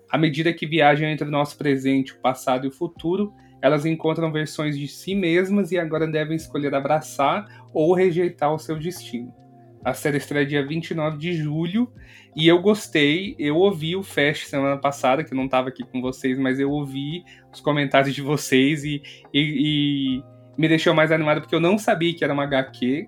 À 0.09 0.17
medida 0.17 0.53
que 0.53 0.67
viajam 0.67 1.07
entre 1.07 1.27
o 1.27 1.31
nosso 1.31 1.57
presente, 1.57 2.13
o 2.13 2.19
passado 2.19 2.65
e 2.65 2.67
o 2.67 2.71
futuro, 2.71 3.33
elas 3.63 3.83
encontram 3.83 4.31
versões 4.31 4.77
de 4.77 4.87
si 4.87 5.15
mesmas 5.15 5.71
e 5.71 5.79
agora 5.79 6.05
devem 6.05 6.35
escolher 6.35 6.75
abraçar 6.75 7.47
ou 7.73 7.95
rejeitar 7.95 8.53
o 8.53 8.59
seu 8.59 8.77
destino. 8.77 9.33
A 9.83 9.93
série 9.93 10.17
estreia 10.17 10.45
dia 10.45 10.65
29 10.65 11.17
de 11.17 11.33
julho 11.33 11.91
e 12.35 12.47
eu 12.47 12.61
gostei. 12.61 13.35
Eu 13.37 13.57
ouvi 13.57 13.95
o 13.95 14.03
Fast 14.03 14.47
semana 14.47 14.77
passada, 14.77 15.23
que 15.23 15.33
eu 15.33 15.37
não 15.37 15.45
estava 15.45 15.69
aqui 15.69 15.83
com 15.83 16.01
vocês, 16.01 16.37
mas 16.37 16.59
eu 16.59 16.71
ouvi 16.71 17.23
os 17.51 17.59
comentários 17.59 18.15
de 18.15 18.21
vocês 18.21 18.83
e, 18.83 19.01
e, 19.33 20.19
e, 20.19 20.23
me 20.57 20.67
deixou 20.67 20.93
mais 20.93 21.11
animado 21.11 21.41
porque 21.41 21.55
eu 21.55 21.59
não 21.59 21.77
sabia 21.77 22.13
que 22.13 22.23
era 22.23 22.33
uma 22.33 22.43
HQ. 22.43 23.07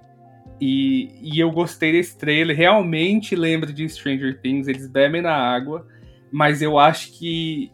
E, 0.59 1.09
e 1.21 1.39
eu 1.39 1.51
gostei 1.51 1.91
desse 1.91 2.17
trailer. 2.17 2.55
Realmente 2.55 3.35
lembra 3.35 3.71
de 3.73 3.87
Stranger 3.87 4.39
Things, 4.41 4.67
eles 4.67 4.87
bebem 4.87 5.21
na 5.21 5.33
água 5.33 5.85
mas 6.35 6.61
eu 6.61 6.77
acho 6.77 7.11
que, 7.13 7.71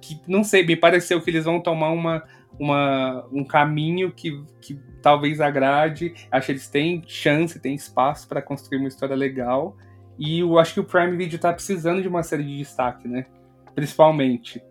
que 0.00 0.20
não 0.28 0.44
sei, 0.44 0.64
me 0.64 0.76
pareceu 0.76 1.20
que 1.20 1.30
eles 1.30 1.44
vão 1.44 1.60
tomar 1.60 1.90
uma, 1.90 2.22
uma, 2.58 3.26
um 3.32 3.44
caminho 3.44 4.12
que, 4.12 4.42
que 4.60 4.78
talvez 5.02 5.40
agrade. 5.40 6.14
Acho 6.30 6.46
que 6.46 6.52
eles 6.52 6.68
têm 6.68 7.02
chance, 7.06 7.60
têm 7.60 7.74
espaço 7.74 8.28
para 8.28 8.42
construir 8.42 8.78
uma 8.78 8.88
história 8.88 9.16
legal. 9.16 9.76
E 10.18 10.40
eu 10.40 10.58
acho 10.58 10.74
que 10.74 10.80
o 10.80 10.84
Prime 10.84 11.16
Video 11.16 11.36
está 11.36 11.52
precisando 11.52 12.00
de 12.00 12.08
uma 12.08 12.22
série 12.22 12.44
de 12.44 12.58
destaque, 12.58 13.08
né? 13.08 13.26
Principalmente. 13.74 14.62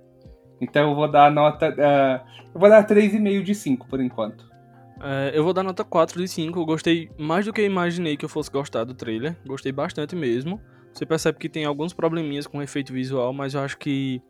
Então 0.62 0.89
eu 0.89 0.96
vou 0.96 1.12
dar 1.12 1.30
nota. 1.32 1.69
Uh, 1.69 2.28
eu 2.54 2.60
vou 2.60 2.69
dar 2.69 2.88
3,5 2.88 3.43
de 3.43 3.56
5 3.56 3.88
por 3.88 4.00
enquanto. 4.00 4.54
É, 5.02 5.38
eu 5.38 5.43
vou 5.43 5.52
dar 5.52 5.63
nota 5.63 5.84
4 5.84 6.22
de 6.22 6.28
5. 6.30 6.58
Eu 6.58 6.65
gostei 6.65 7.10
mais 7.17 7.46
do 7.46 7.52
que 7.52 7.60
eu 7.60 7.65
imaginei 7.65 8.15
que 8.15 8.24
eu 8.24 8.30
fosse 8.30 8.50
gostar 8.50 8.86
do 8.86 8.93
trailer. 8.93 9.36
Gostei 9.46 9.72
bastante 9.72 10.15
mesmo. 10.15 10.62
Você 10.93 11.06
percebe 11.06 11.38
que 11.38 11.50
tem 11.50 11.65
alguns 11.65 11.91
probleminhas 11.91 12.48
com 12.48 12.60
o 12.60 12.62
efeito 12.62 12.93
visual, 12.93 13.34
mas 13.34 13.54
eu 13.54 13.62
acho 13.62 13.78
que 13.78 14.22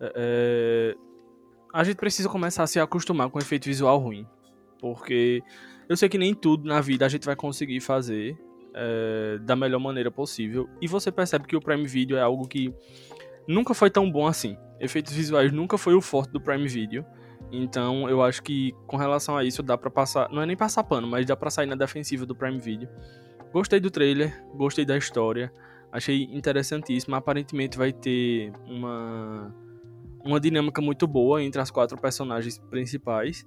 é, 0.00 0.12
é, 0.14 0.94
a 1.74 1.82
gente 1.82 1.96
precisa 1.96 2.28
começar 2.28 2.62
a 2.62 2.66
se 2.68 2.78
acostumar 2.78 3.28
com 3.28 3.36
o 3.36 3.42
efeito 3.42 3.64
visual 3.64 3.98
ruim. 3.98 4.24
Porque 4.80 5.42
eu 5.88 5.96
sei 5.96 6.08
que 6.08 6.16
nem 6.16 6.32
tudo 6.32 6.68
na 6.68 6.80
vida 6.80 7.04
a 7.04 7.08
gente 7.08 7.26
vai 7.26 7.34
conseguir 7.34 7.80
fazer 7.80 8.38
é, 8.72 9.38
da 9.40 9.56
melhor 9.56 9.80
maneira 9.80 10.08
possível. 10.08 10.68
E 10.80 10.86
você 10.86 11.10
percebe 11.10 11.48
que 11.48 11.56
o 11.56 11.60
Prime 11.60 11.84
Video 11.84 12.16
é 12.16 12.20
algo 12.20 12.46
que 12.46 12.72
nunca 13.48 13.74
foi 13.74 13.90
tão 13.90 14.08
bom 14.08 14.24
assim. 14.24 14.56
Efeitos 14.78 15.12
visuais 15.12 15.50
nunca 15.50 15.76
foi 15.76 15.94
o 15.94 16.00
forte 16.00 16.30
do 16.30 16.40
Prime 16.40 16.68
Video. 16.68 17.04
Então 17.50 18.08
eu 18.08 18.22
acho 18.22 18.40
que 18.40 18.72
com 18.86 18.96
relação 18.96 19.36
a 19.36 19.42
isso 19.42 19.60
dá 19.60 19.76
para 19.76 19.90
passar, 19.90 20.30
não 20.30 20.42
é 20.42 20.46
nem 20.46 20.56
passar 20.56 20.84
pano, 20.84 21.08
mas 21.08 21.26
dá 21.26 21.34
para 21.34 21.50
sair 21.50 21.66
na 21.66 21.74
defensiva 21.74 22.24
do 22.24 22.36
Prime 22.36 22.60
Video. 22.60 22.88
Gostei 23.52 23.80
do 23.80 23.90
trailer, 23.90 24.44
gostei 24.54 24.84
da 24.84 24.96
história. 24.96 25.52
Achei 25.90 26.22
interessantíssimo. 26.30 27.16
Aparentemente 27.16 27.76
vai 27.76 27.92
ter 27.92 28.52
uma, 28.64 29.52
uma 30.24 30.40
dinâmica 30.40 30.80
muito 30.80 31.06
boa 31.06 31.42
entre 31.42 31.60
as 31.60 31.70
quatro 31.70 32.00
personagens 32.00 32.58
principais. 32.70 33.46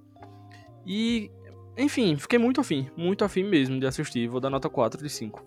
E, 0.86 1.30
enfim, 1.76 2.16
fiquei 2.16 2.38
muito 2.38 2.60
afim, 2.60 2.88
muito 2.96 3.24
afim 3.24 3.44
mesmo 3.44 3.78
de 3.78 3.86
assistir. 3.86 4.28
Vou 4.28 4.40
dar 4.40 4.50
nota 4.50 4.68
4 4.68 5.02
de 5.02 5.08
5. 5.08 5.44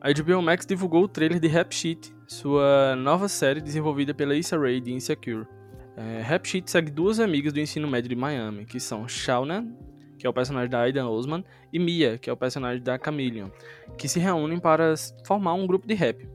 A 0.00 0.12
HBO 0.12 0.40
Max 0.40 0.64
divulgou 0.64 1.04
o 1.04 1.08
trailer 1.08 1.38
de 1.38 1.48
Rap 1.48 1.74
Sheet, 1.74 2.14
sua 2.26 2.96
nova 2.96 3.28
série 3.28 3.60
desenvolvida 3.60 4.14
pela 4.14 4.34
Issa 4.34 4.58
Rae 4.58 4.80
de 4.80 4.92
Insecure. 4.92 5.46
É, 5.96 6.22
Rap 6.22 6.46
Sheet 6.46 6.70
segue 6.70 6.90
duas 6.90 7.20
amigas 7.20 7.52
do 7.52 7.60
ensino 7.60 7.86
médio 7.88 8.08
de 8.08 8.16
Miami, 8.16 8.64
que 8.64 8.80
são 8.80 9.06
Shauna 9.06 9.66
que 10.20 10.26
é 10.26 10.30
o 10.30 10.34
personagem 10.34 10.68
da 10.68 10.82
Aidan 10.82 11.08
Osman, 11.08 11.42
e 11.72 11.78
Mia, 11.78 12.18
que 12.18 12.28
é 12.28 12.32
o 12.32 12.36
personagem 12.36 12.82
da 12.82 12.98
Chameleon, 13.02 13.48
que 13.96 14.06
se 14.06 14.20
reúnem 14.20 14.60
para 14.60 14.94
formar 15.24 15.54
um 15.54 15.66
grupo 15.66 15.88
de 15.88 15.94
rap. 15.94 16.28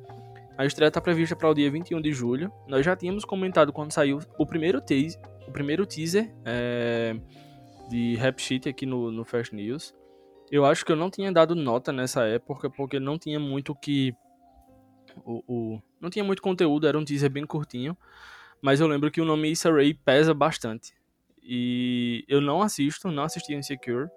A 0.58 0.66
estreia 0.66 0.88
está 0.88 1.02
prevista 1.02 1.36
para 1.36 1.50
o 1.50 1.54
dia 1.54 1.70
21 1.70 2.02
de 2.02 2.14
julho. 2.14 2.52
Nós 2.68 2.86
já 2.86 2.96
tínhamos 2.96 3.26
comentado 3.26 3.74
quando 3.74 3.92
saiu 3.92 4.20
o 4.38 4.46
primeiro 4.46 4.80
teaser, 4.80 5.20
o 5.48 5.52
primeiro 5.52 5.86
teaser 5.86 6.34
é, 6.46 7.16
de 7.90 8.16
Rap 8.16 8.40
Sheet 8.42 8.70
aqui 8.70 8.86
no, 8.86 9.12
no 9.12 9.26
Fast 9.26 9.54
News. 9.54 9.94
Eu 10.50 10.66
acho 10.66 10.86
que 10.86 10.92
eu 10.92 10.96
não 10.96 11.10
tinha 11.10 11.32
dado 11.32 11.56
nota 11.56 11.92
nessa 11.92 12.24
época, 12.24 12.70
porque 12.70 13.00
não 13.00 13.20
tinha 13.20 13.40
muito 13.40 13.76
que. 13.76 14.14
O, 15.26 15.44
o, 15.48 15.82
não 16.00 16.10
tinha 16.10 16.24
muito 16.24 16.42
conteúdo, 16.42 16.88
era 16.88 16.98
um 16.98 17.04
teaser 17.04 17.30
bem 17.30 17.46
curtinho. 17.46 17.98
Mas 18.62 18.80
eu 18.80 18.88
lembro 18.88 19.12
que 19.12 19.20
o 19.20 19.26
nome 19.26 19.52
Issa 19.52 19.70
Rae 19.72 19.94
pesa 19.94 20.34
bastante. 20.34 20.94
E 21.44 22.24
eu 22.30 22.40
não 22.40 22.62
assisto, 22.62 23.12
não 23.12 23.24
assisti 23.24 23.54
Insecure. 23.54 24.08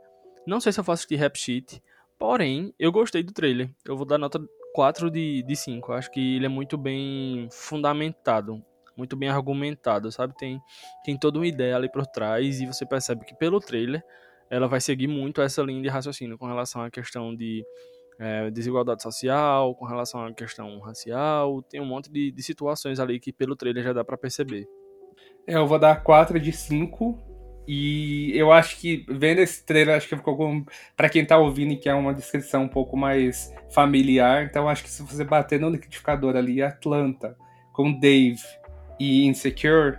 Não 0.46 0.60
sei 0.60 0.72
se 0.72 0.78
eu 0.78 0.84
faço 0.84 1.00
assistir 1.00 1.16
Rap 1.16 1.36
Sheet. 1.36 1.82
Porém, 2.16 2.72
eu 2.78 2.92
gostei 2.92 3.22
do 3.22 3.32
trailer. 3.32 3.70
Eu 3.84 3.96
vou 3.96 4.06
dar 4.06 4.18
nota 4.18 4.40
4 4.74 5.10
de, 5.10 5.42
de 5.42 5.56
5. 5.56 5.92
Acho 5.92 6.10
que 6.10 6.36
ele 6.36 6.46
é 6.46 6.48
muito 6.48 6.76
bem 6.76 7.48
fundamentado, 7.50 8.62
muito 8.96 9.16
bem 9.16 9.28
argumentado, 9.28 10.10
sabe? 10.10 10.34
Tem, 10.36 10.60
tem 11.04 11.16
toda 11.16 11.38
uma 11.38 11.46
ideia 11.46 11.76
ali 11.76 11.90
por 11.90 12.06
trás 12.06 12.60
e 12.60 12.66
você 12.66 12.86
percebe 12.86 13.24
que 13.24 13.34
pelo 13.34 13.60
trailer 13.60 14.02
ela 14.50 14.66
vai 14.66 14.80
seguir 14.80 15.06
muito 15.06 15.42
essa 15.42 15.62
linha 15.62 15.82
de 15.82 15.88
raciocínio 15.88 16.38
com 16.38 16.46
relação 16.46 16.82
à 16.82 16.90
questão 16.90 17.34
de 17.34 17.64
é, 18.18 18.50
desigualdade 18.50 19.02
social, 19.02 19.74
com 19.74 19.84
relação 19.84 20.24
à 20.24 20.32
questão 20.32 20.78
racial. 20.80 21.62
Tem 21.62 21.80
um 21.80 21.86
monte 21.86 22.10
de, 22.10 22.32
de 22.32 22.42
situações 22.42 22.98
ali 22.98 23.20
que 23.20 23.32
pelo 23.32 23.54
trailer 23.54 23.84
já 23.84 23.92
dá 23.92 24.04
para 24.04 24.16
perceber. 24.16 24.66
É, 25.46 25.56
eu 25.56 25.66
vou 25.66 25.78
dar 25.78 26.02
4 26.02 26.40
de 26.40 26.52
5. 26.52 27.27
E 27.70 28.32
eu 28.34 28.50
acho 28.50 28.78
que, 28.80 29.04
vendo 29.10 29.40
esse 29.40 29.62
trailer, 29.62 29.94
acho 29.94 30.08
que 30.08 30.16
ficou 30.16 30.34
com. 30.34 30.64
Pra 30.96 31.10
quem 31.10 31.22
tá 31.22 31.36
ouvindo 31.36 31.74
e 31.74 31.76
quer 31.76 31.92
uma 31.92 32.14
descrição 32.14 32.62
um 32.62 32.68
pouco 32.68 32.96
mais 32.96 33.54
familiar, 33.70 34.42
então 34.44 34.66
acho 34.66 34.82
que 34.82 34.88
se 34.88 35.02
você 35.02 35.22
bater 35.22 35.60
no 35.60 35.68
liquidificador 35.68 36.34
ali, 36.34 36.62
Atlanta, 36.62 37.36
com 37.74 37.92
Dave 37.92 38.40
e 38.98 39.26
Insecure, 39.26 39.98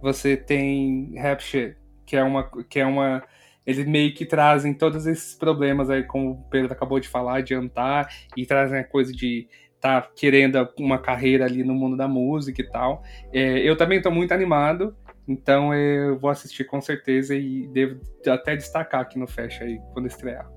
você 0.00 0.34
tem 0.34 1.12
Rapture, 1.18 1.76
que 2.06 2.16
é 2.16 2.22
uma. 2.22 2.50
Que 2.66 2.80
é 2.80 2.86
uma 2.86 3.22
eles 3.66 3.86
meio 3.86 4.14
que 4.14 4.24
trazem 4.24 4.72
todos 4.72 5.06
esses 5.06 5.34
problemas 5.34 5.90
aí, 5.90 6.02
como 6.02 6.30
o 6.30 6.42
Pedro 6.50 6.72
acabou 6.72 6.98
de 6.98 7.06
falar, 7.06 7.36
adiantar, 7.36 8.08
e 8.34 8.46
trazem 8.46 8.78
a 8.80 8.84
coisa 8.84 9.12
de 9.12 9.46
tá 9.80 10.06
querendo 10.14 10.68
uma 10.78 10.98
carreira 10.98 11.46
ali 11.46 11.64
no 11.64 11.74
mundo 11.74 11.96
da 11.96 12.06
música 12.06 12.60
e 12.60 12.68
tal. 12.68 13.02
É, 13.32 13.58
eu 13.58 13.76
também 13.76 13.98
estou 13.98 14.12
muito 14.12 14.32
animado. 14.32 14.94
Então 15.28 15.74
eu 15.74 16.18
vou 16.18 16.30
assistir 16.30 16.64
com 16.64 16.80
certeza 16.80 17.34
e 17.34 17.66
devo 17.68 18.00
até 18.26 18.56
destacar 18.56 19.02
aqui 19.02 19.18
no 19.18 19.26
Fecha 19.26 19.64
aí 19.64 19.78
quando 19.92 20.06
estrear. 20.06 20.50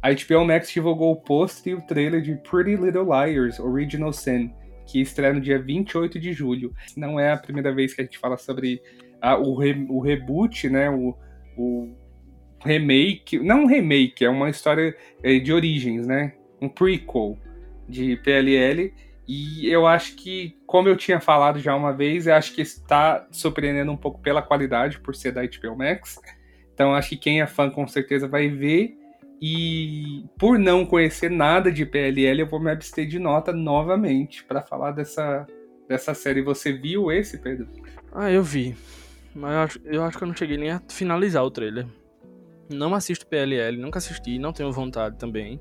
A 0.00 0.10
HBO 0.12 0.44
Max 0.44 0.70
divulgou 0.70 1.12
o 1.12 1.16
post 1.16 1.68
e 1.68 1.74
o 1.74 1.80
trailer 1.82 2.22
de 2.22 2.36
Pretty 2.36 2.76
Little 2.76 3.04
Liars 3.04 3.58
Original 3.58 4.12
Sin, 4.12 4.52
que 4.86 5.00
estreia 5.00 5.32
no 5.32 5.40
dia 5.40 5.60
28 5.60 6.20
de 6.20 6.32
julho. 6.32 6.72
Não 6.96 7.18
é 7.18 7.32
a 7.32 7.36
primeira 7.36 7.74
vez 7.74 7.94
que 7.94 8.00
a 8.00 8.04
gente 8.04 8.18
fala 8.18 8.36
sobre 8.36 8.80
o, 9.44 9.54
re, 9.58 9.86
o 9.88 10.00
reboot, 10.00 10.68
né? 10.68 10.88
O, 10.88 11.16
o 11.56 11.92
remake. 12.64 13.40
Não 13.40 13.64
um 13.64 13.66
remake, 13.66 14.24
é 14.24 14.30
uma 14.30 14.48
história 14.50 14.96
é, 15.22 15.38
de 15.38 15.52
origens, 15.52 16.06
né? 16.06 16.32
Um 16.60 16.68
prequel 16.68 17.36
de 17.88 18.16
PLL 18.18 18.92
e 19.28 19.70
eu 19.70 19.86
acho 19.86 20.16
que, 20.16 20.56
como 20.66 20.88
eu 20.88 20.96
tinha 20.96 21.20
falado 21.20 21.58
já 21.58 21.76
uma 21.76 21.92
vez, 21.92 22.26
eu 22.26 22.34
acho 22.34 22.54
que 22.54 22.62
está 22.62 23.26
surpreendendo 23.30 23.92
um 23.92 23.96
pouco 23.96 24.18
pela 24.22 24.40
qualidade, 24.40 24.98
por 25.00 25.14
ser 25.14 25.32
da 25.32 25.42
HBO 25.42 25.76
Max. 25.76 26.18
Então 26.72 26.94
acho 26.94 27.10
que 27.10 27.16
quem 27.18 27.42
é 27.42 27.46
fã 27.46 27.68
com 27.68 27.86
certeza 27.86 28.26
vai 28.26 28.48
ver. 28.48 28.96
E 29.40 30.24
por 30.38 30.58
não 30.58 30.86
conhecer 30.86 31.30
nada 31.30 31.70
de 31.70 31.84
PLL, 31.84 32.40
eu 32.40 32.46
vou 32.46 32.58
me 32.58 32.70
abster 32.70 33.06
de 33.06 33.18
nota 33.18 33.52
novamente 33.52 34.42
para 34.44 34.62
falar 34.62 34.92
dessa, 34.92 35.46
dessa 35.86 36.14
série. 36.14 36.40
Você 36.40 36.72
viu 36.72 37.12
esse, 37.12 37.36
Pedro? 37.36 37.68
Ah, 38.10 38.32
eu 38.32 38.42
vi. 38.42 38.74
Mas 39.34 39.52
eu 39.52 39.60
acho, 39.60 39.80
eu 39.84 40.04
acho 40.04 40.16
que 40.16 40.24
eu 40.24 40.28
não 40.28 40.34
cheguei 40.34 40.56
nem 40.56 40.70
a 40.70 40.82
finalizar 40.88 41.44
o 41.44 41.50
trailer. 41.50 41.86
Não 42.72 42.94
assisto 42.94 43.26
PLL, 43.26 43.76
nunca 43.76 43.98
assisti, 43.98 44.38
não 44.38 44.54
tenho 44.54 44.72
vontade 44.72 45.18
também. 45.18 45.60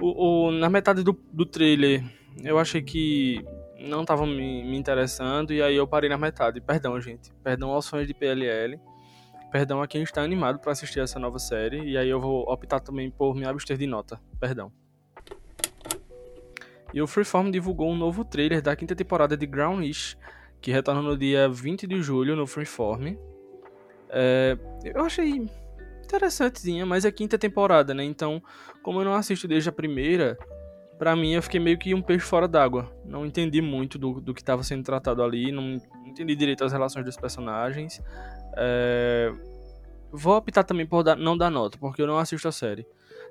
O, 0.00 0.48
o 0.48 0.50
na 0.50 0.68
metade 0.68 1.04
do, 1.04 1.16
do 1.32 1.46
trailer 1.46 2.02
eu 2.42 2.58
achei 2.58 2.82
que 2.82 3.44
não 3.78 4.04
tava 4.04 4.26
me, 4.26 4.62
me, 4.62 4.76
interessando 4.76 5.52
e 5.52 5.62
aí 5.62 5.76
eu 5.76 5.86
parei 5.86 6.08
na 6.08 6.16
metade. 6.16 6.60
Perdão, 6.60 7.00
gente. 7.00 7.32
Perdão 7.42 7.70
aos 7.70 7.88
fãs 7.88 8.06
de 8.06 8.14
PLL. 8.14 8.80
Perdão 9.50 9.82
a 9.82 9.86
quem 9.86 10.02
está 10.02 10.22
animado 10.22 10.58
para 10.58 10.72
assistir 10.72 11.00
essa 11.00 11.18
nova 11.18 11.38
série. 11.38 11.82
E 11.82 11.96
aí 11.98 12.08
eu 12.08 12.20
vou 12.20 12.42
optar 12.50 12.80
também 12.80 13.10
por 13.10 13.34
me 13.34 13.44
abster 13.44 13.76
de 13.76 13.86
nota. 13.86 14.20
Perdão. 14.40 14.72
E 16.94 17.00
o 17.00 17.06
Freeform 17.06 17.50
divulgou 17.50 17.90
um 17.90 17.96
novo 17.96 18.24
trailer 18.24 18.60
da 18.60 18.76
quinta 18.76 18.94
temporada 18.94 19.36
de 19.36 19.46
Grownish, 19.46 20.16
que 20.60 20.70
retorna 20.70 21.00
no 21.00 21.16
dia 21.16 21.48
20 21.48 21.86
de 21.86 22.02
julho 22.02 22.36
no 22.36 22.46
Freeform. 22.46 23.16
É, 24.10 24.58
eu 24.84 25.02
achei 25.02 25.48
interessantezinha, 26.04 26.84
mas 26.84 27.06
é 27.06 27.10
quinta 27.10 27.38
temporada, 27.38 27.94
né? 27.94 28.04
Então, 28.04 28.42
como 28.82 29.00
eu 29.00 29.04
não 29.04 29.14
assisto 29.14 29.48
desde 29.48 29.70
a 29.70 29.72
primeira, 29.72 30.38
para 31.02 31.16
mim 31.16 31.32
eu 31.32 31.42
fiquei 31.42 31.58
meio 31.58 31.76
que 31.76 31.92
um 31.92 32.00
peixe 32.00 32.24
fora 32.24 32.46
d'água. 32.46 32.88
Não 33.04 33.26
entendi 33.26 33.60
muito 33.60 33.98
do, 33.98 34.20
do 34.20 34.32
que 34.32 34.40
estava 34.40 34.62
sendo 34.62 34.84
tratado 34.84 35.20
ali, 35.20 35.50
não 35.50 35.82
entendi 36.06 36.36
direito 36.36 36.62
as 36.62 36.70
relações 36.70 37.04
dos 37.04 37.16
personagens. 37.16 38.00
É... 38.56 39.32
Vou 40.12 40.36
optar 40.36 40.62
também 40.62 40.86
por 40.86 41.02
dar, 41.02 41.16
não 41.16 41.36
dar 41.36 41.50
nota, 41.50 41.76
porque 41.76 42.00
eu 42.00 42.06
não 42.06 42.18
assisto 42.18 42.46
a 42.46 42.52
série. 42.52 42.86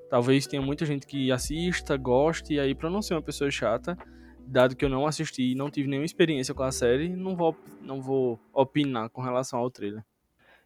Talvez 0.10 0.46
tenha 0.46 0.62
muita 0.62 0.86
gente 0.86 1.08
que 1.08 1.32
assista, 1.32 1.96
goste, 1.96 2.56
e 2.56 2.60
aí 2.60 2.76
pra 2.76 2.90
não 2.90 3.02
ser 3.02 3.14
uma 3.14 3.22
pessoa 3.22 3.50
chata, 3.50 3.98
dado 4.46 4.76
que 4.76 4.84
eu 4.84 4.90
não 4.90 5.08
assisti 5.08 5.54
e 5.54 5.56
não 5.56 5.72
tive 5.72 5.88
nenhuma 5.88 6.06
experiência 6.06 6.54
com 6.54 6.64
a 6.64 6.74
série, 6.74 7.08
não 7.08 7.38
vou, 7.38 7.56
não 7.82 8.02
vou 8.02 8.38
opinar 8.52 9.10
com 9.10 9.22
relação 9.22 9.58
ao 9.58 9.72
trailer. 9.72 10.04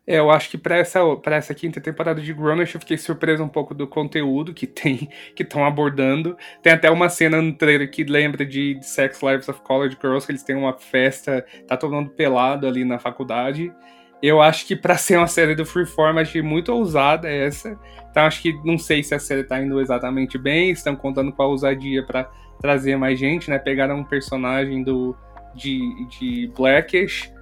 Eu 0.07 0.29
acho 0.29 0.51
que 0.51 0.57
para 0.57 0.77
essa, 0.77 0.99
pra 1.15 1.37
essa 1.37 1.53
quinta 1.55 1.81
temporada 1.81 2.21
de 2.21 2.31
Grownish 2.31 2.75
eu 2.75 2.79
fiquei 2.79 2.97
surpreso 2.97 3.43
um 3.43 3.47
pouco 3.47 3.73
do 3.73 3.87
conteúdo 3.87 4.53
que 4.53 4.67
tem, 4.67 5.09
que 5.35 5.41
estão 5.41 5.65
abordando. 5.65 6.37
Tem 6.61 6.73
até 6.73 6.91
uma 6.91 7.09
cena 7.09 7.41
no 7.41 7.53
trailer 7.53 7.89
que 7.89 8.03
lembra 8.03 8.45
de, 8.45 8.75
de 8.75 8.85
Sex 8.85 9.19
Lives 9.23 9.49
of 9.49 9.61
College 9.61 9.97
Girls, 9.99 10.25
que 10.25 10.31
eles 10.31 10.43
têm 10.43 10.55
uma 10.55 10.73
festa, 10.73 11.43
tá 11.67 11.75
todo 11.75 11.95
mundo 11.95 12.11
pelado 12.11 12.67
ali 12.67 12.85
na 12.85 12.99
faculdade. 12.99 13.73
Eu 14.21 14.41
acho 14.41 14.67
que 14.67 14.75
para 14.75 14.95
ser 14.97 15.17
uma 15.17 15.27
série 15.27 15.55
do 15.55 15.65
Freeform, 15.65 16.19
achei 16.19 16.41
muito 16.41 16.71
ousada 16.71 17.27
essa. 17.27 17.77
Então 18.11 18.23
acho 18.23 18.43
que 18.43 18.53
não 18.63 18.77
sei 18.77 19.03
se 19.03 19.15
a 19.15 19.19
série 19.19 19.43
tá 19.43 19.59
indo 19.59 19.81
exatamente 19.81 20.37
bem, 20.37 20.69
estão 20.69 20.95
contando 20.95 21.31
com 21.31 21.41
a 21.41 21.47
ousadia 21.47 22.03
para 22.03 22.29
trazer 22.61 22.95
mais 22.95 23.19
gente, 23.19 23.49
né? 23.49 23.57
Pegaram 23.57 23.97
um 23.97 24.03
personagem 24.03 24.83
do 24.83 25.15
de, 25.55 26.07
de 26.09 26.51
Blackish 26.55 27.34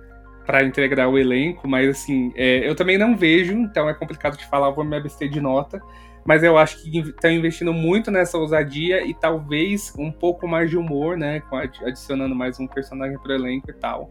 para 0.46 0.64
integrar 0.64 1.10
o 1.10 1.18
elenco, 1.18 1.68
mas 1.68 1.90
assim, 1.90 2.32
é, 2.36 2.68
eu 2.68 2.76
também 2.76 2.98
não 2.98 3.16
vejo, 3.16 3.54
então 3.54 3.90
é 3.90 3.94
complicado 3.94 4.38
de 4.38 4.46
falar, 4.48 4.70
vou 4.72 4.84
me 4.84 4.96
abster 4.96 5.30
de 5.30 5.40
nota. 5.40 5.82
Mas 6.26 6.42
eu 6.42 6.58
acho 6.58 6.82
que 6.82 7.00
estão 7.00 7.32
investindo 7.32 7.74
muito 7.74 8.10
nessa 8.10 8.38
ousadia 8.38 9.06
e 9.06 9.14
talvez 9.14 9.94
um 9.98 10.12
pouco 10.12 10.48
mais 10.48 10.70
de 10.70 10.78
humor, 10.78 11.18
né? 11.18 11.42
Adicionando 11.86 12.34
mais 12.34 12.60
um 12.60 12.68
personagem 12.68 13.18
pro 13.20 13.34
elenco 13.34 13.70
e 13.70 13.74
tal. 13.74 14.10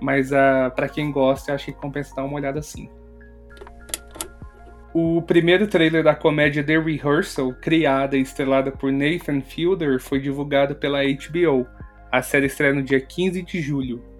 Mas 0.00 0.30
uh, 0.30 0.36
ah, 0.36 0.72
para 0.74 0.88
quem 0.88 1.10
gosta, 1.10 1.54
acho 1.54 1.66
que 1.66 1.72
compensa 1.72 2.14
dar 2.14 2.24
uma 2.24 2.36
olhada 2.36 2.58
assim. 2.58 2.90
O 4.92 5.22
primeiro 5.22 5.66
trailer 5.66 6.04
da 6.04 6.14
comédia 6.14 6.62
The 6.62 6.78
Rehearsal, 6.78 7.52
criada 7.54 8.16
e 8.16 8.20
estrelada 8.20 8.70
por 8.70 8.92
Nathan 8.92 9.40
Fielder, 9.40 9.98
foi 10.00 10.20
divulgado 10.20 10.76
pela 10.76 11.02
HBO. 11.02 11.66
A 12.12 12.22
série 12.22 12.46
estreia 12.46 12.74
no 12.74 12.82
dia 12.82 13.00
15 13.00 13.42
de 13.42 13.60
julho. 13.60 14.13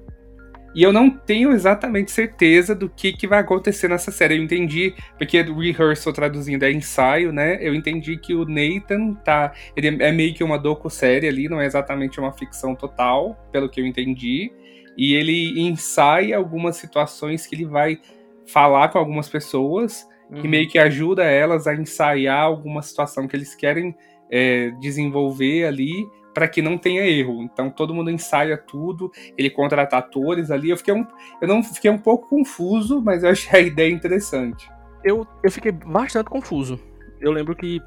E 0.75 0.83
eu 0.83 0.93
não 0.93 1.09
tenho 1.09 1.53
exatamente 1.53 2.11
certeza 2.11 2.75
do 2.75 2.89
que, 2.89 3.13
que 3.13 3.27
vai 3.27 3.39
acontecer 3.39 3.89
nessa 3.89 4.11
série. 4.11 4.37
Eu 4.37 4.43
entendi, 4.43 4.93
porque 5.17 5.41
rehearsal 5.41 6.13
traduzindo 6.13 6.65
é 6.65 6.73
ensaio, 6.73 7.33
né? 7.33 7.59
Eu 7.61 7.75
entendi 7.75 8.17
que 8.17 8.35
o 8.35 8.45
Nathan 8.45 9.15
tá. 9.25 9.53
Ele 9.77 10.03
é 10.03 10.11
meio 10.11 10.35
que 10.35 10.43
uma 10.43 10.59
docu-série 10.59 11.29
ali, 11.29 11.49
não 11.49 11.61
é 11.61 11.67
exatamente 11.67 12.19
uma 12.19 12.33
ficção 12.33 12.75
total, 12.75 13.39
pelo 13.53 13.69
que 13.69 13.81
eu 13.81 13.87
entendi. 13.87 14.53
E 14.97 15.15
ele 15.15 15.61
ensaia 15.61 16.37
algumas 16.37 16.77
situações 16.77 17.47
que 17.47 17.55
ele 17.55 17.67
vai 17.67 17.99
falar 18.47 18.89
com 18.89 18.99
algumas 18.99 19.29
pessoas 19.29 20.07
uhum. 20.31 20.45
e 20.45 20.49
meio 20.49 20.69
que 20.69 20.79
ajuda 20.79 21.25
elas 21.25 21.67
a 21.67 21.75
ensaiar 21.75 22.43
alguma 22.43 22.83
situação 22.83 23.27
que 23.27 23.37
eles 23.37 23.55
querem 23.55 23.95
é, 24.31 24.71
desenvolver 24.81 25.67
ali 25.67 26.05
para 26.35 26.49
que 26.49 26.61
não 26.61 26.77
tenha 26.77 27.03
erro. 27.07 27.43
Então 27.43 27.71
todo 27.71 27.95
mundo 27.95 28.11
ensaia 28.11 28.59
tudo, 28.59 29.11
ele 29.39 29.49
contrata 29.49 29.97
atores 29.97 30.51
ali. 30.51 30.71
Eu 30.71 30.77
fiquei 30.77 30.93
um, 30.93 31.07
eu 31.41 31.49
não 31.49 31.63
fiquei 31.63 31.91
um 31.91 31.99
pouo 31.99 32.19
confuso, 32.19 33.01
mas 33.01 33.23
eu 33.23 33.31
achei 33.31 33.61
a 33.61 33.63
ideia 33.63 33.91
interessante. 33.91 34.69
Eu, 35.03 35.27
eu 35.43 35.51
fiquei 35.51 35.71
bastante 35.71 36.29
confuso. 36.29 36.79
Eu 37.21 37.31
lembro 37.31 37.55
que 37.55 37.81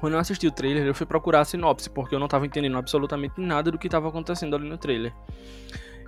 quando 0.00 0.14
eu 0.14 0.18
assisti 0.18 0.46
o 0.46 0.50
trailer, 0.50 0.86
eu 0.86 0.94
fui 0.94 1.06
procurar 1.06 1.40
a 1.40 1.44
sinopse, 1.44 1.88
porque 1.90 2.14
eu 2.14 2.18
não 2.18 2.26
estava 2.26 2.46
entendendo 2.46 2.76
absolutamente 2.76 3.38
nada 3.38 3.70
do 3.70 3.78
que 3.78 3.86
estava 3.86 4.08
acontecendo 4.08 4.56
ali 4.56 4.66
no 4.68 4.78
trailer. 4.78 5.12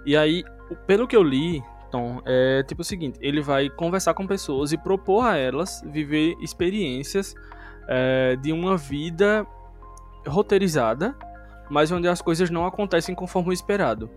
E 0.07 0.17
aí, 0.17 0.43
pelo 0.87 1.07
que 1.07 1.15
eu 1.15 1.23
li, 1.23 1.63
Tom, 1.91 2.23
é 2.25 2.63
tipo 2.63 2.81
o 2.81 2.85
seguinte: 2.85 3.19
ele 3.21 3.43
vai 3.43 3.69
conversar 3.69 4.15
com 4.15 4.27
pessoas 4.27 4.73
e 4.73 4.79
propor 4.79 5.27
a 5.27 5.37
elas 5.37 5.83
viver 5.85 6.35
experiências 6.41 7.35
é, 7.87 8.35
de 8.37 8.51
uma 8.51 8.79
vida 8.79 9.47
roteirizada 10.27 11.15
mas 11.73 11.91
onde 11.91 12.07
as 12.07 12.21
coisas 12.21 12.51
não 12.51 12.67
acontecem 12.67 13.15
conforme 13.15 13.49
o 13.49 13.53
esperado. 13.53 14.11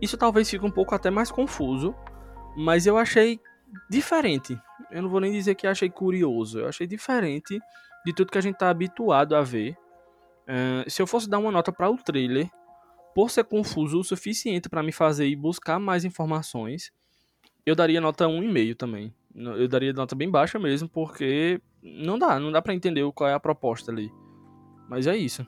Isso 0.00 0.16
talvez 0.16 0.48
fique 0.48 0.64
um 0.64 0.70
pouco 0.70 0.94
até 0.94 1.10
mais 1.10 1.30
confuso, 1.30 1.94
mas 2.56 2.86
eu 2.86 2.96
achei 2.96 3.38
diferente. 3.90 4.58
Eu 4.90 5.02
não 5.02 5.10
vou 5.10 5.20
nem 5.20 5.30
dizer 5.30 5.54
que 5.54 5.66
achei 5.66 5.90
curioso, 5.90 6.60
eu 6.60 6.66
achei 6.66 6.86
diferente 6.86 7.60
de 8.06 8.12
tudo 8.14 8.32
que 8.32 8.38
a 8.38 8.40
gente 8.40 8.56
tá 8.56 8.70
habituado 8.70 9.36
a 9.36 9.42
ver. 9.42 9.76
Uh, 10.48 10.90
se 10.90 11.02
eu 11.02 11.06
fosse 11.06 11.28
dar 11.28 11.38
uma 11.38 11.52
nota 11.52 11.70
para 11.70 11.90
o 11.90 11.96
trailer, 11.98 12.48
por 13.14 13.30
ser 13.30 13.44
confuso 13.44 14.00
o 14.00 14.04
suficiente 14.04 14.70
para 14.70 14.82
me 14.82 14.90
fazer 14.90 15.26
ir 15.26 15.36
buscar 15.36 15.78
mais 15.78 16.06
informações, 16.06 16.90
eu 17.66 17.74
daria 17.74 18.00
nota 18.00 18.24
1,5 18.24 18.76
também. 18.76 19.14
Eu 19.34 19.68
daria 19.68 19.92
nota 19.92 20.16
bem 20.16 20.30
baixa 20.30 20.58
mesmo, 20.58 20.88
porque 20.88 21.60
não 21.82 22.18
dá, 22.18 22.40
não 22.40 22.50
dá 22.50 22.62
para 22.62 22.72
entender 22.72 23.04
qual 23.12 23.28
é 23.28 23.34
a 23.34 23.40
proposta 23.40 23.92
ali. 23.92 24.10
Mas 24.88 25.06
é 25.06 25.14
isso. 25.14 25.46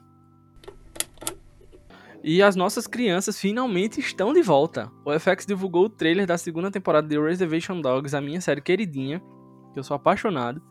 E 2.23 2.41
as 2.41 2.55
nossas 2.55 2.87
crianças 2.87 3.39
finalmente 3.39 3.99
estão 3.99 4.33
de 4.33 4.41
volta. 4.41 4.91
O 5.05 5.17
FX 5.17 5.45
divulgou 5.45 5.85
o 5.85 5.89
trailer 5.89 6.25
da 6.25 6.37
segunda 6.37 6.71
temporada 6.71 7.07
de 7.07 7.19
Reservation 7.19 7.79
Dogs, 7.79 8.15
a 8.15 8.21
minha 8.21 8.41
série 8.41 8.61
queridinha, 8.61 9.21
que 9.73 9.79
eu 9.79 9.83
sou 9.83 9.95
apaixonado. 9.95 10.61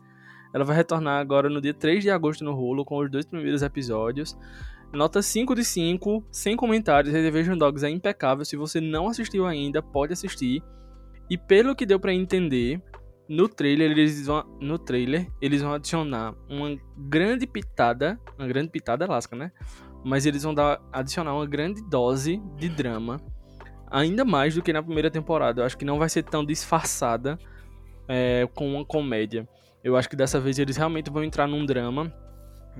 Ela 0.53 0.63
vai 0.63 0.75
retornar 0.75 1.19
agora 1.19 1.49
no 1.49 1.61
dia 1.61 1.73
3 1.73 2.03
de 2.03 2.09
agosto 2.09 2.43
no 2.43 2.53
rolo, 2.53 2.85
com 2.85 2.97
os 2.99 3.09
dois 3.09 3.25
primeiros 3.25 3.61
episódios. 3.61 4.37
Nota 4.93 5.21
5 5.21 5.55
de 5.55 5.65
5, 5.65 6.23
sem 6.31 6.55
comentários. 6.55 7.13
Reservation 7.13 7.57
Dogs 7.57 7.85
é 7.85 7.89
impecável. 7.89 8.45
Se 8.45 8.55
você 8.55 8.79
não 8.79 9.07
assistiu 9.07 9.45
ainda, 9.45 9.81
pode 9.81 10.13
assistir. 10.13 10.61
E 11.29 11.37
pelo 11.37 11.75
que 11.75 11.85
deu 11.85 11.99
para 11.99 12.13
entender, 12.13 12.81
no 13.27 13.49
trailer 13.49 13.91
eles 13.91 14.25
vão 14.25 14.43
no 14.61 14.79
trailer 14.79 15.27
eles 15.41 15.61
vão 15.61 15.73
adicionar 15.73 16.33
uma 16.49 16.77
grande 16.97 17.45
pitada, 17.45 18.19
uma 18.37 18.47
grande 18.47 18.69
pitada 18.69 19.05
lasca, 19.05 19.35
né? 19.35 19.51
Mas 20.07 20.25
eles 20.25 20.43
vão 20.43 20.53
dar 20.53 20.79
adicionar 20.91 21.33
uma 21.33 21.45
grande 21.45 21.81
dose 21.89 22.41
de 22.55 22.69
drama, 22.69 23.19
ainda 23.91 24.23
mais 24.23 24.55
do 24.55 24.61
que 24.61 24.71
na 24.71 24.81
primeira 24.81 25.11
temporada. 25.11 25.61
Eu 25.61 25.65
acho 25.65 25.77
que 25.77 25.85
não 25.85 25.99
vai 25.99 26.09
ser 26.09 26.23
tão 26.23 26.45
disfarçada 26.45 27.37
é, 28.07 28.47
com 28.55 28.73
uma 28.73 28.85
comédia. 28.85 29.47
Eu 29.83 29.97
acho 29.97 30.09
que 30.09 30.15
dessa 30.15 30.39
vez 30.39 30.57
eles 30.59 30.77
realmente 30.77 31.11
vão 31.11 31.23
entrar 31.23 31.47
num 31.47 31.65
drama 31.65 32.11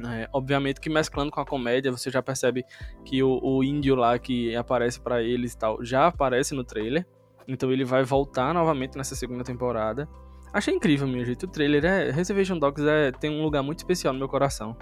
é, 0.05 0.29
obviamente 0.31 0.79
que 0.79 0.89
mesclando 0.89 1.31
com 1.31 1.39
a 1.39 1.45
comédia, 1.45 1.91
você 1.91 2.11
já 2.11 2.21
percebe 2.21 2.63
que 3.03 3.23
o, 3.23 3.39
o 3.41 3.63
índio 3.63 3.95
lá 3.95 4.17
que 4.19 4.55
aparece 4.55 4.99
para 4.99 5.23
eles 5.23 5.55
tal, 5.55 5.83
já 5.83 6.07
aparece 6.07 6.53
no 6.53 6.63
trailer. 6.63 7.05
Então 7.47 7.71
ele 7.71 7.85
vai 7.85 8.03
voltar 8.03 8.53
novamente 8.53 8.97
nessa 8.97 9.15
segunda 9.15 9.43
temporada. 9.43 10.07
Achei 10.53 10.73
incrível, 10.73 11.07
meu 11.07 11.25
jeito. 11.25 11.43
O 11.43 11.49
trailer 11.49 11.85
é. 11.85 12.11
Reservation 12.11 12.59
Dogs 12.59 12.85
é, 12.87 13.11
tem 13.11 13.29
um 13.29 13.43
lugar 13.43 13.63
muito 13.63 13.79
especial 13.79 14.13
no 14.13 14.19
meu 14.19 14.27
coração. 14.27 14.75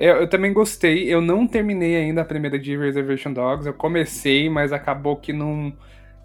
Eu, 0.00 0.16
eu, 0.16 0.28
também 0.28 0.52
gostei. 0.52 1.12
Eu 1.12 1.20
não 1.20 1.46
terminei 1.46 1.94
ainda 1.94 2.22
a 2.22 2.24
primeira 2.24 2.58
de 2.58 2.76
Reservation 2.76 3.32
Dogs. 3.32 3.66
Eu 3.66 3.74
comecei, 3.74 4.48
mas 4.48 4.72
acabou 4.72 5.16
que 5.16 5.32
não. 5.32 5.72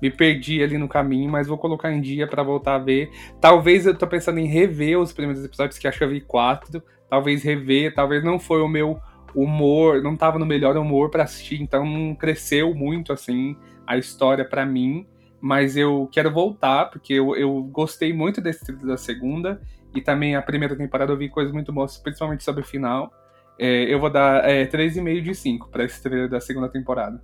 Me 0.02 0.12
perdi 0.12 0.62
ali 0.62 0.78
no 0.78 0.90
caminho, 0.90 1.32
mas 1.32 1.48
vou 1.48 1.58
colocar 1.58 1.92
em 1.92 2.02
dia 2.02 2.28
para 2.28 2.44
voltar 2.44 2.76
a 2.76 2.80
ver. 2.80 3.10
Talvez 3.40 3.86
eu 3.86 3.96
tô 3.96 4.06
pensando 4.06 4.40
em 4.40 4.46
rever 4.46 5.00
os 5.00 5.14
primeiros 5.14 5.44
episódios, 5.44 5.78
que 5.78 5.88
acho 5.88 5.98
que 5.98 6.04
eu 6.04 6.10
vi 6.10 6.22
quatro 6.22 6.84
talvez 7.10 7.44
rever, 7.44 7.94
talvez 7.94 8.24
não 8.24 8.40
foi 8.40 8.62
o 8.62 8.68
meu 8.68 9.00
humor, 9.34 10.02
não 10.02 10.16
tava 10.16 10.40
no 10.40 10.46
melhor 10.46 10.78
humor 10.78 11.10
para 11.10 11.24
assistir, 11.24 11.62
então 11.62 11.86
não 11.86 12.16
cresceu 12.16 12.74
muito 12.74 13.12
assim 13.12 13.56
a 13.86 13.98
história 13.98 14.46
para 14.46 14.66
mim, 14.66 15.06
mas 15.42 15.76
eu 15.76 16.10
quero 16.12 16.32
voltar 16.32 16.86
porque 16.86 17.14
eu, 17.14 17.36
eu 17.36 17.62
gostei 17.64 18.14
muito 18.14 18.42
desse 18.42 18.72
da 18.72 18.98
segunda 18.98 19.62
e 19.94 20.02
também 20.02 20.36
a 20.36 20.42
primeira 20.42 20.76
temporada 20.76 21.12
eu 21.12 21.18
vi 21.18 21.30
coisas 21.30 21.54
muito 21.54 21.72
boas, 21.72 21.98
principalmente 21.98 22.44
sobre 22.44 22.64
o 22.64 22.66
final. 22.66 23.14
É, 23.58 23.94
eu 23.94 24.00
vou 24.00 24.10
dar 24.10 24.48
é, 24.50 24.66
3,5 24.66 25.22
de 25.22 25.36
5 25.36 25.70
para 25.70 25.84
esse 25.84 26.02
trailer 26.02 26.30
da 26.30 26.40
segunda 26.40 26.70
temporada. 26.70 27.22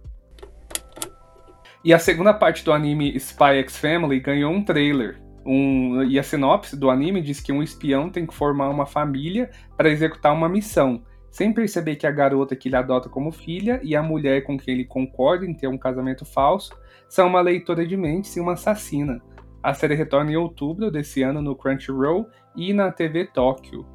E 1.84 1.94
a 1.94 2.00
segunda 2.00 2.34
parte 2.34 2.64
do 2.64 2.72
anime 2.72 3.16
Spy 3.18 3.60
X 3.60 3.78
Family 3.78 4.20
ganhou 4.20 4.52
um 4.52 4.64
trailer 4.64 5.20
um, 5.46 6.04
e 6.04 6.20
a 6.20 6.24
sinopse 6.24 6.78
do 6.78 6.90
anime 6.90 7.22
diz 7.22 7.40
que 7.40 7.52
um 7.52 7.64
espião 7.64 8.10
tem 8.10 8.26
que 8.26 8.34
formar 8.34 8.70
uma 8.70 8.86
família 8.86 9.50
para 9.76 9.90
executar 9.90 10.34
uma 10.34 10.48
missão, 10.48 11.04
sem 11.32 11.52
perceber 11.52 11.96
que 11.96 12.06
a 12.06 12.12
garota 12.12 12.56
que 12.56 12.70
ele 12.70 12.76
adota 12.76 13.10
como 13.10 13.32
filha 13.32 13.80
e 13.84 13.96
a 13.96 14.04
mulher 14.04 14.44
com 14.44 14.58
quem 14.58 14.76
ele 14.76 14.86
concorda 14.86 15.46
em 15.46 15.54
ter 15.54 15.68
um 15.68 15.78
casamento 15.78 16.26
falso 16.26 16.78
são 17.10 17.28
uma 17.28 17.42
leitora 17.42 17.86
de 17.86 17.98
mentes 17.98 18.36
e 18.36 18.40
uma 18.40 18.54
assassina. 18.54 19.22
A 19.64 19.74
série 19.74 19.96
retorna 19.96 20.32
em 20.32 20.36
outubro 20.36 20.92
desse 20.92 21.22
ano 21.22 21.42
no 21.42 21.56
Crunchyroll 21.56 22.28
e 22.56 22.74
na 22.74 22.92
TV 22.92 23.26
Tóquio. 23.26 23.86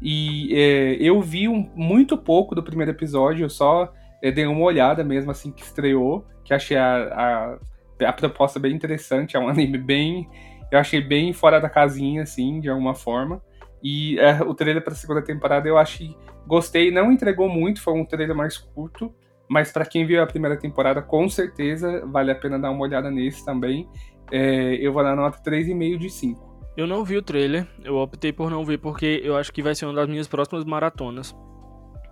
E 0.00 0.54
é, 0.54 0.96
eu 1.00 1.20
vi 1.20 1.48
um, 1.48 1.70
muito 1.74 2.16
pouco 2.16 2.54
do 2.54 2.62
primeiro 2.62 2.92
episódio, 2.92 3.44
eu 3.44 3.50
só 3.50 3.92
é, 4.22 4.30
dei 4.30 4.46
uma 4.46 4.64
olhada 4.64 5.02
mesmo 5.02 5.30
assim 5.30 5.50
que 5.50 5.62
estreou, 5.62 6.24
que 6.44 6.54
achei 6.54 6.76
a, 6.76 7.58
a, 8.00 8.08
a 8.08 8.12
proposta 8.12 8.60
bem 8.60 8.72
interessante, 8.72 9.36
é 9.36 9.40
um 9.40 9.48
anime 9.48 9.78
bem 9.78 10.28
eu 10.70 10.78
achei 10.78 11.00
bem 11.00 11.32
fora 11.32 11.60
da 11.60 11.68
casinha, 11.68 12.22
assim, 12.22 12.60
de 12.60 12.68
alguma 12.68 12.94
forma. 12.94 13.42
E 13.82 14.18
é, 14.18 14.42
o 14.42 14.54
trailer 14.54 14.82
para 14.82 14.92
a 14.92 14.96
segunda 14.96 15.22
temporada 15.22 15.68
eu 15.68 15.78
achei. 15.78 16.16
Gostei, 16.46 16.90
não 16.90 17.12
entregou 17.12 17.48
muito, 17.48 17.80
foi 17.80 17.94
um 17.94 18.04
trailer 18.04 18.36
mais 18.36 18.58
curto. 18.58 19.12
Mas 19.48 19.72
para 19.72 19.86
quem 19.86 20.04
viu 20.04 20.22
a 20.22 20.26
primeira 20.26 20.58
temporada, 20.58 21.00
com 21.00 21.26
certeza 21.28 22.04
vale 22.06 22.30
a 22.30 22.34
pena 22.34 22.58
dar 22.58 22.70
uma 22.70 22.82
olhada 22.82 23.10
nesse 23.10 23.44
também. 23.44 23.88
É, 24.30 24.74
eu 24.74 24.92
vou 24.92 25.02
dar 25.02 25.16
nota 25.16 25.38
3,5 25.42 25.96
de 25.96 26.10
5. 26.10 26.47
Eu 26.78 26.86
não 26.86 27.04
vi 27.04 27.16
o 27.16 27.22
trailer, 27.22 27.66
eu 27.82 27.96
optei 27.96 28.32
por 28.32 28.50
não 28.50 28.64
ver 28.64 28.78
porque 28.78 29.20
eu 29.24 29.36
acho 29.36 29.52
que 29.52 29.60
vai 29.62 29.74
ser 29.74 29.84
uma 29.86 29.94
das 29.94 30.08
minhas 30.08 30.28
próximas 30.28 30.64
maratonas. 30.64 31.34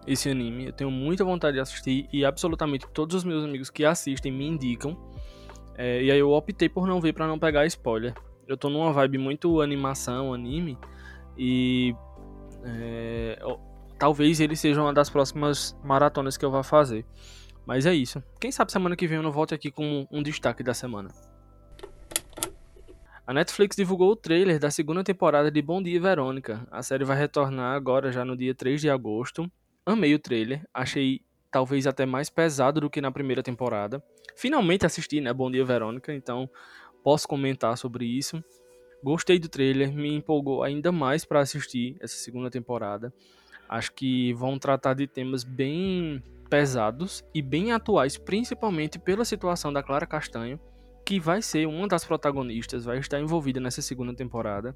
Esse 0.06 0.28
anime, 0.28 0.66
eu 0.66 0.72
tenho 0.72 0.90
muita 0.90 1.24
vontade 1.24 1.54
de 1.54 1.60
assistir 1.60 2.08
e 2.12 2.24
absolutamente 2.24 2.86
todos 2.92 3.14
os 3.14 3.22
meus 3.24 3.44
amigos 3.44 3.70
que 3.70 3.84
assistem 3.84 4.32
me 4.32 4.44
indicam. 4.44 4.96
É, 5.78 6.02
e 6.02 6.10
aí 6.10 6.18
eu 6.18 6.32
optei 6.32 6.68
por 6.68 6.86
não 6.86 7.00
ver 7.00 7.12
para 7.12 7.28
não 7.28 7.38
pegar 7.38 7.64
spoiler 7.66 8.12
eu 8.46 8.56
tô 8.56 8.70
numa 8.70 8.92
vibe 8.92 9.18
muito 9.18 9.60
animação, 9.60 10.32
anime, 10.32 10.78
e 11.36 11.94
é, 12.64 13.38
talvez 13.98 14.40
ele 14.40 14.54
seja 14.54 14.80
uma 14.80 14.92
das 14.92 15.10
próximas 15.10 15.76
maratonas 15.84 16.36
que 16.36 16.44
eu 16.44 16.50
vá 16.50 16.62
fazer. 16.62 17.04
Mas 17.66 17.84
é 17.84 17.92
isso. 17.92 18.22
Quem 18.40 18.52
sabe 18.52 18.70
semana 18.70 18.94
que 18.94 19.08
vem 19.08 19.16
eu 19.16 19.22
não 19.22 19.32
volte 19.32 19.52
aqui 19.52 19.72
com 19.72 20.06
um 20.10 20.22
destaque 20.22 20.62
da 20.62 20.72
semana. 20.72 21.08
A 23.26 23.34
Netflix 23.34 23.74
divulgou 23.74 24.12
o 24.12 24.16
trailer 24.16 24.60
da 24.60 24.70
segunda 24.70 25.02
temporada 25.02 25.50
de 25.50 25.60
Bom 25.60 25.82
Dia 25.82 26.00
Verônica. 26.00 26.64
A 26.70 26.80
série 26.80 27.04
vai 27.04 27.18
retornar 27.18 27.74
agora 27.74 28.12
já 28.12 28.24
no 28.24 28.36
dia 28.36 28.54
3 28.54 28.80
de 28.80 28.88
agosto. 28.88 29.50
Amei 29.84 30.14
o 30.14 30.18
trailer, 30.18 30.64
achei 30.72 31.20
talvez 31.50 31.88
até 31.88 32.06
mais 32.06 32.30
pesado 32.30 32.80
do 32.80 32.88
que 32.88 33.00
na 33.00 33.10
primeira 33.10 33.42
temporada. 33.42 34.00
Finalmente 34.36 34.86
assisti, 34.86 35.20
né, 35.20 35.32
Bom 35.32 35.50
Dia 35.50 35.64
Verônica, 35.64 36.14
então 36.14 36.48
posso 37.02 37.26
comentar 37.26 37.76
sobre 37.76 38.04
isso. 38.04 38.40
Gostei 39.02 39.40
do 39.40 39.48
trailer, 39.48 39.92
me 39.92 40.14
empolgou 40.14 40.62
ainda 40.62 40.92
mais 40.92 41.24
para 41.24 41.40
assistir 41.40 41.96
essa 41.98 42.14
segunda 42.14 42.48
temporada. 42.48 43.12
Acho 43.68 43.92
que 43.92 44.32
vão 44.34 44.56
tratar 44.56 44.94
de 44.94 45.08
temas 45.08 45.42
bem 45.42 46.22
pesados 46.48 47.24
e 47.34 47.42
bem 47.42 47.72
atuais, 47.72 48.16
principalmente 48.16 49.00
pela 49.00 49.24
situação 49.24 49.72
da 49.72 49.82
Clara 49.82 50.06
Castanho, 50.06 50.60
que 51.06 51.18
vai 51.18 51.40
ser 51.40 51.66
uma 51.66 51.88
das 51.88 52.04
protagonistas, 52.04 52.84
vai 52.84 52.98
estar 52.98 53.18
envolvida 53.18 53.60
nessa 53.60 53.80
segunda 53.80 54.14
temporada. 54.14 54.74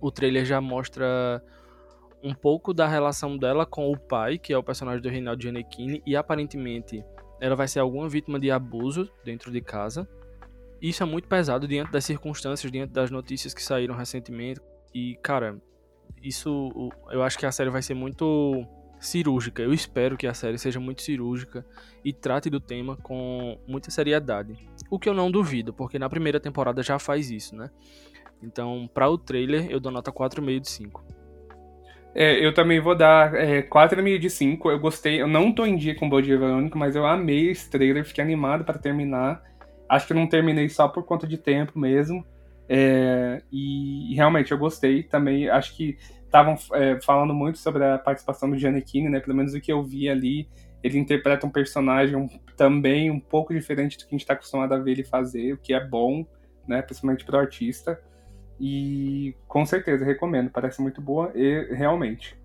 O 0.00 0.10
trailer 0.10 0.44
já 0.44 0.60
mostra 0.60 1.40
um 2.22 2.34
pouco 2.34 2.74
da 2.74 2.88
relação 2.88 3.36
dela 3.36 3.64
com 3.64 3.92
o 3.92 3.96
pai, 3.96 4.38
que 4.38 4.52
é 4.52 4.58
o 4.58 4.64
personagem 4.64 5.00
do 5.02 5.08
Reinaldo 5.08 5.42
Giannichini, 5.42 6.02
e 6.04 6.16
aparentemente 6.16 7.04
ela 7.40 7.54
vai 7.54 7.68
ser 7.68 7.78
alguma 7.78 8.08
vítima 8.08 8.40
de 8.40 8.50
abuso 8.50 9.08
dentro 9.24 9.52
de 9.52 9.60
casa 9.60 10.08
isso 10.80 11.02
é 11.02 11.06
muito 11.06 11.26
pesado 11.28 11.66
diante 11.66 11.90
das 11.90 12.04
circunstâncias, 12.04 12.70
diante 12.70 12.92
das 12.92 13.10
notícias 13.10 13.54
que 13.54 13.62
saíram 13.62 13.94
recentemente. 13.94 14.60
E, 14.94 15.16
cara, 15.22 15.58
isso 16.22 16.70
eu 17.10 17.22
acho 17.22 17.38
que 17.38 17.46
a 17.46 17.52
série 17.52 17.70
vai 17.70 17.82
ser 17.82 17.94
muito 17.94 18.64
cirúrgica. 19.06 19.62
Eu 19.62 19.72
espero 19.72 20.16
que 20.16 20.26
a 20.26 20.34
série 20.34 20.58
seja 20.58 20.80
muito 20.80 21.02
cirúrgica 21.02 21.64
e 22.04 22.12
trate 22.12 22.50
do 22.50 22.60
tema 22.60 22.96
com 22.96 23.58
muita 23.66 23.90
seriedade. 23.90 24.56
O 24.90 24.98
que 24.98 25.08
eu 25.08 25.14
não 25.14 25.30
duvido, 25.30 25.72
porque 25.72 25.98
na 25.98 26.08
primeira 26.08 26.40
temporada 26.40 26.82
já 26.82 26.98
faz 26.98 27.30
isso, 27.30 27.56
né? 27.56 27.70
Então, 28.42 28.88
para 28.92 29.08
o 29.08 29.16
trailer, 29.16 29.66
eu 29.70 29.80
dou 29.80 29.90
nota 29.90 30.12
4,5 30.12 30.60
de 30.60 30.68
5. 30.68 31.04
É, 32.14 32.44
eu 32.44 32.54
também 32.54 32.80
vou 32.80 32.96
dar 32.96 33.34
é, 33.34 33.62
4,5 33.62 34.18
de 34.18 34.30
5. 34.30 34.70
Eu 34.70 34.78
gostei, 34.78 35.20
eu 35.20 35.28
não 35.28 35.52
tô 35.52 35.66
em 35.66 35.76
dia 35.76 35.94
com 35.94 36.08
Body 36.08 36.34
Verônica, 36.36 36.78
mas 36.78 36.96
eu 36.96 37.06
amei 37.06 37.50
esse 37.50 37.70
trailer, 37.70 38.04
fiquei 38.04 38.24
animado 38.24 38.64
para 38.64 38.78
terminar. 38.78 39.42
Acho 39.88 40.06
que 40.06 40.14
não 40.14 40.26
terminei 40.26 40.68
só 40.68 40.88
por 40.88 41.04
conta 41.04 41.26
de 41.26 41.36
tempo 41.36 41.78
mesmo. 41.78 42.24
É, 42.68 43.42
e, 43.52 44.14
realmente 44.14 44.50
eu 44.50 44.58
gostei 44.58 45.02
também. 45.02 45.48
Acho 45.48 45.76
que 45.76 45.96
estavam 46.26 46.56
é, 46.74 47.00
falando 47.00 47.32
muito 47.32 47.58
sobre 47.58 47.84
a 47.84 47.98
participação 47.98 48.50
do 48.50 48.58
Giannichini, 48.58 49.08
né? 49.08 49.20
Pelo 49.20 49.36
menos 49.36 49.54
o 49.54 49.60
que 49.60 49.72
eu 49.72 49.82
vi 49.82 50.08
ali. 50.08 50.48
Ele 50.82 50.98
interpreta 50.98 51.46
um 51.46 51.50
personagem 51.50 52.28
também 52.56 53.10
um 53.10 53.18
pouco 53.18 53.54
diferente 53.54 53.96
do 53.96 54.02
que 54.02 54.08
a 54.08 54.14
gente 54.14 54.20
está 54.20 54.34
acostumado 54.34 54.74
a 54.74 54.78
ver 54.78 54.92
ele 54.92 55.04
fazer, 55.04 55.52
o 55.52 55.58
que 55.58 55.72
é 55.72 55.84
bom, 55.84 56.24
né? 56.66 56.82
Principalmente 56.82 57.24
para 57.24 57.36
o 57.36 57.40
artista. 57.40 58.00
E 58.60 59.34
com 59.48 59.64
certeza 59.66 60.04
recomendo, 60.04 60.50
parece 60.50 60.80
muito 60.80 61.00
boa 61.00 61.32
e 61.34 61.74
realmente. 61.74 62.36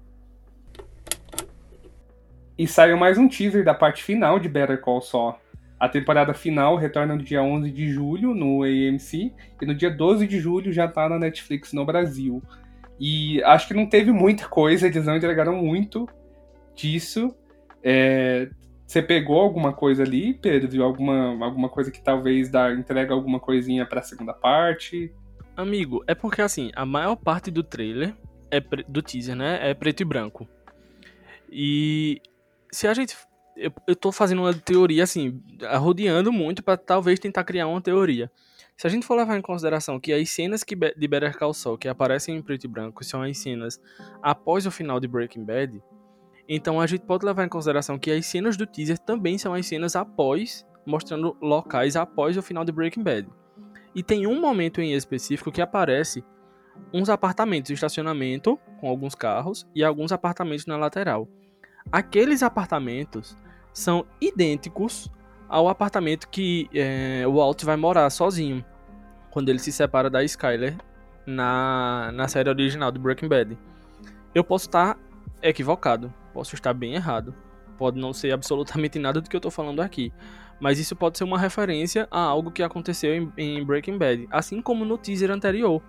E 2.58 2.68
saiu 2.68 2.98
mais 2.98 3.18
um 3.18 3.28
teaser 3.28 3.64
da 3.64 3.74
parte 3.74 4.04
final 4.04 4.40
de 4.40 4.48
Better 4.48 4.80
Call 4.80 5.02
Saul. 5.02 5.36
A 5.80 5.90
temporada 5.90 6.32
final 6.32 6.76
retorna 6.76 7.16
no 7.16 7.24
dia 7.24 7.42
11 7.42 7.72
de 7.72 7.90
julho 7.90 8.36
no 8.36 8.62
AMC 8.62 9.34
e 9.60 9.66
no 9.66 9.74
dia 9.74 9.90
12 9.90 10.28
de 10.28 10.40
julho 10.40 10.72
já 10.72 10.88
tá 10.88 11.10
na 11.10 11.18
Netflix 11.18 11.74
no 11.74 11.84
Brasil. 11.84 12.40
E 13.04 13.44
acho 13.46 13.68
que 13.68 13.74
não 13.74 13.88
teve 13.88 14.12
muita 14.12 14.48
coisa, 14.48 14.86
eles 14.86 15.08
não 15.08 15.16
entregaram 15.16 15.56
muito 15.56 16.08
disso. 16.76 17.36
É, 17.82 18.48
você 18.86 19.02
pegou 19.02 19.40
alguma 19.40 19.74
coisa 19.74 20.04
ali, 20.04 20.36
Pedro? 20.36 20.84
Alguma, 20.84 21.44
alguma 21.44 21.68
coisa 21.68 21.90
que 21.90 22.00
talvez 22.00 22.52
dá, 22.52 22.72
entrega 22.72 23.12
alguma 23.12 23.40
coisinha 23.40 23.88
pra 23.88 24.04
segunda 24.04 24.36
parte? 24.36 25.12
Amigo, 25.58 26.04
é 26.06 26.14
porque 26.14 26.44
assim, 26.44 26.70
a 26.76 26.86
maior 26.86 27.16
parte 27.16 27.50
do 27.50 27.64
trailer, 27.64 28.14
é 28.52 28.60
do 28.88 29.02
teaser, 29.02 29.36
né? 29.36 29.72
É 29.72 29.74
preto 29.74 30.02
e 30.02 30.06
branco. 30.06 30.48
E 31.52 32.22
se 32.72 32.86
a 32.86 32.94
gente. 32.94 33.18
Eu, 33.58 33.74
eu 33.88 33.96
tô 33.96 34.12
fazendo 34.12 34.44
uma 34.44 34.54
teoria, 34.54 35.04
assim, 35.04 35.42
rodeando 35.80 36.32
muito 36.32 36.62
para 36.62 36.78
talvez 36.78 37.20
tentar 37.20 37.44
criar 37.46 37.66
uma 37.66 37.82
teoria. 37.82 38.32
Se 38.82 38.88
a 38.88 38.90
gente 38.90 39.06
for 39.06 39.14
levar 39.14 39.38
em 39.38 39.44
consideração 39.44 40.00
que 40.00 40.12
as 40.12 40.28
cenas 40.32 40.64
que 40.64 40.76
de 40.76 41.08
Better 41.08 41.38
Call 41.38 41.54
Saul 41.54 41.78
que 41.78 41.88
aparecem 41.88 42.36
em 42.36 42.42
preto 42.42 42.64
e 42.64 42.68
branco 42.68 43.04
são 43.04 43.22
as 43.22 43.38
cenas 43.38 43.80
após 44.24 44.66
o 44.66 44.72
final 44.72 45.00
de 45.00 45.08
Breaking 45.08 45.46
Bad, 45.46 45.80
então 46.50 46.82
a 46.82 46.88
gente 46.88 47.06
pode 47.06 47.24
levar 47.24 47.46
em 47.46 47.48
consideração 47.48 48.00
que 48.00 48.10
as 48.10 48.26
cenas 48.26 48.58
do 48.58 48.66
teaser 48.66 48.98
também 48.98 49.38
são 49.38 49.54
as 49.54 49.68
cenas 49.68 49.96
após, 49.96 50.66
mostrando 50.84 51.38
locais 51.40 51.96
após 51.96 52.36
o 52.36 52.42
final 52.42 52.66
de 52.66 52.72
Breaking 52.72 53.04
Bad. 53.04 53.30
E 53.94 54.02
tem 54.02 54.26
um 54.26 54.42
momento 54.42 54.82
em 54.82 54.94
específico 54.94 55.52
que 55.52 55.62
aparece 55.62 56.24
uns 56.92 57.08
apartamentos, 57.08 57.70
estacionamento 57.70 58.58
com 58.80 58.90
alguns 58.90 59.14
carros 59.14 59.64
e 59.76 59.84
alguns 59.84 60.12
apartamentos 60.12 60.66
na 60.66 60.76
lateral. 60.76 61.28
Aqueles 61.92 62.42
apartamentos 62.42 63.38
são 63.72 64.08
idênticos 64.20 65.08
ao 65.48 65.68
apartamento 65.70 66.28
que 66.30 66.68
é, 66.74 67.28
o 67.28 67.34
Walt 67.34 67.64
vai 67.64 67.78
morar 67.78 68.10
sozinho 68.10 68.66
quando 69.32 69.50
ele 69.50 69.60
se 69.60 69.72
separa 69.72 70.10
da 70.10 70.24
Skyler 70.24 70.76
na, 71.26 72.12
na 72.14 72.28
série 72.28 72.50
original 72.50 72.92
do 72.92 73.00
Breaking 73.00 73.28
Bad. 73.28 73.58
Eu 74.36 74.44
posso 74.44 74.68
estar 74.68 74.98
equivocado, 75.42 76.14
Posso 76.34 76.56
estar 76.56 76.74
bem 76.74 76.94
errado. 76.94 77.34
Pode 77.78 78.00
não 78.00 78.14
ser 78.14 78.32
absolutamente 78.32 78.98
nada 79.00 79.22
do 79.22 79.30
que 79.30 79.36
eu 79.36 79.40
estou 79.40 79.52
falando 79.52 79.82
aqui. 79.82 80.14
Mas 80.60 80.80
isso 80.80 80.96
pode 80.96 81.18
ser 81.18 81.24
uma 81.24 81.40
referência 81.40 82.08
a 82.12 82.20
algo 82.20 82.52
que 82.52 82.62
aconteceu 82.62 83.16
em, 83.16 83.34
em 83.38 83.66
Breaking 83.66 83.98
Bad. 83.98 84.28
Assim 84.32 84.62
como 84.62 84.86
no 84.86 84.98
teaser 84.98 85.32
anterior. 85.32 85.82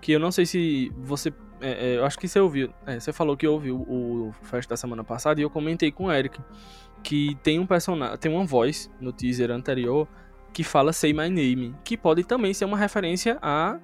Que 0.00 0.12
eu 0.12 0.20
não 0.20 0.30
sei 0.30 0.46
se 0.46 0.92
você. 0.96 1.32
É, 1.60 1.92
é, 1.92 1.96
eu 1.96 2.04
acho 2.04 2.18
que 2.18 2.28
você 2.28 2.38
ouviu. 2.38 2.72
É, 2.86 3.00
você 3.00 3.12
falou 3.12 3.36
que 3.36 3.46
ouviu 3.46 3.76
o, 3.76 4.28
o 4.28 4.32
Fest 4.42 4.68
da 4.68 4.76
semana 4.76 5.02
passada 5.02 5.40
e 5.40 5.44
eu 5.44 5.50
comentei 5.50 5.90
com 5.90 6.06
o 6.06 6.12
Eric. 6.12 6.38
Que 7.02 7.36
tem 7.42 7.58
um 7.58 7.66
personagem. 7.66 8.18
Tem 8.18 8.32
uma 8.32 8.44
voz 8.44 8.90
no 9.00 9.12
teaser 9.12 9.50
anterior 9.50 10.06
que 10.52 10.62
fala 10.62 10.92
Say 10.92 11.12
My 11.12 11.28
Name. 11.28 11.74
Que 11.84 11.96
pode 11.96 12.24
também 12.24 12.52
ser 12.54 12.64
uma 12.64 12.76
referência 12.76 13.38
a 13.40 13.78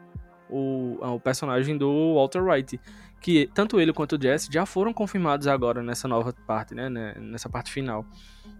o, 0.51 0.99
ao 1.03 1.21
personagem 1.21 1.77
do 1.77 2.15
Walter 2.15 2.43
White 2.43 2.81
que 3.21 3.51
tanto 3.53 3.81
ele 3.81 3.93
quanto 3.93 4.17
o 4.17 4.23
Jesse 4.23 4.49
já 4.51 4.65
foram 4.65 4.93
confirmados 4.93 5.47
agora 5.47 5.83
nessa 5.83 6.07
nova 6.07 6.33
parte, 6.47 6.75
né, 6.75 6.89
né, 6.89 7.15
nessa 7.19 7.49
parte 7.49 7.71
final. 7.71 8.07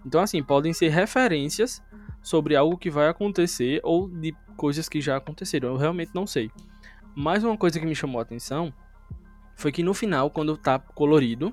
Então, 0.05 0.21
assim, 0.21 0.43
podem 0.43 0.73
ser 0.73 0.89
referências 0.89 1.83
sobre 2.23 2.57
algo 2.57 2.77
que 2.77 2.91
vai 2.91 3.09
acontecer 3.09 3.81
ou 3.85 4.09
de 4.09 4.35
coisas 4.57 4.89
que 4.89 5.01
já 5.01 5.17
aconteceram. 5.17 5.69
Eu 5.69 5.77
realmente 5.77 6.11
não 6.15 6.27
sei. 6.27 6.51
Mais 7.15 7.45
uma 7.45 7.57
coisa 7.57 7.79
que 7.79 7.87
me 7.87 7.95
chamou 7.95 8.19
a 8.19 8.23
atenção 8.23 8.73
foi 9.57 9.73
que 9.73 9.83
no 9.83 9.95
final, 9.95 10.31
quando 10.31 10.57
tá 10.57 10.79
colorido, 10.79 11.53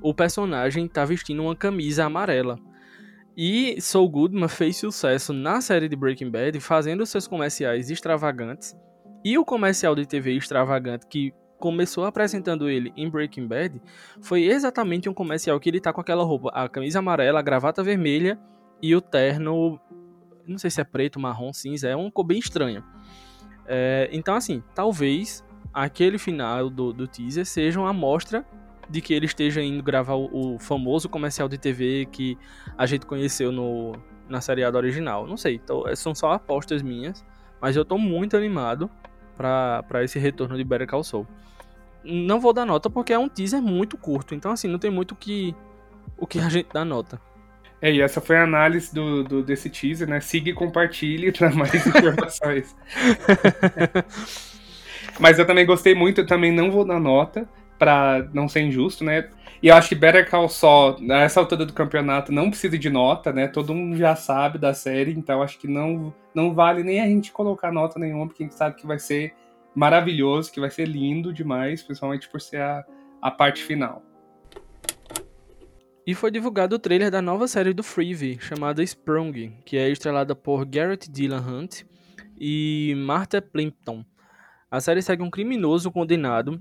o 0.00 0.14
personagem 0.14 0.88
tá 0.88 1.04
vestindo 1.04 1.42
uma 1.42 1.56
camisa 1.56 2.04
amarela. 2.04 2.58
E 3.42 3.80
Saul 3.80 4.06
Goodman 4.06 4.48
fez 4.48 4.76
sucesso 4.76 5.32
na 5.32 5.62
série 5.62 5.88
de 5.88 5.96
Breaking 5.96 6.30
Bad, 6.30 6.60
fazendo 6.60 7.06
seus 7.06 7.26
comerciais 7.26 7.90
extravagantes. 7.90 8.76
E 9.24 9.38
o 9.38 9.46
comercial 9.46 9.94
de 9.94 10.04
TV 10.04 10.34
extravagante 10.34 11.06
que 11.06 11.32
começou 11.58 12.04
apresentando 12.04 12.68
ele 12.68 12.92
em 12.94 13.08
Breaking 13.08 13.46
Bad 13.46 13.80
foi 14.20 14.42
exatamente 14.44 15.08
um 15.08 15.14
comercial 15.14 15.58
que 15.58 15.70
ele 15.70 15.80
tá 15.80 15.90
com 15.90 16.02
aquela 16.02 16.22
roupa, 16.22 16.50
a 16.50 16.68
camisa 16.68 16.98
amarela, 16.98 17.38
a 17.38 17.42
gravata 17.42 17.82
vermelha 17.82 18.38
e 18.82 18.94
o 18.94 19.00
terno, 19.00 19.80
não 20.46 20.58
sei 20.58 20.68
se 20.68 20.82
é 20.82 20.84
preto, 20.84 21.18
marrom, 21.18 21.50
cinza, 21.50 21.88
é 21.88 21.96
um 21.96 22.10
cor 22.10 22.26
bem 22.26 22.38
estranho. 22.38 22.84
É, 23.66 24.10
então, 24.12 24.34
assim, 24.34 24.62
talvez 24.74 25.42
aquele 25.72 26.18
final 26.18 26.68
do, 26.68 26.92
do 26.92 27.08
teaser 27.08 27.46
seja 27.46 27.80
uma 27.80 27.88
amostra 27.88 28.44
de 28.90 29.00
que 29.00 29.14
ele 29.14 29.26
esteja 29.26 29.62
indo 29.62 29.82
gravar 29.82 30.14
o, 30.14 30.54
o, 30.54 30.58
famoso 30.58 31.08
comercial 31.08 31.48
de 31.48 31.56
TV 31.56 32.06
que 32.10 32.36
a 32.76 32.86
gente 32.86 33.06
conheceu 33.06 33.52
no, 33.52 33.92
na 34.28 34.40
seriada 34.40 34.76
original. 34.76 35.26
Não 35.26 35.36
sei, 35.36 35.54
então, 35.54 35.84
são 35.94 36.14
só 36.14 36.32
apostas 36.32 36.82
minhas, 36.82 37.24
mas 37.60 37.76
eu 37.76 37.84
tô 37.84 37.96
muito 37.96 38.36
animado 38.36 38.90
para 39.36 40.04
esse 40.04 40.18
retorno 40.18 40.56
de 40.56 40.64
Better 40.64 40.86
Call 40.86 41.04
Saul 41.04 41.26
não 42.04 42.40
vou 42.40 42.52
dar 42.52 42.64
nota 42.64 42.88
porque 42.88 43.12
é 43.12 43.18
um 43.18 43.28
teaser 43.28 43.62
muito 43.62 43.96
curto. 43.96 44.34
Então, 44.34 44.52
assim, 44.52 44.68
não 44.68 44.78
tem 44.78 44.90
muito 44.90 45.14
que, 45.14 45.54
o 46.16 46.26
que 46.26 46.38
a 46.38 46.48
gente 46.48 46.68
dá 46.72 46.84
nota. 46.84 47.20
É, 47.80 47.90
e 47.92 48.00
essa 48.00 48.20
foi 48.20 48.36
a 48.36 48.44
análise 48.44 48.94
do, 48.94 49.24
do 49.24 49.42
desse 49.42 49.70
teaser, 49.70 50.08
né? 50.08 50.20
Siga 50.20 50.50
e 50.50 50.54
compartilhe 50.54 51.32
para 51.32 51.50
mais 51.50 51.74
informações. 51.86 52.76
Mas 55.18 55.38
eu 55.38 55.46
também 55.46 55.66
gostei 55.66 55.94
muito, 55.94 56.20
eu 56.20 56.26
também 56.26 56.52
não 56.52 56.70
vou 56.70 56.84
dar 56.84 57.00
nota, 57.00 57.48
para 57.80 58.28
não 58.34 58.46
ser 58.46 58.60
injusto, 58.60 59.02
né? 59.02 59.30
E 59.62 59.68
eu 59.68 59.74
acho 59.74 59.88
que 59.88 59.94
Better 59.94 60.28
Call 60.28 60.50
Saul, 60.50 61.00
nessa 61.00 61.40
altura 61.40 61.64
do 61.64 61.72
campeonato, 61.72 62.30
não 62.30 62.50
precisa 62.50 62.78
de 62.78 62.90
nota, 62.90 63.32
né? 63.32 63.48
Todo 63.48 63.74
mundo 63.74 63.96
já 63.96 64.14
sabe 64.14 64.58
da 64.58 64.74
série, 64.74 65.12
então 65.12 65.42
acho 65.42 65.58
que 65.58 65.66
não, 65.66 66.14
não 66.34 66.52
vale 66.54 66.82
nem 66.82 67.00
a 67.00 67.06
gente 67.06 67.32
colocar 67.32 67.72
nota 67.72 67.98
nenhuma, 67.98 68.26
porque 68.26 68.42
a 68.42 68.46
gente 68.46 68.54
sabe 68.54 68.76
que 68.76 68.86
vai 68.86 68.98
ser 68.98 69.34
maravilhoso, 69.74 70.52
que 70.52 70.60
vai 70.60 70.70
ser 70.70 70.86
lindo 70.86 71.32
demais, 71.32 71.82
principalmente 71.82 72.28
por 72.28 72.38
ser 72.38 72.60
a, 72.60 72.84
a 73.22 73.30
parte 73.30 73.62
final. 73.62 74.02
E 76.06 76.14
foi 76.14 76.30
divulgado 76.30 76.76
o 76.76 76.78
trailer 76.78 77.10
da 77.10 77.22
nova 77.22 77.48
série 77.48 77.72
do 77.72 77.82
Freevee, 77.82 78.38
chamada 78.40 78.82
Sprung, 78.82 79.54
que 79.64 79.78
é 79.78 79.88
estrelada 79.88 80.34
por 80.34 80.66
Garrett 80.66 81.10
Dillon 81.10 81.38
Hunt 81.38 81.84
e 82.38 82.94
Martha 83.06 83.40
Plimpton. 83.40 84.04
A 84.70 84.80
série 84.80 85.00
segue 85.00 85.22
um 85.22 85.30
criminoso 85.30 85.90
condenado, 85.90 86.60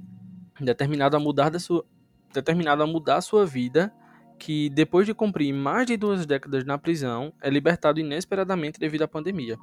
determinado 0.59 1.15
a 1.15 1.19
mudar, 1.19 1.49
da 1.49 1.59
sua, 1.59 1.85
determinado 2.33 2.83
a 2.83 2.87
mudar 2.87 3.21
sua 3.21 3.45
vida, 3.45 3.93
que 4.37 4.69
depois 4.69 5.05
de 5.05 5.13
cumprir 5.13 5.53
mais 5.53 5.85
de 5.85 5.97
duas 5.97 6.25
décadas 6.25 6.63
na 6.65 6.77
prisão, 6.77 7.33
é 7.41 7.49
libertado 7.49 7.99
inesperadamente 7.99 8.79
devido 8.79 9.03
à 9.03 9.07
pandemia. 9.07 9.57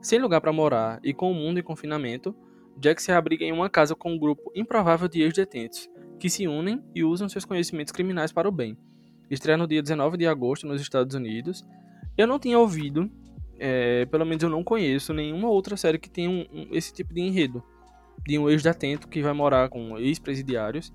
Sem 0.00 0.18
lugar 0.18 0.40
para 0.40 0.52
morar 0.52 1.00
e 1.02 1.12
com 1.12 1.30
o 1.30 1.34
mundo 1.34 1.58
em 1.58 1.62
confinamento, 1.62 2.34
Jack 2.76 3.02
se 3.02 3.10
abriga 3.10 3.44
em 3.44 3.52
uma 3.52 3.68
casa 3.68 3.94
com 3.94 4.12
um 4.12 4.18
grupo 4.18 4.52
improvável 4.54 5.08
de 5.08 5.22
ex-detentos, 5.22 5.88
que 6.18 6.30
se 6.30 6.46
unem 6.46 6.82
e 6.94 7.02
usam 7.02 7.28
seus 7.28 7.44
conhecimentos 7.44 7.92
criminais 7.92 8.32
para 8.32 8.48
o 8.48 8.52
bem. 8.52 8.76
Estreia 9.30 9.56
no 9.56 9.66
dia 9.66 9.82
19 9.82 10.16
de 10.16 10.26
agosto 10.26 10.66
nos 10.66 10.80
Estados 10.80 11.14
Unidos. 11.14 11.64
Eu 12.16 12.26
não 12.26 12.38
tinha 12.38 12.58
ouvido, 12.58 13.10
é, 13.58 14.06
pelo 14.06 14.24
menos 14.24 14.42
eu 14.42 14.48
não 14.48 14.62
conheço, 14.62 15.12
nenhuma 15.12 15.48
outra 15.48 15.76
série 15.76 15.98
que 15.98 16.08
tenha 16.08 16.30
um, 16.30 16.46
um, 16.52 16.68
esse 16.70 16.92
tipo 16.92 17.12
de 17.12 17.20
enredo. 17.20 17.62
De 18.24 18.38
um 18.38 18.48
ex-detento 18.48 19.08
que 19.08 19.22
vai 19.22 19.32
morar 19.32 19.68
com 19.68 19.98
ex-presidiários. 19.98 20.92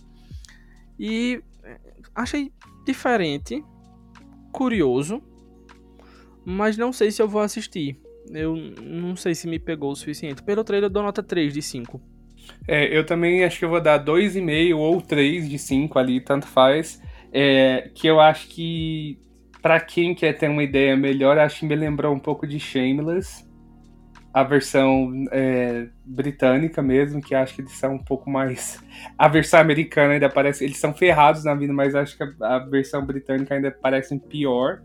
E 0.99 1.41
é, 1.63 1.77
achei 2.13 2.51
diferente, 2.85 3.63
curioso, 4.51 5.21
mas 6.45 6.77
não 6.77 6.93
sei 6.93 7.11
se 7.11 7.21
eu 7.21 7.27
vou 7.27 7.41
assistir 7.41 7.99
eu 8.31 8.55
não 8.55 9.15
sei 9.15 9.35
se 9.35 9.47
me 9.47 9.59
pegou 9.59 9.91
o 9.91 9.95
suficiente. 9.95 10.43
Pelo 10.43 10.63
trailer 10.63 10.87
eu 10.87 10.93
dou 10.93 11.03
nota 11.03 11.21
3 11.21 11.53
de 11.53 11.61
5. 11.61 12.01
É, 12.67 12.95
eu 12.95 13.05
também 13.05 13.43
acho 13.43 13.59
que 13.59 13.65
eu 13.65 13.69
vou 13.69 13.81
dar 13.81 14.03
2,5 14.03 14.75
ou 14.75 15.01
3 15.01 15.49
de 15.49 15.57
5 15.57 15.99
ali, 15.99 16.21
tanto 16.21 16.47
faz. 16.47 17.01
É, 17.31 17.89
que 17.93 18.07
eu 18.07 18.19
acho 18.19 18.47
que, 18.49 19.17
para 19.61 19.79
quem 19.79 20.13
quer 20.13 20.33
ter 20.33 20.49
uma 20.49 20.63
ideia 20.63 20.95
melhor, 20.95 21.37
acho 21.37 21.61
que 21.61 21.65
me 21.65 21.75
lembrou 21.75 22.13
um 22.13 22.19
pouco 22.19 22.45
de 22.45 22.59
Shameless. 22.59 23.45
A 24.33 24.43
versão 24.43 25.11
é, 25.31 25.87
britânica 26.03 26.81
mesmo, 26.81 27.21
que 27.21 27.35
acho 27.35 27.53
que 27.55 27.61
eles 27.61 27.73
são 27.73 27.93
um 27.93 28.03
pouco 28.03 28.29
mais. 28.29 28.83
A 29.17 29.27
versão 29.27 29.59
americana 29.59 30.13
ainda 30.13 30.29
parece. 30.29 30.63
Eles 30.63 30.77
são 30.77 30.93
ferrados 30.93 31.43
na 31.43 31.53
vida, 31.53 31.71
mas 31.71 31.93
acho 31.93 32.17
que 32.17 32.23
a, 32.23 32.55
a 32.55 32.59
versão 32.59 33.05
britânica 33.05 33.53
ainda 33.53 33.69
parece 33.69 34.17
pior. 34.19 34.81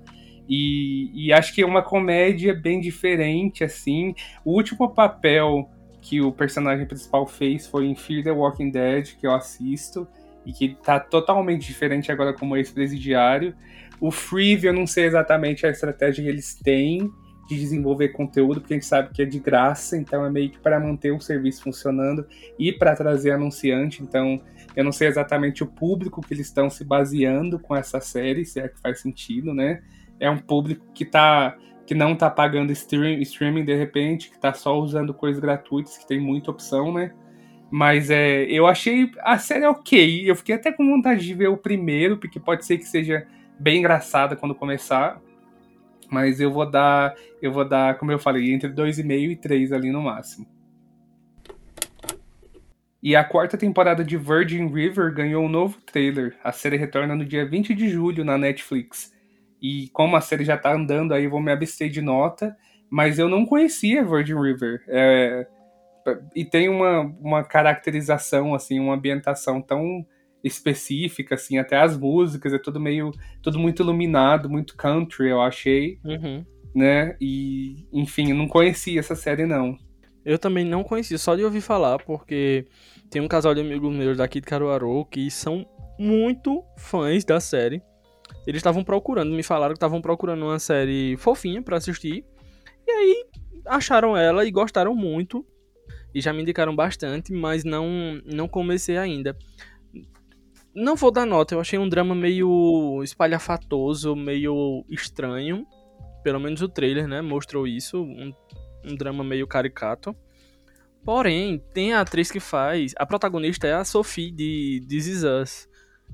E, 0.49 1.11
e, 1.15 1.33
acho 1.33 1.55
que 1.55 1.63
é 1.63 1.67
uma 1.67 1.83
comédia 1.83 2.55
bem 2.55 2.81
diferente, 2.81 3.63
assim. 3.63 4.15
O 4.45 4.53
último 4.53 4.89
papel 4.89 5.71
que 6.01 6.21
o 6.21 6.33
personagem 6.33 6.87
principal 6.87 7.27
fez 7.27 7.67
foi 7.67 7.87
em 7.87 7.95
Fear 7.95 8.25
the 8.25 8.33
Walking 8.33 8.71
Dead, 8.71 9.15
que 9.19 9.27
eu 9.27 9.35
assisto, 9.35 10.09
e 10.47 10.53
que 10.53 10.77
tá 10.83 10.99
totalmente 10.99 11.67
diferente 11.67 12.11
agora 12.11 12.33
como 12.33 12.57
ex-presidiário. 12.57 13.55
O 14.01 14.11
Freeve, 14.11 14.69
eu 14.69 14.73
não 14.73 14.87
sei 14.87 15.05
exatamente 15.05 15.67
a 15.67 15.71
estratégia 15.71 16.25
que 16.25 16.31
eles 16.31 16.55
têm, 16.55 17.11
de 17.49 17.59
desenvolver 17.59 18.11
conteúdo, 18.11 18.61
porque 18.61 18.75
a 18.75 18.77
gente 18.77 18.87
sabe 18.87 19.09
que 19.13 19.23
é 19.23 19.25
de 19.25 19.39
graça, 19.39 19.97
então 19.97 20.25
é 20.25 20.31
meio 20.31 20.51
que 20.51 20.59
para 20.59 20.79
manter 20.79 21.13
o 21.13 21.21
serviço 21.21 21.63
funcionando 21.63 22.27
e 22.59 22.71
para 22.71 22.95
trazer 22.95 23.31
anunciante. 23.31 24.03
Então, 24.03 24.39
eu 24.77 24.85
não 24.85 24.93
sei 24.93 25.09
exatamente 25.09 25.65
o 25.65 25.67
público 25.67 26.21
que 26.21 26.35
eles 26.35 26.47
estão 26.47 26.69
se 26.69 26.85
baseando 26.85 27.59
com 27.59 27.75
essa 27.75 28.01
série, 28.01 28.45
se 28.45 28.61
é 28.61 28.69
que 28.69 28.79
faz 28.81 29.01
sentido, 29.01 29.55
né? 29.55 29.83
É 30.21 30.29
um 30.29 30.39
público 30.39 30.85
que 30.93 31.07
tá 31.07 31.57
que 31.87 31.95
não 31.95 32.15
tá 32.15 32.29
pagando 32.29 32.71
stream, 32.71 33.19
streaming 33.23 33.65
de 33.65 33.75
repente, 33.75 34.31
que 34.31 34.39
tá 34.39 34.53
só 34.53 34.79
usando 34.79 35.15
coisas 35.15 35.41
gratuitas, 35.41 35.97
que 35.97 36.07
tem 36.07 36.21
muita 36.21 36.51
opção, 36.51 36.93
né? 36.93 37.15
Mas 37.71 38.11
é, 38.11 38.43
eu 38.45 38.67
achei 38.67 39.11
a 39.21 39.39
série 39.39 39.65
ok. 39.65 40.31
Eu 40.31 40.37
fiquei 40.37 40.55
até 40.55 40.71
com 40.71 40.87
vontade 40.87 41.25
de 41.25 41.33
ver 41.33 41.49
o 41.49 41.57
primeiro, 41.57 42.19
porque 42.19 42.39
pode 42.39 42.67
ser 42.67 42.77
que 42.77 42.85
seja 42.85 43.27
bem 43.59 43.79
engraçada 43.79 44.37
quando 44.37 44.55
começar. 44.55 45.19
Mas 46.11 46.41
eu 46.41 46.51
vou 46.51 46.69
dar, 46.69 47.15
eu 47.41 47.53
vou 47.53 47.69
dar, 47.69 47.99
como 47.99 48.11
eu 48.11 48.19
falei, 48.19 48.53
entre 48.53 48.71
2,5 48.71 49.31
e 49.31 49.37
3 49.37 49.73
ali 49.73 49.91
no 49.91 50.03
máximo. 50.03 50.47
E 53.03 53.15
a 53.15 53.23
quarta 53.23 53.57
temporada 53.57 54.05
de 54.05 54.17
Virgin 54.17 54.67
River 54.67 55.15
ganhou 55.15 55.45
um 55.45 55.49
novo 55.49 55.81
trailer. 55.83 56.37
A 56.43 56.51
série 56.51 56.77
retorna 56.77 57.15
no 57.15 57.25
dia 57.25 57.47
20 57.47 57.75
de 57.75 57.89
julho 57.89 58.25
na 58.25 58.37
Netflix. 58.37 59.15
E 59.63 59.89
como 59.93 60.17
a 60.17 60.21
série 60.21 60.45
já 60.45 60.57
tá 60.57 60.73
andando 60.73 61.15
aí, 61.15 61.25
eu 61.25 61.31
vou 61.31 61.41
me 61.41 61.53
abster 61.53 61.89
de 61.89 62.01
nota. 62.01 62.57
Mas 62.91 63.19
eu 63.19 63.29
não 63.29 63.47
conhecia 63.47 64.05
Virgin 64.05 64.41
River. 64.41 64.83
É... 64.89 65.47
E 66.35 66.45
tem 66.45 66.69
uma, 66.69 67.01
uma 67.21 67.45
caracterização, 67.45 68.55
assim, 68.55 68.81
uma 68.81 68.95
ambientação 68.95 69.61
tão 69.61 70.05
específica, 70.43 71.35
assim, 71.35 71.59
até 71.59 71.77
as 71.77 71.97
músicas, 71.97 72.53
é 72.53 72.59
tudo 72.59 72.81
meio. 72.81 73.11
tudo 73.43 73.59
muito 73.59 73.83
iluminado, 73.83 74.49
muito 74.49 74.77
country, 74.77 75.31
eu 75.31 75.41
achei. 75.41 75.99
Uhum. 76.05 76.45
Né? 76.75 77.17
E, 77.21 77.87
enfim, 77.93 78.31
eu 78.31 78.37
não 78.37 78.47
conhecia 78.47 79.01
essa 79.01 79.15
série, 79.15 79.47
não. 79.47 79.77
Eu 80.25 80.39
também 80.39 80.65
não 80.65 80.85
conhecia, 80.85 81.17
só 81.17 81.35
de 81.35 81.43
ouvir 81.43 81.61
falar, 81.61 81.99
porque 81.99 82.67
tem 83.11 83.23
um 83.23 83.29
casal 83.29 83.55
de 83.55 83.61
amigos 83.61 83.95
meus 83.95 84.17
daqui 84.17 84.41
de 84.41 84.47
Caruaru 84.47 85.07
que 85.07 85.31
são 85.31 85.67
muito 85.99 86.63
fãs 86.77 87.25
da 87.25 87.41
série. 87.41 87.83
Eles 88.47 88.59
estavam 88.59 88.85
procurando, 88.85 89.33
me 89.33 89.43
falaram 89.43 89.73
que 89.73 89.79
estavam 89.79 90.01
procurando 90.01 90.45
uma 90.45 90.59
série 90.59 91.17
fofinha 91.17 91.63
para 91.63 91.77
assistir. 91.77 92.25
E 92.87 92.91
aí 92.91 93.25
acharam 93.67 94.17
ela 94.17 94.45
e 94.45 94.51
gostaram 94.51 94.95
muito. 94.95 95.45
E 96.15 96.21
já 96.21 96.33
me 96.33 96.43
indicaram 96.43 96.75
bastante, 96.75 97.33
mas 97.33 97.65
não 97.65 98.21
não 98.25 98.49
comecei 98.49 98.97
ainda. 98.97 99.37
Não 100.75 100.95
vou 100.95 101.11
dar 101.11 101.27
nota, 101.27 101.55
eu 101.55 101.61
achei 101.61 101.79
um 101.79 101.89
drama 101.89 102.15
meio 102.15 103.03
espalhafatoso, 103.03 104.15
meio 104.15 104.85
estranho. 104.89 105.67
Pelo 106.23 106.39
menos 106.39 106.63
o 106.63 106.69
trailer, 106.69 107.09
né, 107.09 107.23
mostrou 107.23 107.67
isso, 107.67 108.03
um, 108.03 108.33
um 108.85 108.95
drama 108.95 109.25
meio 109.25 109.47
caricato. 109.47 110.15
Porém, 111.05 111.59
tem 111.73 111.95
a 111.95 112.01
atriz 112.01 112.31
que 112.31 112.41
faz, 112.41 112.93
a 112.97 113.07
protagonista 113.07 113.67
é 113.67 113.73
a 113.73 113.85
Sophie 113.85 114.31
de 114.31 114.85
This 114.89 115.07
Is 115.07 115.23
Us. 115.25 115.69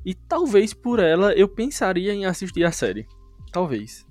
E 0.05 0.15
talvez 0.15 0.73
por 0.73 1.01
ela 1.01 1.33
eu 1.35 1.49
pensaria 1.49 2.13
em 2.13 2.27
assistir 2.27 2.65
a 2.65 2.73
série. 2.73 3.07
Talvez. 3.53 4.07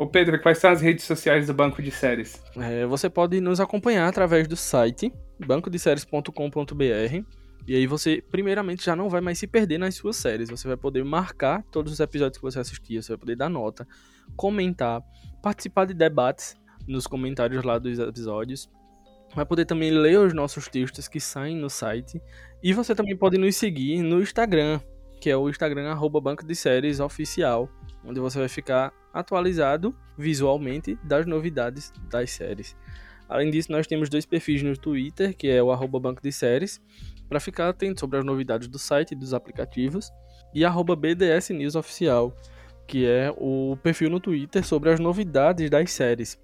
Ô 0.00 0.06
Pedro, 0.06 0.40
quais 0.40 0.56
são 0.56 0.70
as 0.70 0.80
redes 0.80 1.04
sociais 1.04 1.46
do 1.46 1.52
Banco 1.52 1.82
de 1.82 1.90
Séries? 1.90 2.42
É, 2.56 2.86
você 2.86 3.10
pode 3.10 3.38
nos 3.38 3.60
acompanhar 3.60 4.08
através 4.08 4.48
do 4.48 4.56
site 4.56 5.12
bancodeséries.com.br 5.46 7.22
e 7.68 7.76
aí 7.76 7.86
você, 7.86 8.24
primeiramente, 8.30 8.82
já 8.82 8.96
não 8.96 9.10
vai 9.10 9.20
mais 9.20 9.38
se 9.38 9.46
perder 9.46 9.76
nas 9.76 9.96
suas 9.96 10.16
séries. 10.16 10.48
Você 10.48 10.66
vai 10.66 10.78
poder 10.78 11.04
marcar 11.04 11.62
todos 11.64 11.92
os 11.92 12.00
episódios 12.00 12.38
que 12.38 12.42
você 12.42 12.58
assistia, 12.58 13.02
você 13.02 13.12
vai 13.12 13.18
poder 13.18 13.36
dar 13.36 13.50
nota, 13.50 13.86
comentar, 14.34 15.02
participar 15.42 15.84
de 15.84 15.92
debates 15.92 16.56
nos 16.88 17.06
comentários 17.06 17.62
lá 17.62 17.78
dos 17.78 17.98
episódios. 17.98 18.70
Vai 19.34 19.44
poder 19.44 19.66
também 19.66 19.90
ler 19.90 20.18
os 20.18 20.32
nossos 20.32 20.66
textos 20.66 21.08
que 21.08 21.20
saem 21.20 21.58
no 21.58 21.68
site. 21.68 22.18
E 22.62 22.72
você 22.72 22.94
também 22.94 23.18
pode 23.18 23.36
nos 23.36 23.54
seguir 23.54 24.02
no 24.02 24.22
Instagram, 24.22 24.80
que 25.20 25.28
é 25.28 25.36
o 25.36 25.50
Instagram 25.50 25.90
arroba 25.90 26.22
Banco 26.22 26.46
de 26.46 26.54
Séries 26.54 27.00
Oficial 27.00 27.68
onde 28.04 28.20
você 28.20 28.38
vai 28.38 28.48
ficar 28.48 28.92
atualizado 29.12 29.94
visualmente 30.16 30.98
das 31.02 31.26
novidades 31.26 31.92
das 32.10 32.30
séries. 32.30 32.76
Além 33.28 33.50
disso, 33.50 33.70
nós 33.70 33.86
temos 33.86 34.08
dois 34.08 34.26
perfis 34.26 34.62
no 34.62 34.76
Twitter, 34.76 35.36
que 35.36 35.48
é 35.48 35.62
o 35.62 35.70
arroba 35.70 36.00
Banco 36.00 36.20
de 36.20 36.32
Séries, 36.32 36.80
para 37.28 37.38
ficar 37.38 37.68
atento 37.68 38.00
sobre 38.00 38.18
as 38.18 38.24
novidades 38.24 38.66
do 38.66 38.78
site 38.78 39.12
e 39.12 39.16
dos 39.16 39.32
aplicativos, 39.32 40.10
e 40.52 40.64
arroba 40.64 40.96
BDS 40.96 41.50
News 41.50 41.76
Oficial, 41.76 42.34
que 42.88 43.06
é 43.06 43.32
o 43.38 43.76
perfil 43.82 44.10
no 44.10 44.18
Twitter 44.18 44.64
sobre 44.66 44.90
as 44.90 44.98
novidades 44.98 45.70
das 45.70 45.92
séries. 45.92 46.36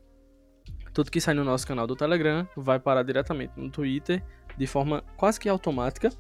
Tudo 0.95 1.11
que 1.11 1.21
sai 1.21 1.35
no 1.35 1.45
nosso 1.45 1.67
canal 1.67 1.89
do 1.89 1.97
Telegram 1.97 2.49
vai 2.57 2.79
parar 2.79 3.03
diretamente 3.03 3.53
no 3.57 3.69
Twitter 3.69 4.23
de 4.57 4.67
forma 4.67 5.03
quase 5.17 5.41
que 5.41 5.49
automática 5.49 6.11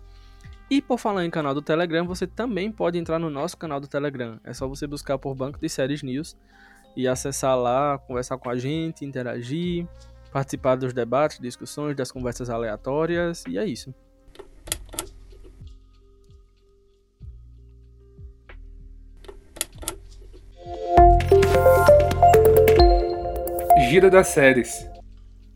e 0.68 0.82
por 0.82 0.98
falar 0.98 1.24
em 1.24 1.30
canal 1.30 1.54
do 1.54 1.62
Telegram, 1.62 2.04
você 2.06 2.26
também 2.26 2.72
pode 2.72 2.98
entrar 2.98 3.18
no 3.18 3.30
nosso 3.30 3.56
canal 3.56 3.80
do 3.80 3.86
Telegram. 3.86 4.40
É 4.44 4.52
só 4.52 4.66
você 4.66 4.86
buscar 4.86 5.18
por 5.18 5.34
Banco 5.34 5.58
de 5.60 5.68
Séries 5.68 6.02
News 6.02 6.36
e 6.96 7.06
acessar 7.06 7.56
lá, 7.56 7.98
conversar 7.98 8.38
com 8.38 8.50
a 8.50 8.56
gente, 8.56 9.04
interagir, 9.04 9.86
participar 10.32 10.76
dos 10.76 10.92
debates, 10.92 11.38
discussões, 11.38 11.94
das 11.94 12.10
conversas 12.10 12.50
aleatórias, 12.50 13.44
e 13.48 13.58
é 13.58 13.64
isso. 13.64 13.94
Gira 23.88 24.10
das 24.10 24.28
séries. 24.28 24.95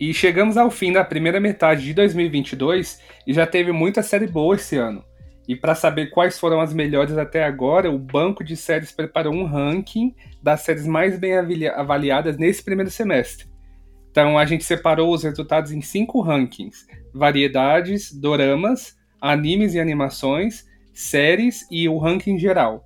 E 0.00 0.14
chegamos 0.14 0.56
ao 0.56 0.70
fim 0.70 0.94
da 0.94 1.04
primeira 1.04 1.38
metade 1.38 1.84
de 1.84 1.92
2022 1.92 3.02
e 3.26 3.34
já 3.34 3.46
teve 3.46 3.70
muita 3.70 4.02
série 4.02 4.26
boa 4.26 4.54
esse 4.54 4.74
ano. 4.78 5.04
E 5.46 5.54
para 5.54 5.74
saber 5.74 6.06
quais 6.06 6.38
foram 6.38 6.58
as 6.58 6.72
melhores 6.72 7.18
até 7.18 7.44
agora, 7.44 7.90
o 7.90 7.98
banco 7.98 8.42
de 8.42 8.56
séries 8.56 8.90
preparou 8.90 9.34
um 9.34 9.44
ranking 9.44 10.14
das 10.42 10.62
séries 10.62 10.86
mais 10.86 11.18
bem 11.18 11.36
avaliadas 11.68 12.38
nesse 12.38 12.64
primeiro 12.64 12.90
semestre. 12.90 13.46
Então 14.10 14.38
a 14.38 14.46
gente 14.46 14.64
separou 14.64 15.12
os 15.12 15.22
resultados 15.22 15.70
em 15.70 15.82
cinco 15.82 16.22
rankings: 16.22 16.86
variedades, 17.12 18.10
doramas, 18.10 18.96
animes 19.20 19.74
e 19.74 19.80
animações, 19.80 20.64
séries 20.94 21.66
e 21.70 21.86
o 21.90 21.98
ranking 21.98 22.38
geral. 22.38 22.82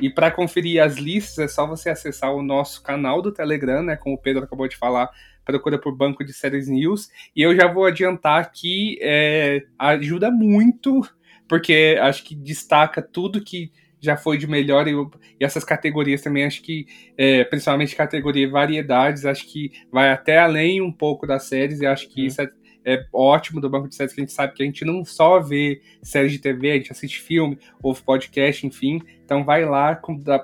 E 0.00 0.10
para 0.10 0.30
conferir 0.30 0.82
as 0.82 0.96
listas 0.96 1.38
é 1.38 1.48
só 1.48 1.66
você 1.66 1.88
acessar 1.88 2.32
o 2.32 2.42
nosso 2.42 2.82
canal 2.82 3.22
do 3.22 3.32
Telegram, 3.32 3.82
né? 3.82 3.96
Como 3.96 4.16
o 4.16 4.20
Pedro 4.20 4.44
acabou 4.44 4.68
de 4.68 4.76
falar, 4.76 5.10
procura 5.48 5.78
por 5.78 5.96
Banco 5.96 6.22
de 6.22 6.34
Séries 6.34 6.68
News. 6.68 7.08
E 7.34 7.40
eu 7.40 7.56
já 7.56 7.66
vou 7.66 7.86
adiantar 7.86 8.52
que 8.52 8.98
é, 9.00 9.62
ajuda 9.78 10.30
muito, 10.30 11.00
porque 11.48 11.96
acho 12.00 12.22
que 12.22 12.34
destaca 12.34 13.00
tudo 13.00 13.42
que 13.42 13.72
já 13.98 14.16
foi 14.16 14.36
de 14.36 14.46
melhor 14.46 14.86
e, 14.86 14.92
e 14.92 15.44
essas 15.44 15.64
categorias 15.64 16.20
também 16.20 16.44
acho 16.44 16.62
que, 16.62 16.86
é, 17.16 17.42
principalmente 17.44 17.96
categoria 17.96 18.48
variedades, 18.48 19.24
acho 19.24 19.50
que 19.50 19.72
vai 19.90 20.10
até 20.10 20.38
além 20.38 20.82
um 20.82 20.92
pouco 20.92 21.26
das 21.26 21.44
séries 21.44 21.80
e 21.80 21.86
acho 21.86 22.08
que 22.10 22.22
hum. 22.22 22.26
isso 22.26 22.42
é, 22.42 22.50
é, 22.84 23.06
ótimo 23.12 23.60
do 23.60 23.70
banco 23.70 23.88
de 23.88 23.94
séries 23.94 24.12
que 24.12 24.20
a 24.20 24.24
gente 24.24 24.32
sabe 24.32 24.52
que 24.52 24.62
a 24.62 24.66
gente 24.66 24.84
não 24.84 25.02
só 25.02 25.40
vê 25.40 25.80
séries 26.02 26.30
de 26.30 26.38
TV, 26.38 26.70
a 26.70 26.76
gente 26.76 26.92
assiste 26.92 27.20
filme, 27.20 27.58
ouve 27.82 28.02
podcast, 28.02 28.66
enfim. 28.66 29.00
Então 29.24 29.44
vai 29.44 29.64
lá, 29.64 30.00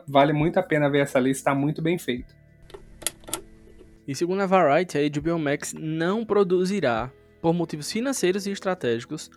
vale 0.08 0.32
muito 0.32 0.58
a 0.58 0.62
pena 0.62 0.90
ver 0.90 1.02
essa 1.02 1.20
lista, 1.20 1.50
está 1.50 1.54
muito 1.54 1.80
bem 1.80 1.98
feito. 1.98 2.34
E 4.06 4.14
segundo 4.14 4.42
a 4.42 4.46
Variety, 4.46 4.98
a 4.98 5.20
HBO 5.20 5.38
Max 5.38 5.72
não 5.72 6.26
produzirá, 6.26 7.10
por 7.40 7.54
motivos 7.54 7.90
financeiros 7.90 8.46
e 8.46 8.50
estratégicos, 8.50 9.30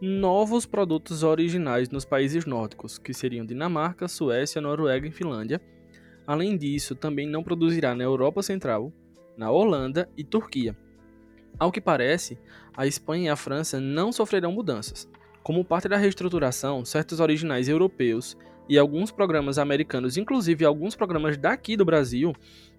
novos 0.00 0.64
produtos 0.64 1.22
originais 1.22 1.88
nos 1.88 2.04
países 2.04 2.44
nórdicos, 2.44 2.98
que 2.98 3.12
seriam 3.12 3.44
Dinamarca, 3.44 4.06
Suécia, 4.06 4.60
Noruega 4.60 5.06
e 5.06 5.12
Finlândia. 5.12 5.60
Além 6.26 6.56
disso, 6.56 6.94
também 6.94 7.26
não 7.28 7.42
produzirá 7.42 7.94
na 7.94 8.04
Europa 8.04 8.42
Central, 8.42 8.92
na 9.36 9.50
Holanda 9.50 10.08
e 10.16 10.22
Turquia. 10.22 10.76
Ao 11.58 11.72
que 11.72 11.80
parece, 11.80 12.38
a 12.76 12.86
Espanha 12.86 13.26
e 13.26 13.28
a 13.28 13.36
França 13.36 13.80
não 13.80 14.12
sofrerão 14.12 14.52
mudanças. 14.52 15.08
Como 15.42 15.64
parte 15.64 15.88
da 15.88 15.96
reestruturação, 15.96 16.84
certos 16.84 17.18
originais 17.18 17.68
europeus 17.68 18.36
e 18.68 18.78
alguns 18.78 19.10
programas 19.10 19.58
americanos, 19.58 20.16
inclusive 20.16 20.64
alguns 20.64 20.94
programas 20.94 21.36
daqui 21.36 21.76
do 21.76 21.84
Brasil, 21.84 22.32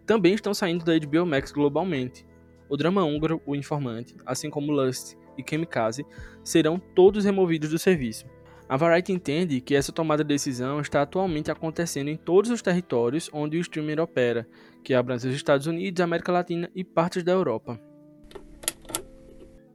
também 0.06 0.34
estão 0.34 0.54
saindo 0.54 0.84
da 0.84 0.98
HBO 0.98 1.26
Max 1.26 1.52
globalmente. 1.52 2.26
O 2.70 2.78
drama 2.78 3.04
húngaro, 3.04 3.42
O 3.46 3.56
Informante, 3.56 4.16
assim 4.26 4.50
como 4.50 4.72
Lust 4.72 5.16
e 5.38 5.44
Kamikaze, 5.44 6.06
serão 6.44 6.80
todos 6.80 7.26
removidos 7.26 7.70
do 7.70 7.80
serviço. 7.80 8.26
A 8.68 8.78
Variety 8.78 9.12
entende 9.12 9.62
que 9.62 9.76
essa 9.76 9.92
tomada 9.92 10.24
de 10.24 10.30
decisão 10.30 10.80
está 10.80 11.02
atualmente 11.02 11.52
acontecendo 11.52 12.08
em 12.08 12.18
todos 12.18 12.50
os 12.50 12.62
territórios 12.62 13.30
onde 13.34 13.58
o 13.58 13.62
streamer 13.62 14.00
opera, 14.00 14.48
que 14.84 14.94
abrange 14.94 15.28
os 15.28 15.36
Estados 15.36 15.68
Unidos, 15.68 16.02
América 16.02 16.32
Latina 16.32 16.70
e 16.74 16.84
partes 16.84 17.24
da 17.24 17.32
Europa. 17.32 17.80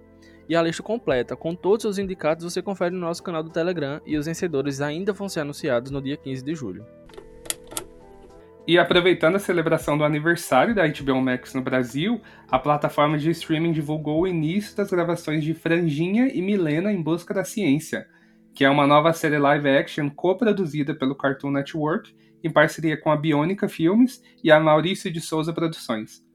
e 0.49 0.55
a 0.55 0.61
lista 0.61 0.81
completa 0.81 1.35
com 1.35 1.53
todos 1.53 1.85
os 1.85 1.99
indicados 1.99 2.45
você 2.45 2.61
confere 2.61 2.95
no 2.95 3.01
nosso 3.01 3.21
canal 3.21 3.43
do 3.43 3.49
Telegram 3.49 3.99
e 4.05 4.17
os 4.17 4.25
vencedores 4.25 4.79
ainda 4.79 5.11
vão 5.11 5.27
ser 5.27 5.41
anunciados 5.41 5.91
no 5.91 6.01
dia 6.01 6.15
15 6.15 6.43
de 6.43 6.55
julho. 6.55 6.85
E 8.65 8.77
aproveitando 8.77 9.35
a 9.35 9.39
celebração 9.39 9.97
do 9.97 10.03
aniversário 10.03 10.75
da 10.75 10.85
HBO 10.85 11.21
Max 11.21 11.53
no 11.53 11.61
Brasil, 11.61 12.21
a 12.49 12.59
plataforma 12.59 13.17
de 13.17 13.29
streaming 13.31 13.71
divulgou 13.71 14.21
o 14.21 14.27
início 14.27 14.75
das 14.75 14.89
gravações 14.89 15.43
de 15.43 15.53
Franjinha 15.53 16.27
e 16.27 16.41
Milena 16.41 16.91
em 16.91 17.01
Busca 17.01 17.33
da 17.33 17.45
Ciência, 17.45 18.07
que 18.53 18.65
é 18.65 18.69
uma 18.69 18.85
nova 18.85 19.13
série 19.13 19.37
live 19.37 19.69
action 19.69 20.09
co-produzida 20.09 20.93
pelo 20.93 21.15
Cartoon 21.15 21.51
Network 21.51 22.13
em 22.43 22.51
parceria 22.51 22.99
com 22.99 23.11
a 23.11 23.17
Bionica 23.17 23.67
Filmes 23.67 24.21
e 24.43 24.51
a 24.51 24.59
Maurício 24.59 25.11
de 25.11 25.21
Souza 25.21 25.53
Produções. 25.53 26.25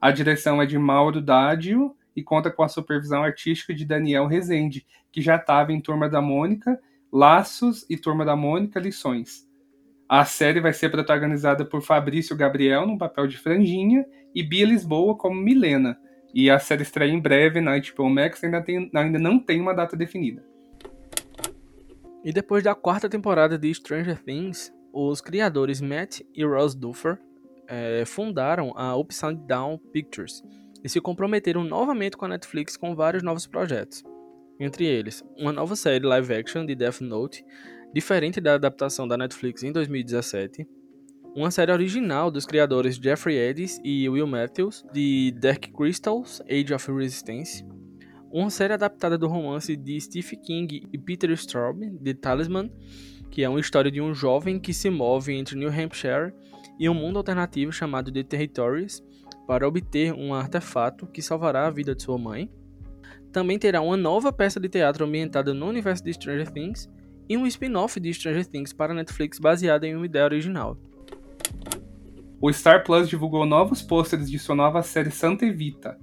A 0.00 0.10
direção 0.10 0.60
é 0.60 0.66
de 0.66 0.78
Mauro 0.78 1.20
Dádio 1.20 1.94
e 2.14 2.22
conta 2.22 2.50
com 2.50 2.62
a 2.62 2.68
supervisão 2.68 3.22
artística 3.22 3.74
de 3.74 3.84
Daniel 3.84 4.26
Rezende, 4.26 4.86
que 5.10 5.20
já 5.20 5.36
estava 5.36 5.72
em 5.72 5.80
Turma 5.80 6.08
da 6.08 6.20
Mônica, 6.20 6.78
Laços 7.12 7.86
e 7.88 7.96
Turma 7.96 8.24
da 8.24 8.34
Mônica 8.34 8.80
Lições. 8.80 9.46
A 10.08 10.24
série 10.24 10.60
vai 10.60 10.72
ser 10.72 10.90
protagonizada 10.90 11.64
por 11.64 11.82
Fabrício 11.82 12.36
Gabriel 12.36 12.86
no 12.86 12.98
papel 12.98 13.26
de 13.26 13.38
Franjinha 13.38 14.04
e 14.34 14.42
Bia 14.42 14.66
Lisboa 14.66 15.16
como 15.16 15.40
Milena. 15.40 15.98
E 16.34 16.50
a 16.50 16.58
série 16.58 16.82
estreia 16.82 17.10
em 17.10 17.20
breve 17.20 17.60
na 17.60 17.78
HBO 17.78 18.10
Max 18.10 18.42
ainda, 18.42 18.60
tem, 18.62 18.90
ainda 18.94 19.18
não 19.18 19.38
tem 19.38 19.60
uma 19.60 19.74
data 19.74 19.96
definida. 19.96 20.44
E 22.24 22.32
depois 22.32 22.62
da 22.62 22.74
quarta 22.74 23.08
temporada 23.08 23.58
de 23.58 23.72
Stranger 23.74 24.22
Things, 24.22 24.72
os 24.92 25.20
criadores 25.20 25.80
Matt 25.80 26.20
e 26.34 26.44
Ross 26.44 26.74
Duffer 26.74 27.18
é, 27.66 28.04
fundaram 28.04 28.72
a 28.76 28.96
Upside 28.96 29.36
Down 29.46 29.78
Pictures 29.92 30.42
e 30.84 30.88
se 30.88 31.00
comprometeram 31.00 31.64
novamente 31.64 32.16
com 32.16 32.24
a 32.24 32.28
Netflix 32.28 32.76
com 32.76 32.94
vários 32.94 33.22
novos 33.22 33.46
projetos. 33.46 34.02
Entre 34.60 34.84
eles, 34.84 35.24
uma 35.36 35.52
nova 35.52 35.74
série 35.74 36.04
live 36.04 36.34
action 36.34 36.66
de 36.66 36.74
Death 36.74 37.00
Note 37.00 37.44
diferente 37.92 38.40
da 38.40 38.54
adaptação 38.54 39.06
da 39.06 39.16
Netflix 39.16 39.62
em 39.62 39.70
2017, 39.70 40.66
uma 41.34 41.50
série 41.50 41.72
original 41.72 42.30
dos 42.30 42.46
criadores 42.46 42.96
Jeffrey 42.96 43.36
Eddies 43.36 43.80
e 43.84 44.08
Will 44.08 44.26
Matthews, 44.26 44.84
de 44.92 45.32
Dark 45.32 45.66
Crystals 45.72 46.42
Age 46.42 46.72
of 46.74 46.90
Resistance, 46.92 47.64
uma 48.30 48.50
série 48.50 48.72
adaptada 48.72 49.18
do 49.18 49.28
romance 49.28 49.76
de 49.76 50.00
Stephen 50.00 50.40
King 50.40 50.88
e 50.92 50.98
Peter 50.98 51.30
Straub, 51.32 51.80
The 52.02 52.14
Talisman, 52.14 52.72
que 53.32 53.42
é 53.42 53.48
uma 53.48 53.58
história 53.58 53.90
de 53.90 53.98
um 53.98 54.14
jovem 54.14 54.60
que 54.60 54.74
se 54.74 54.90
move 54.90 55.32
entre 55.32 55.56
New 55.56 55.70
Hampshire 55.70 56.34
e 56.78 56.86
um 56.86 56.92
mundo 56.92 57.16
alternativo 57.16 57.72
chamado 57.72 58.12
The 58.12 58.22
Territories 58.22 59.02
para 59.46 59.66
obter 59.66 60.12
um 60.12 60.34
artefato 60.34 61.06
que 61.06 61.22
salvará 61.22 61.66
a 61.66 61.70
vida 61.70 61.94
de 61.94 62.02
sua 62.02 62.18
mãe. 62.18 62.50
Também 63.32 63.58
terá 63.58 63.80
uma 63.80 63.96
nova 63.96 64.30
peça 64.30 64.60
de 64.60 64.68
teatro 64.68 65.06
ambientada 65.06 65.54
no 65.54 65.66
universo 65.66 66.04
de 66.04 66.12
Stranger 66.12 66.50
Things 66.50 66.90
e 67.26 67.34
um 67.34 67.46
spin-off 67.46 67.98
de 67.98 68.12
Stranger 68.12 68.46
Things 68.46 68.74
para 68.74 68.92
Netflix 68.92 69.38
baseado 69.38 69.84
em 69.84 69.96
uma 69.96 70.04
ideia 70.04 70.26
original. 70.26 70.76
O 72.38 72.52
Star 72.52 72.84
Plus 72.84 73.08
divulgou 73.08 73.46
novos 73.46 73.80
pôsteres 73.80 74.30
de 74.30 74.38
sua 74.38 74.54
nova 74.54 74.82
série 74.82 75.10
Santa 75.10 75.46
Evita. 75.46 75.98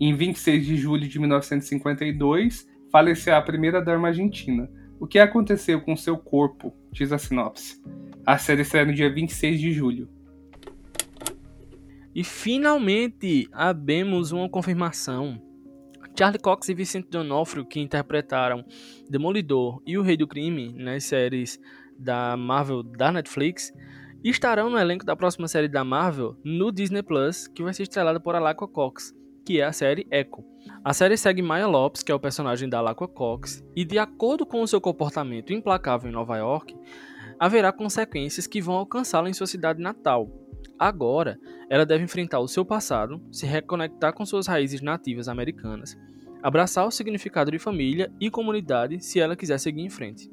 Em 0.00 0.12
26 0.12 0.66
de 0.66 0.76
julho 0.76 1.06
de 1.06 1.20
1952, 1.20 2.66
faleceu 2.90 3.36
a 3.36 3.42
primeira 3.42 3.80
dama 3.80 4.08
argentina. 4.08 4.68
O 5.04 5.06
que 5.06 5.18
aconteceu 5.18 5.82
com 5.82 5.94
seu 5.94 6.16
corpo? 6.16 6.74
Diz 6.90 7.12
a 7.12 7.18
sinopse. 7.18 7.78
A 8.24 8.38
série 8.38 8.62
estreia 8.62 8.86
no 8.86 8.94
dia 8.94 9.12
26 9.12 9.60
de 9.60 9.70
julho. 9.70 10.08
E 12.14 12.24
finalmente 12.24 13.46
abemos 13.52 14.32
uma 14.32 14.48
confirmação 14.48 15.38
Charlie 16.18 16.40
Cox 16.40 16.70
e 16.70 16.74
Vicente 16.74 17.10
D'Onofrio, 17.10 17.66
que 17.66 17.80
interpretaram 17.80 18.64
Demolidor 19.06 19.82
e 19.86 19.98
o 19.98 20.02
Rei 20.02 20.16
do 20.16 20.26
Crime 20.26 20.72
nas 20.72 21.04
séries 21.04 21.60
da 21.98 22.34
Marvel 22.34 22.82
da 22.82 23.12
Netflix, 23.12 23.74
estarão 24.24 24.70
no 24.70 24.78
elenco 24.78 25.04
da 25.04 25.14
próxima 25.14 25.46
série 25.48 25.68
da 25.68 25.84
Marvel 25.84 26.34
no 26.42 26.72
Disney 26.72 27.02
Plus, 27.02 27.46
que 27.46 27.62
vai 27.62 27.74
ser 27.74 27.82
estrelada 27.82 28.18
por 28.18 28.34
Alaqua 28.34 28.66
Cox, 28.66 29.14
que 29.44 29.60
é 29.60 29.64
a 29.64 29.72
série 29.72 30.06
Echo. 30.10 30.44
A 30.82 30.92
série 30.92 31.16
segue 31.16 31.42
Maya 31.42 31.66
Lopes, 31.66 32.02
que 32.02 32.10
é 32.10 32.14
o 32.14 32.20
personagem 32.20 32.68
da 32.68 32.78
Alaqua 32.78 33.08
Cox, 33.08 33.64
e 33.76 33.84
de 33.84 33.98
acordo 33.98 34.46
com 34.46 34.62
o 34.62 34.68
seu 34.68 34.80
comportamento 34.80 35.52
implacável 35.52 36.10
em 36.10 36.14
Nova 36.14 36.36
York, 36.36 36.74
haverá 37.38 37.72
consequências 37.72 38.46
que 38.46 38.60
vão 38.60 38.76
alcançá-la 38.76 39.28
em 39.28 39.34
sua 39.34 39.46
cidade 39.46 39.82
natal, 39.82 40.30
Agora, 40.78 41.38
ela 41.70 41.86
deve 41.86 42.04
enfrentar 42.04 42.40
o 42.40 42.48
seu 42.48 42.64
passado, 42.64 43.20
se 43.30 43.46
reconectar 43.46 44.12
com 44.12 44.26
suas 44.26 44.46
raízes 44.46 44.80
nativas 44.80 45.28
americanas, 45.28 45.96
abraçar 46.42 46.86
o 46.86 46.90
significado 46.90 47.50
de 47.50 47.58
família 47.58 48.12
e 48.20 48.30
comunidade 48.30 49.02
se 49.04 49.20
ela 49.20 49.36
quiser 49.36 49.58
seguir 49.58 49.82
em 49.82 49.90
frente. 49.90 50.30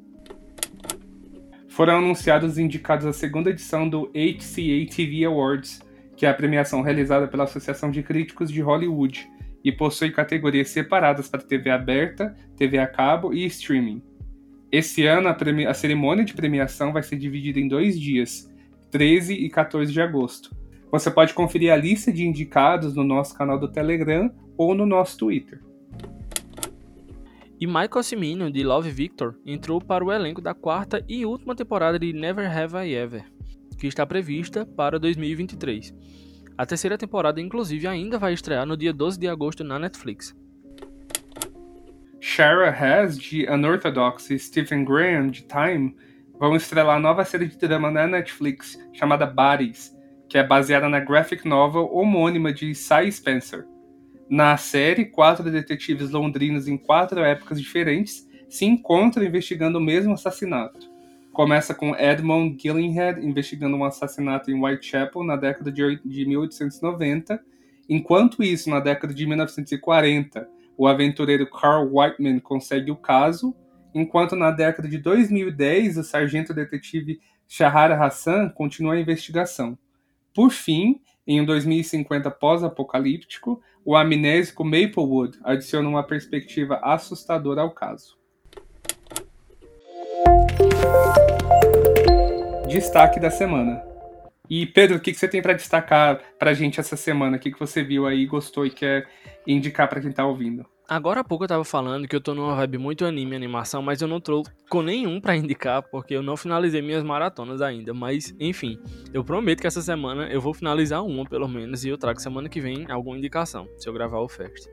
Foram 1.68 1.98
anunciados 1.98 2.52
os 2.52 2.58
indicados 2.58 3.06
à 3.06 3.12
segunda 3.12 3.50
edição 3.50 3.88
do 3.88 4.08
HCA 4.08 4.94
TV 4.94 5.24
Awards, 5.24 5.80
que 6.16 6.26
é 6.26 6.28
a 6.28 6.34
premiação 6.34 6.82
realizada 6.82 7.26
pela 7.26 7.44
Associação 7.44 7.90
de 7.90 8.02
Críticos 8.02 8.50
de 8.50 8.60
Hollywood 8.60 9.28
e 9.64 9.70
possui 9.70 10.10
categorias 10.10 10.70
separadas 10.70 11.28
para 11.28 11.40
TV 11.40 11.70
aberta, 11.70 12.34
TV 12.56 12.78
a 12.78 12.86
cabo 12.86 13.32
e 13.32 13.44
streaming. 13.46 14.02
Esse 14.70 15.06
ano, 15.06 15.28
a, 15.28 15.36
a 15.68 15.74
cerimônia 15.74 16.24
de 16.24 16.34
premiação 16.34 16.92
vai 16.92 17.02
ser 17.02 17.16
dividida 17.16 17.60
em 17.60 17.68
dois 17.68 17.98
dias, 17.98 18.50
13 18.90 19.34
e 19.34 19.48
14 19.48 19.92
de 19.92 20.00
agosto. 20.00 20.54
Você 20.90 21.10
pode 21.10 21.32
conferir 21.32 21.72
a 21.72 21.76
lista 21.76 22.12
de 22.12 22.26
indicados 22.26 22.94
no 22.94 23.04
nosso 23.04 23.34
canal 23.34 23.58
do 23.58 23.68
Telegram 23.68 24.30
ou 24.56 24.74
no 24.74 24.84
nosso 24.84 25.18
Twitter. 25.18 25.60
E 27.58 27.66
Michael 27.66 28.02
Cimino, 28.02 28.50
de 28.50 28.64
Love 28.64 28.90
Victor, 28.90 29.36
entrou 29.46 29.80
para 29.80 30.04
o 30.04 30.12
elenco 30.12 30.40
da 30.40 30.52
quarta 30.52 31.04
e 31.08 31.24
última 31.24 31.54
temporada 31.54 31.98
de 31.98 32.12
Never 32.12 32.50
Have 32.50 32.76
I 32.76 32.94
Ever, 32.94 33.24
que 33.82 33.88
está 33.88 34.06
prevista 34.06 34.64
para 34.64 34.96
2023. 34.96 35.92
A 36.56 36.64
terceira 36.64 36.96
temporada, 36.96 37.40
inclusive, 37.40 37.88
ainda 37.88 38.16
vai 38.16 38.32
estrear 38.32 38.64
no 38.64 38.76
dia 38.76 38.92
12 38.92 39.18
de 39.18 39.26
agosto 39.26 39.64
na 39.64 39.76
Netflix. 39.76 40.32
Shara 42.20 42.68
Hess, 42.70 43.18
de 43.18 43.44
Unorthodox, 43.50 44.30
e 44.30 44.38
Stephen 44.38 44.84
Graham, 44.84 45.30
de 45.30 45.42
Time, 45.48 45.96
vão 46.38 46.54
estrelar 46.54 46.94
a 46.94 47.00
nova 47.00 47.24
série 47.24 47.48
de 47.48 47.58
drama 47.58 47.90
na 47.90 48.06
Netflix 48.06 48.78
chamada 48.92 49.26
Bodies, 49.26 49.92
que 50.28 50.38
é 50.38 50.46
baseada 50.46 50.88
na 50.88 51.00
graphic 51.00 51.44
novel 51.44 51.92
homônima 51.92 52.52
de 52.52 52.76
Cy 52.76 53.10
Spencer. 53.10 53.66
Na 54.30 54.56
série, 54.56 55.06
quatro 55.06 55.50
detetives 55.50 56.12
londrinos 56.12 56.68
em 56.68 56.78
quatro 56.78 57.18
épocas 57.18 57.60
diferentes 57.60 58.28
se 58.48 58.64
encontram 58.64 59.24
investigando 59.24 59.78
o 59.78 59.82
mesmo 59.82 60.12
assassinato. 60.12 60.91
Começa 61.32 61.74
com 61.74 61.96
Edmund 61.96 62.60
Gillinghead 62.60 63.24
investigando 63.24 63.74
um 63.74 63.84
assassinato 63.84 64.50
em 64.50 64.62
Whitechapel 64.62 65.24
na 65.24 65.34
década 65.34 65.72
de 65.72 65.82
1890. 66.04 67.42
Enquanto 67.88 68.42
isso, 68.42 68.68
na 68.68 68.80
década 68.80 69.14
de 69.14 69.26
1940, 69.26 70.46
o 70.76 70.86
aventureiro 70.86 71.48
Carl 71.48 71.88
Whiteman 71.90 72.38
consegue 72.38 72.90
o 72.90 72.96
caso 72.96 73.56
enquanto 73.94 74.36
na 74.36 74.50
década 74.50 74.86
de 74.86 74.98
2010 74.98 75.98
o 75.98 76.04
sargento 76.04 76.52
detetive 76.52 77.20
Shahara 77.48 77.96
Hassan 77.96 78.50
continua 78.50 78.94
a 78.94 79.00
investigação. 79.00 79.78
Por 80.34 80.50
fim, 80.50 81.00
em 81.26 81.40
um 81.40 81.44
2050 81.46 82.30
pós-apocalíptico, 82.30 83.62
o 83.84 83.96
amnésico 83.96 84.64
Maplewood 84.64 85.38
adiciona 85.42 85.88
uma 85.88 86.06
perspectiva 86.06 86.80
assustadora 86.82 87.62
ao 87.62 87.70
caso. 87.70 88.21
Destaque 92.68 93.20
da 93.20 93.30
semana. 93.30 93.82
E 94.48 94.66
Pedro, 94.66 94.96
o 94.96 95.00
que 95.00 95.14
você 95.14 95.28
tem 95.28 95.40
para 95.40 95.54
destacar 95.54 96.20
para 96.38 96.50
a 96.50 96.54
gente 96.54 96.78
essa 96.78 96.96
semana? 96.96 97.36
O 97.36 97.40
que 97.40 97.50
você 97.58 97.82
viu 97.82 98.06
aí, 98.06 98.26
gostou 98.26 98.66
e 98.66 98.70
quer 98.70 99.06
indicar 99.46 99.88
para 99.88 100.00
quem 100.00 100.10
está 100.10 100.26
ouvindo? 100.26 100.66
Agora 100.88 101.20
há 101.20 101.24
pouco 101.24 101.44
eu 101.44 101.48
tava 101.48 101.64
falando 101.64 102.06
que 102.06 102.14
eu 102.14 102.20
tô 102.20 102.34
numa 102.34 102.54
vibe 102.54 102.76
muito 102.76 103.06
anime 103.06 103.34
animação, 103.34 103.80
mas 103.80 104.02
eu 104.02 104.08
não 104.08 104.20
tô 104.20 104.42
com 104.68 104.82
nenhum 104.82 105.20
para 105.20 105.34
indicar, 105.36 105.82
porque 105.82 106.14
eu 106.14 106.22
não 106.22 106.36
finalizei 106.36 106.82
minhas 106.82 107.02
maratonas 107.02 107.62
ainda. 107.62 107.94
Mas, 107.94 108.34
enfim, 108.38 108.78
eu 109.10 109.24
prometo 109.24 109.62
que 109.62 109.66
essa 109.66 109.80
semana 109.80 110.26
eu 110.26 110.40
vou 110.40 110.52
finalizar 110.52 111.02
uma, 111.02 111.24
pelo 111.24 111.48
menos, 111.48 111.84
e 111.84 111.88
eu 111.88 111.96
trago 111.96 112.20
semana 112.20 112.48
que 112.48 112.60
vem 112.60 112.84
alguma 112.90 113.16
indicação, 113.16 113.66
se 113.78 113.88
eu 113.88 113.92
gravar 113.94 114.18
o 114.18 114.28
Fest. 114.28 114.68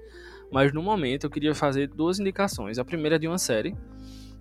Mas 0.51 0.73
no 0.73 0.81
momento 0.81 1.25
eu 1.25 1.29
queria 1.29 1.55
fazer 1.55 1.87
duas 1.87 2.19
indicações. 2.19 2.79
A 2.79 2.83
primeira 2.83 3.15
é 3.15 3.19
de 3.19 3.27
uma 3.27 3.37
série, 3.37 3.73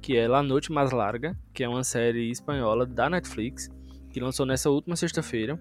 que 0.00 0.16
é 0.16 0.28
La 0.28 0.42
Noite 0.42 0.72
Mais 0.72 0.90
Larga, 0.90 1.36
que 1.52 1.62
é 1.64 1.68
uma 1.68 1.84
série 1.84 2.30
espanhola 2.30 2.86
da 2.86 3.10
Netflix, 3.10 3.68
que 4.10 4.20
lançou 4.20 4.46
nessa 4.46 4.70
última 4.70 4.96
sexta-feira. 4.96 5.58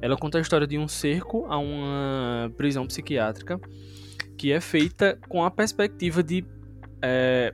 Ela 0.00 0.16
conta 0.16 0.38
a 0.38 0.40
história 0.40 0.66
de 0.66 0.78
um 0.78 0.88
cerco 0.88 1.46
a 1.46 1.58
uma 1.58 2.50
prisão 2.56 2.86
psiquiátrica 2.86 3.60
que 4.40 4.52
é 4.52 4.58
feita 4.58 5.18
com 5.28 5.44
a 5.44 5.50
perspectiva 5.50 6.22
de. 6.22 6.42
É, 7.02 7.52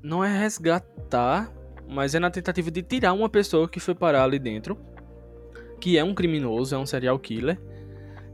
não 0.00 0.22
é 0.22 0.38
resgatar, 0.38 1.52
mas 1.88 2.14
é 2.14 2.20
na 2.20 2.30
tentativa 2.30 2.70
de 2.70 2.82
tirar 2.82 3.12
uma 3.12 3.28
pessoa 3.28 3.68
que 3.68 3.80
foi 3.80 3.96
parar 3.96 4.22
ali 4.22 4.38
dentro, 4.38 4.78
que 5.80 5.98
é 5.98 6.04
um 6.04 6.14
criminoso, 6.14 6.72
é 6.72 6.78
um 6.78 6.86
serial 6.86 7.18
killer. 7.18 7.60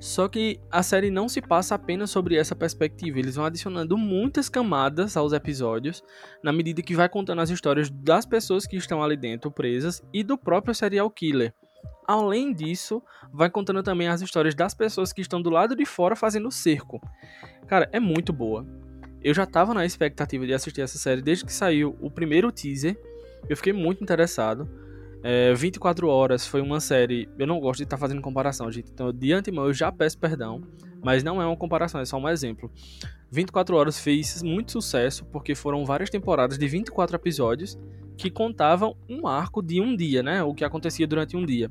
Só 0.00 0.28
que 0.28 0.58
a 0.70 0.82
série 0.82 1.10
não 1.10 1.28
se 1.28 1.42
passa 1.42 1.74
apenas 1.74 2.10
sobre 2.10 2.34
essa 2.34 2.56
perspectiva, 2.56 3.18
eles 3.18 3.36
vão 3.36 3.44
adicionando 3.44 3.98
muitas 3.98 4.48
camadas 4.48 5.14
aos 5.14 5.34
episódios, 5.34 6.02
na 6.42 6.50
medida 6.50 6.80
que 6.80 6.96
vai 6.96 7.06
contando 7.06 7.42
as 7.42 7.50
histórias 7.50 7.90
das 7.90 8.24
pessoas 8.24 8.66
que 8.66 8.76
estão 8.76 9.02
ali 9.02 9.14
dentro 9.14 9.50
presas 9.50 10.02
e 10.10 10.24
do 10.24 10.38
próprio 10.38 10.74
serial 10.74 11.10
killer. 11.10 11.52
Além 12.08 12.54
disso, 12.54 13.02
vai 13.30 13.50
contando 13.50 13.82
também 13.82 14.08
as 14.08 14.22
histórias 14.22 14.54
das 14.54 14.72
pessoas 14.72 15.12
que 15.12 15.20
estão 15.20 15.40
do 15.40 15.50
lado 15.50 15.76
de 15.76 15.84
fora 15.84 16.16
fazendo 16.16 16.50
cerco. 16.50 16.98
Cara, 17.68 17.86
é 17.92 18.00
muito 18.00 18.32
boa. 18.32 18.66
Eu 19.22 19.34
já 19.34 19.44
tava 19.44 19.74
na 19.74 19.84
expectativa 19.84 20.46
de 20.46 20.54
assistir 20.54 20.80
essa 20.80 20.96
série 20.96 21.20
desde 21.20 21.44
que 21.44 21.52
saiu 21.52 21.94
o 22.00 22.10
primeiro 22.10 22.50
teaser. 22.50 22.98
Eu 23.50 23.56
fiquei 23.56 23.74
muito 23.74 24.02
interessado. 24.02 24.66
É, 25.22 25.52
24 25.54 26.08
Horas 26.08 26.46
foi 26.46 26.60
uma 26.60 26.80
série. 26.80 27.28
Eu 27.38 27.46
não 27.46 27.60
gosto 27.60 27.78
de 27.78 27.84
estar 27.84 27.96
tá 27.96 28.00
fazendo 28.00 28.22
comparação, 28.22 28.70
gente. 28.70 28.90
Então, 28.90 29.12
de 29.12 29.32
antemão, 29.32 29.66
eu 29.66 29.72
já 29.72 29.92
peço 29.92 30.18
perdão. 30.18 30.62
Mas 31.02 31.22
não 31.22 31.40
é 31.40 31.46
uma 31.46 31.56
comparação, 31.56 32.00
é 32.00 32.04
só 32.04 32.18
um 32.18 32.28
exemplo. 32.28 32.70
24 33.30 33.76
Horas 33.76 33.98
fez 33.98 34.42
muito 34.42 34.72
sucesso 34.72 35.24
porque 35.26 35.54
foram 35.54 35.84
várias 35.84 36.10
temporadas 36.10 36.58
de 36.58 36.66
24 36.66 37.16
episódios 37.16 37.78
que 38.16 38.30
contavam 38.30 38.96
um 39.08 39.26
arco 39.26 39.62
de 39.62 39.80
um 39.80 39.96
dia, 39.96 40.22
né? 40.22 40.42
O 40.42 40.54
que 40.54 40.64
acontecia 40.64 41.06
durante 41.06 41.36
um 41.36 41.46
dia. 41.46 41.70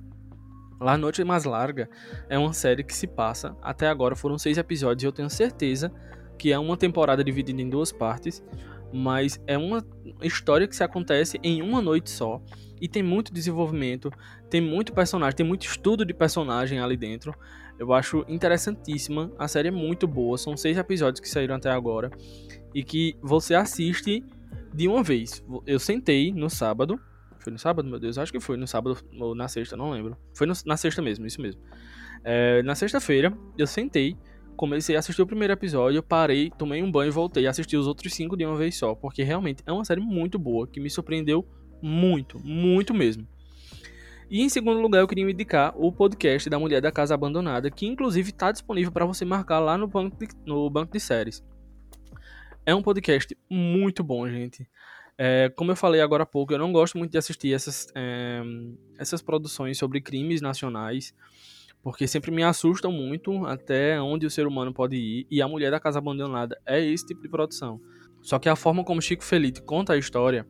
La 0.80 0.97
Noite 0.97 1.24
Mais 1.24 1.43
Larga 1.43 1.89
é 2.30 2.39
uma 2.39 2.54
série 2.54 2.84
que 2.84 2.95
se 2.95 3.06
passa, 3.06 3.56
até 3.62 3.88
agora 3.88 4.16
foram 4.16 4.38
seis 4.38 4.58
episódios 4.58 5.04
e 5.04 5.06
eu 5.06 5.12
tenho 5.12 5.30
certeza 5.30 5.91
que 6.38 6.54
é 6.54 6.58
uma 6.58 6.78
temporada 6.78 7.22
dividida 7.22 7.62
em 7.62 7.70
duas 7.70 7.91
partes, 7.91 8.41
mas 8.92 9.40
é 9.46 9.58
uma 9.58 9.86
história 10.22 10.68
que 10.68 10.76
se 10.76 10.84
acontece 10.84 11.40
em 11.44 11.62
uma 11.62 11.82
noite 11.82 12.10
só 12.10 12.42
e 12.82 12.88
tem 12.88 13.04
muito 13.04 13.34
desenvolvimento, 13.34 14.12
tem 14.50 14.62
muito 14.62 14.94
personagem, 14.94 15.36
tem 15.36 15.46
muito 15.46 15.66
estudo 15.66 16.06
de 16.06 16.14
personagem 16.14 16.80
ali 16.80 16.98
dentro. 16.98 17.34
Eu 17.78 17.94
acho 17.94 18.26
interessantíssima, 18.28 19.32
a 19.38 19.48
série 19.48 19.70
é 19.70 19.72
muito 19.72 20.08
boa, 20.08 20.38
são 20.38 20.58
seis 20.58 20.78
episódios 20.78 21.20
que 21.20 21.30
saíram 21.30 21.56
até 21.56 21.70
agora 21.70 22.12
e 22.74 22.84
que 22.84 23.16
você 23.22 23.56
assiste 23.56 24.24
de 24.74 24.88
uma 24.88 25.04
vez. 25.04 25.44
Eu 25.66 25.80
sentei 25.80 26.32
no 26.32 26.50
sábado, 26.50 27.00
foi 27.40 27.54
no 27.54 27.60
sábado, 27.60 27.90
meu 27.90 28.00
Deus? 28.00 28.18
Acho 28.18 28.32
que 28.32 28.40
foi 28.40 28.58
no 28.58 28.68
sábado 28.68 28.98
ou 29.20 29.34
na 29.34 29.48
sexta, 29.48 29.78
não 29.78 29.92
lembro. 29.92 30.18
Foi 30.34 30.46
no, 30.46 30.54
na 30.66 30.76
sexta 30.76 31.02
mesmo, 31.02 31.26
isso 31.26 31.42
mesmo. 31.42 31.62
É, 32.24 32.62
na 32.64 32.76
sexta-feira, 32.76 33.34
eu 33.58 33.66
sentei, 33.66 34.18
comecei 34.60 34.97
a 34.97 34.99
assistir 34.99 35.22
o 35.22 35.26
primeiro 35.26 35.53
episódio, 35.53 36.03
parei, 36.03 36.51
tomei 36.57 36.84
um 36.84 36.91
banho 36.91 37.07
e 37.07 37.12
voltei 37.12 37.47
a 37.47 37.49
assistir 37.49 37.78
os 37.78 37.88
outros 37.88 38.14
cinco 38.14 38.36
de 38.36 38.45
uma 38.45 38.57
vez 38.57 38.76
só. 38.76 38.93
Porque 38.93 39.24
realmente 39.24 39.64
é 39.66 39.72
uma 39.72 39.86
série 39.86 40.01
muito 40.01 40.38
boa, 40.38 40.68
que 40.68 40.82
me 40.82 40.89
surpreendeu 40.89 41.47
muito, 41.82 42.38
muito 42.45 42.93
mesmo. 42.93 43.26
E 44.30 44.41
em 44.41 44.49
segundo 44.49 44.82
lugar, 44.82 44.99
eu 44.99 45.07
queria 45.07 45.24
indicar 45.24 45.74
o 45.78 45.93
podcast 45.93 46.49
da 46.49 46.60
Mulher 46.60 46.82
da 46.82 46.91
Casa 46.91 47.14
Abandonada, 47.14 47.72
que 47.72 47.88
inclusive 47.88 48.32
está 48.32 48.51
disponível 48.51 48.91
para 48.91 49.05
você 49.05 49.24
marcar 49.24 49.60
lá 49.60 49.78
no 49.78 49.88
banco, 49.88 50.18
de, 50.18 50.28
no 50.45 50.70
banco 50.70 50.91
de 50.91 50.99
séries. 50.99 51.41
É 52.66 52.76
um 52.76 52.82
podcast 52.82 53.34
muito 53.49 54.03
bom, 54.03 54.28
gente. 54.28 54.68
É, 55.18 55.47
como 55.55 55.72
eu 55.72 55.76
falei 55.78 56.01
agora 56.01 56.24
há 56.24 56.26
pouco, 56.26 56.51
eu 56.51 56.60
não 56.60 56.74
gosto 56.74 56.97
muito 56.97 57.12
de 57.12 57.18
assistir 57.18 57.53
essas, 57.53 57.88
é, 57.95 58.41
essas 58.97 59.22
produções 59.22 59.78
sobre 59.78 60.01
crimes 60.01 60.41
nacionais, 60.41 61.16
porque 61.82 62.07
sempre 62.07 62.32
me 62.32 62.43
assustam 62.43 62.91
muito 62.91 63.45
até 63.45 63.99
onde 64.01 64.25
o 64.25 64.30
ser 64.30 64.47
humano 64.47 64.73
pode 64.73 64.95
ir, 64.95 65.27
e 65.30 65.41
A 65.41 65.47
Mulher 65.47 65.71
da 65.71 65.80
Casa 65.80 65.99
Abandonada 65.99 66.59
é 66.65 66.84
esse 66.84 67.05
tipo 67.05 67.21
de 67.21 67.30
produção. 67.30 67.80
Só 68.21 68.38
que 68.38 68.49
a 68.49 68.55
forma 68.55 68.84
como 68.84 69.01
Chico 69.01 69.23
Felipe 69.23 69.61
conta 69.61 69.93
a 69.93 69.97
história 69.97 70.45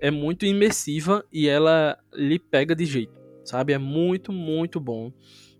é 0.00 0.10
muito 0.10 0.46
imersiva 0.46 1.24
e 1.32 1.48
ela 1.48 1.98
lhe 2.12 2.38
pega 2.38 2.74
de 2.74 2.84
jeito, 2.84 3.14
sabe? 3.44 3.72
É 3.72 3.78
muito, 3.78 4.32
muito 4.32 4.78
bom. 4.78 5.12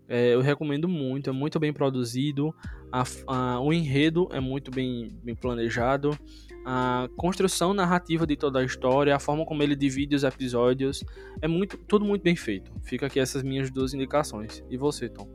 É, 0.07 0.33
eu 0.35 0.41
recomendo 0.41 0.87
muito, 0.87 1.29
é 1.29 1.33
muito 1.33 1.59
bem 1.59 1.73
produzido, 1.73 2.53
a, 2.91 3.03
a, 3.27 3.59
o 3.59 3.73
enredo 3.73 4.29
é 4.31 4.39
muito 4.39 4.69
bem, 4.69 5.19
bem 5.23 5.35
planejado, 5.35 6.17
a 6.65 7.07
construção 7.15 7.73
narrativa 7.73 8.25
de 8.25 8.35
toda 8.35 8.59
a 8.59 8.63
história, 8.63 9.15
a 9.15 9.19
forma 9.19 9.45
como 9.45 9.61
ele 9.61 9.75
divide 9.75 10.15
os 10.15 10.23
episódios, 10.23 11.03
é 11.39 11.47
muito 11.47 11.77
tudo 11.77 12.03
muito 12.03 12.23
bem 12.23 12.35
feito. 12.35 12.71
Fica 12.83 13.05
aqui 13.05 13.19
essas 13.19 13.43
minhas 13.43 13.69
duas 13.69 13.93
indicações. 13.93 14.63
E 14.69 14.75
você, 14.75 15.07
Tom? 15.07 15.29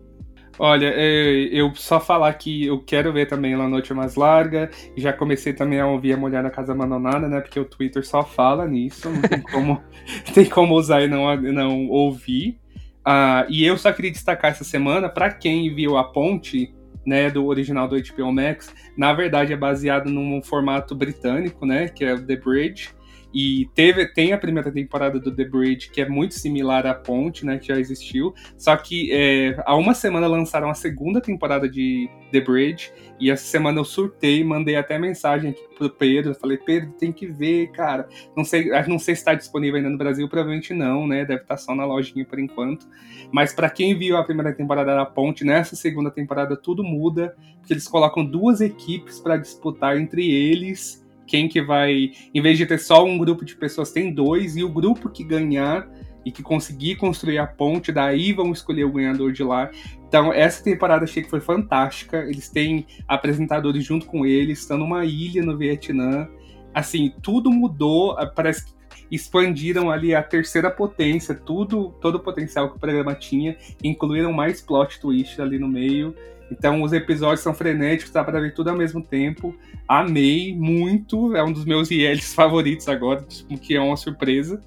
Olha, 0.59 0.93
é, 0.95 1.49
eu 1.53 1.75
só 1.75 2.01
falar 2.01 2.35
que 2.35 2.67
eu 2.67 2.81
quero 2.85 3.13
ver 3.13 3.27
também 3.27 3.57
La 3.57 3.69
Noite 3.69 3.95
Mais 3.95 4.17
Larga. 4.17 4.69
Já 4.97 5.13
comecei 5.13 5.53
também 5.53 5.81
a 5.81 5.87
ouvir 5.87 6.13
a 6.13 6.17
Mulher 6.17 6.43
na 6.43 6.51
Casa 6.51 6.73
Abandonada, 6.73 7.29
né? 7.29 7.41
Porque 7.41 7.61
o 7.61 7.65
Twitter 7.65 8.05
só 8.05 8.25
fala 8.25 8.67
nisso, 8.67 9.09
não 9.09 9.23
tem 9.23 9.41
como, 9.41 9.83
tem 10.35 10.45
como 10.47 10.75
usar 10.75 11.03
e 11.03 11.09
não, 11.09 11.35
não 11.37 11.89
ouvir. 11.89 12.59
Uh, 13.07 13.49
e 13.49 13.65
eu 13.65 13.79
só 13.79 13.93
queria 13.93 14.11
destacar 14.11 14.51
essa 14.51 14.65
semana, 14.65 15.09
para 15.09 15.33
quem 15.33 15.75
viu 15.75 15.97
a 15.97 16.05
ponte, 16.05 16.75
né, 17.07 17.31
do 17.31 17.47
original 17.47 17.89
do 17.89 17.97
HBO 17.97 18.33
Max, 18.33 18.75
na 18.97 19.13
verdade 19.13 19.53
é 19.53 19.57
baseado 19.57 20.11
num 20.11 20.43
formato 20.43 20.95
britânico, 20.95 21.65
né, 21.65 21.89
que 21.89 22.05
é 22.05 22.15
o 22.15 22.25
The 22.25 22.37
Bridge, 22.37 22.91
e 23.33 23.69
teve, 23.75 24.07
tem 24.07 24.33
a 24.33 24.39
primeira 24.39 24.71
temporada 24.73 25.21
do 25.21 25.35
The 25.35 25.45
Bridge, 25.45 25.91
que 25.91 26.01
é 26.01 26.09
muito 26.09 26.35
similar 26.35 26.87
à 26.87 26.95
Ponte, 26.95 27.47
né? 27.47 27.59
Que 27.59 27.69
já 27.69 27.79
existiu. 27.79 28.35
Só 28.57 28.77
que 28.77 29.11
é, 29.13 29.63
há 29.65 29.77
uma 29.77 29.95
semana 29.95 30.27
lançaram 30.27 30.69
a 30.69 30.75
segunda 30.75 31.21
temporada 31.21 31.69
de 31.69 32.11
The 32.33 32.41
Bridge. 32.41 32.93
E 33.21 33.31
essa 33.31 33.45
semana 33.45 33.79
eu 33.79 33.85
surtei, 33.85 34.43
mandei 34.43 34.77
até 34.77 34.99
mensagem 34.99 35.51
aqui 35.51 35.63
pro 35.77 35.91
Pedro. 35.91 36.35
Falei, 36.35 36.57
Pedro, 36.57 36.91
tem 36.99 37.13
que 37.13 37.27
ver, 37.27 37.71
cara. 37.71 38.09
Não 38.37 38.45
sei, 38.45 38.71
não 38.89 38.99
sei 38.99 39.15
se 39.15 39.21
está 39.21 39.35
disponível 39.35 39.77
ainda 39.77 39.91
no 39.91 39.99
Brasil, 39.99 40.29
provavelmente 40.29 40.75
não, 40.75 41.07
né? 41.07 41.25
Deve 41.25 41.43
estar 41.43 41.55
tá 41.55 41.61
só 41.61 41.75
na 41.75 41.85
lojinha 41.85 42.25
por 42.25 42.39
enquanto. 42.39 42.89
Mas 43.31 43.53
para 43.53 43.71
quem 43.71 43.97
viu 43.97 44.17
a 44.17 44.25
primeira 44.25 44.53
temporada 44.53 44.95
da 44.95 45.07
Ponte, 45.07 45.45
nessa 45.45 45.77
segunda 45.77 46.11
temporada 46.11 46.57
tudo 46.57 46.83
muda, 46.83 47.37
porque 47.59 47.75
eles 47.75 47.87
colocam 47.87 48.25
duas 48.25 48.61
equipes 48.61 49.21
para 49.21 49.37
disputar 49.37 49.97
entre 49.97 50.29
eles 50.29 51.00
quem 51.31 51.49
que 51.49 51.63
vai, 51.63 52.11
em 52.35 52.43
vez 52.43 52.59
de 52.59 52.67
ter 52.67 52.81
só 52.81 53.05
um 53.05 53.17
grupo 53.17 53.45
de 53.45 53.55
pessoas, 53.55 53.93
tem 53.93 54.13
dois, 54.13 54.57
e 54.57 54.65
o 54.65 54.69
grupo 54.69 55.09
que 55.09 55.23
ganhar 55.23 55.89
e 56.27 56.33
que 56.33 56.43
conseguir 56.43 56.97
construir 56.97 57.39
a 57.39 57.47
ponte, 57.47 57.93
daí 57.93 58.33
vão 58.33 58.51
escolher 58.51 58.83
o 58.83 58.93
ganhador 58.93 59.31
de 59.31 59.45
lá. 59.45 59.71
Então, 60.09 60.33
essa 60.33 60.63
temporada 60.65 61.05
achei 61.05 61.23
que 61.23 61.31
foi 61.31 61.41
fantástica. 61.41 62.19
Eles 62.29 62.49
têm 62.49 62.85
apresentadores 63.07 63.85
junto 63.85 64.07
com 64.07 64.27
eles, 64.27 64.59
estão 64.59 64.77
numa 64.77 65.05
ilha 65.05 65.41
no 65.41 65.57
Vietnã. 65.57 66.29
Assim, 66.75 67.15
tudo 67.23 67.49
mudou, 67.49 68.17
parece 68.35 68.67
que 68.67 68.73
expandiram 69.09 69.89
ali 69.89 70.13
a 70.13 70.23
terceira 70.25 70.69
potência, 70.69 71.33
tudo, 71.33 71.95
todo 72.01 72.17
o 72.17 72.21
potencial 72.21 72.69
que 72.71 72.77
o 72.77 72.81
programa 72.81 73.15
tinha, 73.15 73.57
incluíram 73.85 74.33
mais 74.33 74.61
plot 74.61 75.01
twist 75.01 75.41
ali 75.41 75.61
no 75.61 75.69
meio. 75.69 76.13
Então 76.51 76.83
os 76.83 76.93
episódios 76.93 77.41
são 77.41 77.55
frenéticos, 77.55 78.13
dá 78.13 78.25
pra 78.25 78.41
ver 78.41 78.53
tudo 78.53 78.71
ao 78.71 78.77
mesmo 78.77 79.03
tempo. 79.03 79.55
Amei 79.87 80.55
muito, 80.55 81.37
é 81.37 81.43
um 81.43 81.53
dos 81.53 81.65
meus 81.65 81.91
ILs 81.91 82.33
favoritos 82.35 82.89
agora, 82.89 83.23
tipo, 83.23 83.57
que 83.59 83.77
é 83.77 83.81
uma 83.81 83.97
surpresa. 83.97 84.61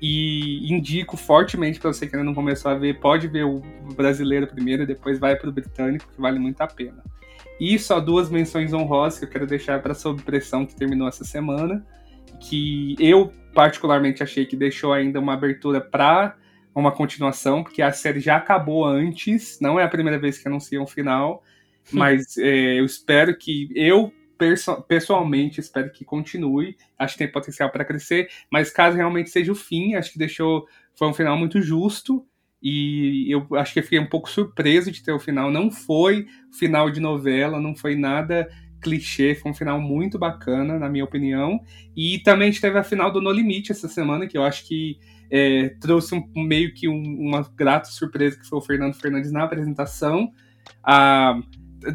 E 0.00 0.72
indico 0.72 1.16
fortemente 1.16 1.80
para 1.80 1.92
você 1.92 2.06
que 2.06 2.14
ainda 2.14 2.24
não 2.24 2.34
começou 2.34 2.70
a 2.70 2.74
ver, 2.74 3.00
pode 3.00 3.28
ver 3.28 3.44
o 3.44 3.62
brasileiro 3.96 4.46
primeiro 4.46 4.82
e 4.82 4.86
depois 4.86 5.18
vai 5.18 5.34
para 5.34 5.48
o 5.48 5.52
britânico, 5.52 6.06
que 6.14 6.20
vale 6.20 6.38
muito 6.38 6.60
a 6.60 6.66
pena. 6.66 7.02
E 7.58 7.78
só 7.78 7.98
duas 7.98 8.28
menções 8.28 8.72
honrosas 8.72 9.18
que 9.18 9.24
eu 9.24 9.30
quero 9.30 9.46
deixar 9.46 9.80
para 9.80 9.94
Sob 9.94 10.22
Pressão, 10.22 10.66
que 10.66 10.76
terminou 10.76 11.08
essa 11.08 11.24
semana, 11.24 11.84
que 12.38 12.94
eu 13.00 13.32
particularmente 13.54 14.22
achei 14.22 14.44
que 14.44 14.54
deixou 14.54 14.92
ainda 14.92 15.18
uma 15.18 15.32
abertura 15.32 15.80
para 15.80 16.36
uma 16.80 16.92
continuação, 16.92 17.62
porque 17.62 17.80
a 17.80 17.90
série 17.90 18.20
já 18.20 18.36
acabou 18.36 18.84
antes, 18.84 19.58
não 19.60 19.80
é 19.80 19.84
a 19.84 19.88
primeira 19.88 20.18
vez 20.18 20.36
que 20.36 20.46
anunciam 20.46 20.84
um 20.84 20.86
final, 20.86 21.42
mas 21.90 22.36
é, 22.36 22.78
eu 22.78 22.84
espero 22.84 23.36
que 23.36 23.70
eu 23.74 24.12
pessoalmente 24.86 25.58
espero 25.58 25.90
que 25.90 26.04
continue, 26.04 26.76
acho 26.98 27.14
que 27.14 27.20
tem 27.20 27.32
potencial 27.32 27.70
para 27.70 27.84
crescer, 27.84 28.28
mas 28.50 28.70
caso 28.70 28.96
realmente 28.96 29.30
seja 29.30 29.50
o 29.50 29.54
fim, 29.54 29.94
acho 29.94 30.12
que 30.12 30.18
deixou 30.18 30.66
foi 30.94 31.08
um 31.08 31.14
final 31.14 31.38
muito 31.38 31.62
justo 31.62 32.26
e 32.62 33.26
eu 33.32 33.46
acho 33.56 33.72
que 33.72 33.78
eu 33.78 33.82
fiquei 33.82 33.98
um 33.98 34.08
pouco 34.08 34.28
surpreso 34.28 34.90
de 34.90 35.02
ter 35.02 35.12
o 35.12 35.18
final, 35.18 35.50
não 35.50 35.70
foi 35.70 36.26
final 36.52 36.90
de 36.90 37.00
novela, 37.00 37.58
não 37.58 37.74
foi 37.74 37.96
nada 37.96 38.50
clichê, 38.80 39.34
foi 39.34 39.50
um 39.50 39.54
final 39.54 39.80
muito 39.80 40.18
bacana, 40.18 40.78
na 40.78 40.88
minha 40.88 41.04
opinião. 41.04 41.60
E 41.96 42.18
também 42.20 42.50
a 42.50 42.60
teve 42.60 42.78
a 42.78 42.84
final 42.84 43.10
do 43.10 43.20
No 43.20 43.30
Limite 43.30 43.72
essa 43.72 43.88
semana, 43.88 44.26
que 44.26 44.36
eu 44.36 44.42
acho 44.42 44.66
que 44.66 44.98
é, 45.30 45.70
trouxe 45.80 46.14
um, 46.14 46.24
meio 46.36 46.72
que 46.74 46.88
um, 46.88 47.02
uma 47.18 47.42
grata 47.56 47.88
surpresa, 47.88 48.38
que 48.38 48.46
foi 48.46 48.58
o 48.58 48.62
Fernando 48.62 48.94
Fernandes 48.94 49.32
na 49.32 49.44
apresentação. 49.44 50.32
Ah, 50.82 51.40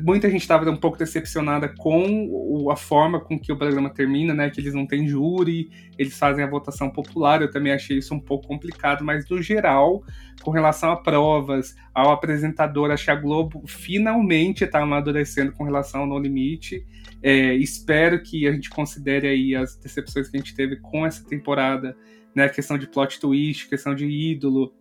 muita 0.03 0.29
gente 0.29 0.41
estava 0.41 0.69
um 0.69 0.77
pouco 0.77 0.97
decepcionada 0.97 1.67
com 1.67 2.69
a 2.71 2.75
forma 2.75 3.19
com 3.19 3.39
que 3.39 3.51
o 3.51 3.57
programa 3.57 3.89
termina, 3.89 4.33
né? 4.33 4.49
Que 4.49 4.61
eles 4.61 4.73
não 4.73 4.85
têm 4.85 5.07
júri, 5.07 5.69
eles 5.97 6.17
fazem 6.17 6.43
a 6.43 6.49
votação 6.49 6.89
popular. 6.89 7.41
Eu 7.41 7.51
também 7.51 7.73
achei 7.73 7.97
isso 7.97 8.13
um 8.13 8.19
pouco 8.19 8.47
complicado, 8.47 9.03
mas 9.03 9.27
no 9.29 9.41
geral, 9.41 10.03
com 10.41 10.51
relação 10.51 10.91
a 10.91 10.97
provas, 10.97 11.75
ao 11.93 12.11
apresentador, 12.11 12.95
que 12.95 13.11
a 13.11 13.15
Globo 13.15 13.63
finalmente 13.67 14.63
está 14.63 14.81
amadurecendo 14.81 15.51
com 15.51 15.63
relação 15.63 16.01
ao 16.01 16.07
No 16.07 16.19
Limite. 16.19 16.85
É, 17.23 17.53
espero 17.55 18.21
que 18.21 18.47
a 18.47 18.51
gente 18.51 18.69
considere 18.69 19.27
aí 19.27 19.55
as 19.55 19.75
decepções 19.75 20.29
que 20.29 20.37
a 20.37 20.39
gente 20.39 20.55
teve 20.55 20.77
com 20.77 21.05
essa 21.05 21.23
temporada, 21.27 21.95
né? 22.35 22.49
Questão 22.49 22.77
de 22.77 22.87
plot 22.87 23.19
twist, 23.19 23.69
questão 23.69 23.93
de 23.93 24.05
ídolo, 24.05 24.73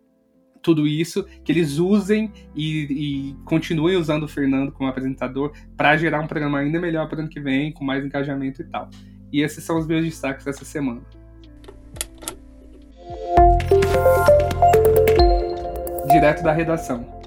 tudo 0.63 0.87
isso, 0.87 1.25
que 1.45 1.53
eles 1.53 1.79
usem 1.79 2.33
e, 2.55 3.33
e 3.35 3.37
continuem 3.45 3.97
usando 3.97 4.25
o 4.25 4.29
Fernando 4.29 4.73
como 4.73 4.89
apresentador 4.89 5.53
para 5.77 5.97
gerar 5.97 6.21
um 6.21 6.27
programa 6.27 6.59
ainda 6.59 6.81
melhor 6.81 7.09
para 7.09 7.19
o 7.19 7.21
ano 7.21 7.29
que 7.29 7.41
vem, 7.41 7.73
com 7.73 7.85
mais 7.85 8.05
engajamento 8.05 8.63
e 8.63 8.65
tal. 8.65 8.89
E 9.33 9.43
esses 9.43 9.63
são 9.63 9.79
os 9.79 9.87
meus 9.87 10.05
destaques 10.05 10.45
dessa 10.45 10.65
semana. 10.65 11.01
Direto 16.11 16.43
da 16.43 16.53
redação. 16.53 17.20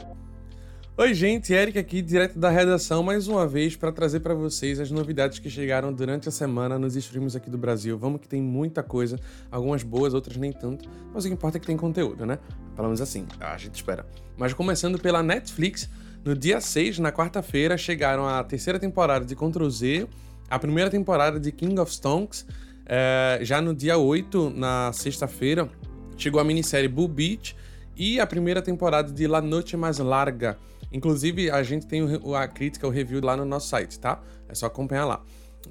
Oi, 0.96 1.12
gente, 1.16 1.52
Eric 1.52 1.80
aqui, 1.80 2.04
direto 2.04 2.38
da 2.38 2.52
redação, 2.52 3.02
mais 3.02 3.28
uma 3.28 3.48
vez 3.48 3.76
para 3.76 3.92
trazer 3.92 4.20
para 4.20 4.36
vocês 4.36 4.80
as 4.80 4.92
novidades 4.92 5.40
que 5.40 5.50
chegaram 5.50 5.92
durante 5.92 6.30
a 6.30 6.32
semana 6.32 6.78
nos 6.78 6.96
streams 6.96 7.36
aqui 7.36 7.50
do 7.50 7.58
Brasil. 7.58 7.98
Vamos 7.98 8.22
que 8.22 8.28
tem 8.28 8.40
muita 8.40 8.84
coisa, 8.84 9.20
algumas 9.50 9.82
boas, 9.82 10.14
outras 10.14 10.38
nem 10.38 10.52
tanto, 10.52 10.88
mas 11.12 11.26
o 11.26 11.28
que 11.28 11.34
importa 11.34 11.58
é 11.58 11.60
que 11.60 11.66
tem 11.66 11.76
conteúdo, 11.76 12.28
né? 12.28 12.38
Falamos 12.76 13.02
assim, 13.02 13.26
a 13.40 13.58
gente 13.58 13.74
espera. 13.74 14.06
Mas 14.38 14.54
começando 14.54 15.00
pela 15.00 15.24
Netflix, 15.24 15.90
no 16.24 16.36
dia 16.36 16.62
6, 16.62 17.00
na 17.00 17.12
quarta-feira, 17.12 17.76
chegaram 17.76 18.28
a 18.28 18.44
terceira 18.44 18.78
temporada 18.78 19.26
de 19.26 19.36
Ctrl 19.36 19.68
Z, 19.70 20.08
a 20.48 20.60
primeira 20.60 20.92
temporada 20.92 21.40
de 21.40 21.52
King 21.52 21.80
of 21.80 21.92
Stonks, 21.92 22.46
é, 22.86 23.40
já 23.42 23.60
no 23.60 23.74
dia 23.74 23.98
8, 23.98 24.52
na 24.52 24.94
sexta-feira, 24.94 25.68
chegou 26.16 26.40
a 26.40 26.44
minissérie 26.44 26.88
Bull 26.88 27.08
Beach 27.08 27.56
e 27.96 28.20
a 28.20 28.28
primeira 28.28 28.62
temporada 28.62 29.12
de 29.12 29.26
La 29.26 29.42
Noche 29.42 29.76
Mais 29.76 29.98
Larga, 29.98 30.56
Inclusive, 30.94 31.50
a 31.50 31.64
gente 31.64 31.88
tem 31.88 32.02
a 32.38 32.48
crítica, 32.48 32.88
o 32.88 32.90
review 32.92 33.20
lá 33.22 33.36
no 33.36 33.44
nosso 33.44 33.68
site, 33.68 34.00
tá? 34.00 34.22
É 34.48 34.54
só 34.54 34.68
acompanhar 34.68 35.06
lá. 35.06 35.24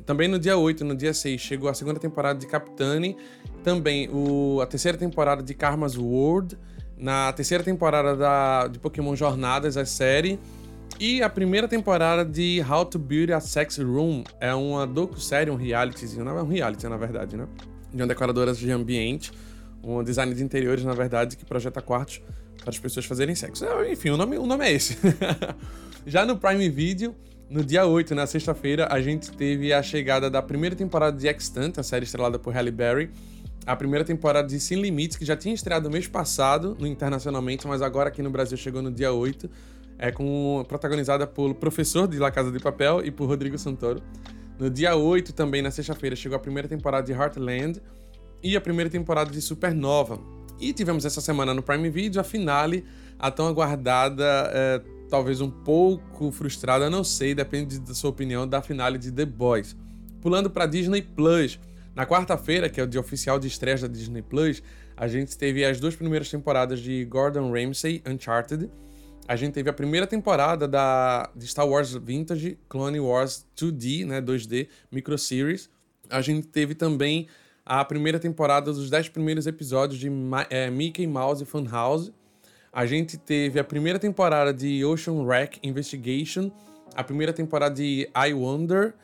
Também 0.04 0.26
no 0.26 0.38
dia 0.38 0.56
8, 0.56 0.84
no 0.84 0.96
dia 0.96 1.14
6, 1.14 1.40
chegou 1.40 1.68
a 1.68 1.74
segunda 1.74 2.00
temporada 2.00 2.38
de 2.38 2.46
Capitane. 2.46 3.16
Também 3.62 4.08
o, 4.10 4.60
a 4.60 4.66
terceira 4.66 4.98
temporada 4.98 5.40
de 5.40 5.54
Karma's 5.54 5.96
World. 5.96 6.58
Na 6.96 7.32
terceira 7.32 7.62
temporada 7.62 8.16
da, 8.16 8.66
de 8.66 8.80
Pokémon 8.80 9.14
Jornadas, 9.14 9.76
a 9.76 9.84
série. 9.84 10.40
E 10.98 11.22
a 11.22 11.28
primeira 11.28 11.68
temporada 11.68 12.24
de 12.24 12.64
How 12.68 12.84
to 12.84 12.98
Build 12.98 13.32
a 13.32 13.40
Sex 13.40 13.78
Room. 13.78 14.24
É 14.40 14.52
uma 14.52 14.86
docu-série, 14.86 15.50
um 15.50 15.56
realityzinho. 15.56 16.24
Não 16.24 16.36
é 16.36 16.42
um 16.42 16.48
reality, 16.48 16.88
na 16.88 16.96
verdade, 16.96 17.36
né? 17.36 17.46
De 17.92 18.02
uma 18.02 18.08
decoradora 18.08 18.52
de 18.52 18.70
ambiente. 18.72 19.30
Um 19.84 20.02
design 20.02 20.34
de 20.34 20.42
interiores, 20.42 20.84
na 20.84 20.94
verdade, 20.94 21.36
que 21.36 21.44
projeta 21.44 21.80
quartos 21.80 22.20
para 22.62 22.70
as 22.70 22.78
pessoas 22.78 23.04
fazerem 23.04 23.34
sexo. 23.34 23.64
É, 23.64 23.92
enfim, 23.92 24.10
o 24.10 24.16
nome, 24.16 24.38
o 24.38 24.46
nome 24.46 24.64
é 24.64 24.72
esse. 24.72 24.96
Já 26.06 26.24
no 26.24 26.36
Prime 26.36 26.68
Video, 26.68 27.14
no 27.50 27.64
dia 27.64 27.84
8, 27.86 28.14
na 28.14 28.26
sexta-feira, 28.26 28.88
a 28.90 29.00
gente 29.00 29.30
teve 29.32 29.72
a 29.72 29.82
chegada 29.82 30.30
da 30.30 30.40
primeira 30.40 30.74
temporada 30.74 31.16
de 31.16 31.28
Extant, 31.28 31.78
a 31.78 31.82
série 31.82 32.04
estrelada 32.04 32.38
por 32.38 32.54
Halle 32.54 32.70
Berry. 32.70 33.10
A 33.64 33.76
primeira 33.76 34.04
temporada 34.04 34.48
de 34.48 34.58
Sem 34.58 34.80
Limites, 34.80 35.16
que 35.16 35.24
já 35.24 35.36
tinha 35.36 35.54
estreado 35.54 35.88
mês 35.90 36.08
passado 36.08 36.76
no 36.80 36.86
internacionalmente, 36.86 37.66
mas 37.66 37.80
agora 37.82 38.08
aqui 38.08 38.22
no 38.22 38.30
Brasil 38.30 38.56
chegou 38.56 38.82
no 38.82 38.90
dia 38.90 39.12
8. 39.12 39.48
É 39.98 40.10
com, 40.10 40.64
protagonizada 40.66 41.26
pelo 41.26 41.54
professor 41.54 42.08
de 42.08 42.18
La 42.18 42.30
Casa 42.30 42.50
de 42.50 42.58
Papel 42.58 43.04
e 43.04 43.10
por 43.10 43.26
Rodrigo 43.26 43.56
Santoro. 43.58 44.02
No 44.58 44.68
dia 44.68 44.96
8, 44.96 45.32
também 45.32 45.62
na 45.62 45.70
sexta-feira, 45.70 46.16
chegou 46.16 46.36
a 46.36 46.40
primeira 46.40 46.68
temporada 46.68 47.06
de 47.06 47.12
Heartland 47.12 47.80
e 48.42 48.56
a 48.56 48.60
primeira 48.60 48.90
temporada 48.90 49.30
de 49.30 49.40
Supernova. 49.40 50.18
E 50.60 50.72
tivemos 50.72 51.04
essa 51.04 51.20
semana 51.20 51.52
no 51.52 51.62
Prime 51.62 51.90
Video 51.90 52.20
a 52.20 52.24
finale, 52.24 52.84
a 53.18 53.30
tão 53.30 53.46
aguardada, 53.46 54.50
é, 54.52 54.82
talvez 55.08 55.40
um 55.40 55.50
pouco 55.50 56.30
frustrada, 56.30 56.88
não 56.88 57.04
sei, 57.04 57.34
depende 57.34 57.78
da 57.78 57.94
sua 57.94 58.10
opinião, 58.10 58.46
da 58.46 58.62
finale 58.62 58.96
de 58.98 59.10
The 59.12 59.26
Boys. 59.26 59.76
Pulando 60.20 60.48
para 60.48 60.66
Disney 60.66 61.02
Plus. 61.02 61.58
Na 61.94 62.06
quarta-feira, 62.06 62.70
que 62.70 62.80
é 62.80 62.84
o 62.84 62.86
dia 62.86 63.00
oficial 63.00 63.38
de 63.38 63.46
estreia 63.46 63.76
da 63.76 63.86
Disney 63.86 64.22
Plus, 64.22 64.62
a 64.96 65.06
gente 65.06 65.36
teve 65.36 65.64
as 65.64 65.78
duas 65.78 65.94
primeiras 65.94 66.30
temporadas 66.30 66.80
de 66.80 67.04
Gordon 67.04 67.52
Ramsay 67.52 68.02
Uncharted. 68.06 68.70
A 69.28 69.36
gente 69.36 69.52
teve 69.52 69.68
a 69.68 69.72
primeira 69.72 70.06
temporada 70.06 70.66
da, 70.66 71.30
de 71.36 71.46
Star 71.46 71.68
Wars 71.68 71.92
Vintage, 71.92 72.58
Clone 72.68 72.98
Wars 72.98 73.46
2D, 73.56 74.06
né, 74.06 74.20
2D, 74.20 74.68
Micro 74.90 75.18
Series. 75.18 75.68
A 76.08 76.20
gente 76.20 76.46
teve 76.46 76.74
também 76.74 77.28
a 77.64 77.84
primeira 77.84 78.18
temporada 78.18 78.72
dos 78.72 78.90
10 78.90 79.08
primeiros 79.10 79.46
episódios 79.46 79.98
de 79.98 80.10
é, 80.50 80.70
Mickey 80.70 81.06
Mouse 81.06 81.44
Funhouse. 81.44 82.12
A 82.72 82.86
gente 82.86 83.16
teve 83.16 83.60
a 83.60 83.64
primeira 83.64 83.98
temporada 83.98 84.52
de 84.52 84.84
Ocean 84.84 85.22
Wreck 85.22 85.60
Investigation, 85.62 86.50
a 86.94 87.04
primeira 87.04 87.32
temporada 87.32 87.74
de 87.74 88.08
I 88.16 88.32
Wonder, 88.32 88.94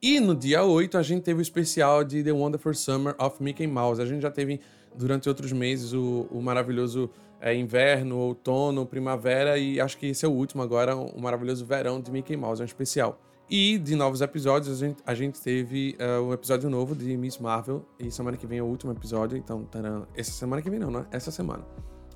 e 0.00 0.20
no 0.20 0.34
dia 0.34 0.64
8 0.64 0.96
a 0.96 1.02
gente 1.02 1.22
teve 1.22 1.40
o 1.40 1.42
especial 1.42 2.04
de 2.04 2.22
The 2.22 2.32
Wonderful 2.32 2.74
Summer 2.74 3.14
of 3.18 3.42
Mickey 3.42 3.66
Mouse. 3.66 4.00
A 4.00 4.06
gente 4.06 4.22
já 4.22 4.30
teve 4.30 4.60
durante 4.94 5.28
outros 5.28 5.52
meses 5.52 5.92
o, 5.92 6.26
o 6.30 6.40
maravilhoso 6.40 7.10
é, 7.40 7.54
inverno, 7.54 8.16
outono, 8.18 8.86
primavera 8.86 9.58
e 9.58 9.80
acho 9.80 9.96
que 9.98 10.06
esse 10.06 10.24
é 10.24 10.28
o 10.28 10.32
último 10.32 10.62
agora, 10.62 10.96
o 10.96 11.20
maravilhoso 11.20 11.64
verão 11.64 12.00
de 12.00 12.10
Mickey 12.10 12.36
Mouse, 12.36 12.60
é 12.60 12.64
um 12.64 12.66
especial. 12.66 13.20
E 13.50 13.78
de 13.78 13.96
novos 13.96 14.20
episódios, 14.20 14.82
a 14.82 14.86
gente, 14.86 15.02
a 15.06 15.14
gente 15.14 15.40
teve 15.40 15.96
uh, 15.98 16.22
um 16.22 16.34
episódio 16.34 16.68
novo 16.68 16.94
de 16.94 17.16
Miss 17.16 17.38
Marvel. 17.38 17.82
E 17.98 18.10
semana 18.10 18.36
que 18.36 18.46
vem 18.46 18.58
é 18.58 18.62
o 18.62 18.66
último 18.66 18.92
episódio. 18.92 19.38
Então, 19.38 19.64
taran, 19.64 20.02
essa 20.14 20.32
semana 20.32 20.60
que 20.60 20.68
vem 20.68 20.78
não, 20.78 20.90
né? 20.90 21.06
Essa 21.10 21.30
semana. 21.30 21.64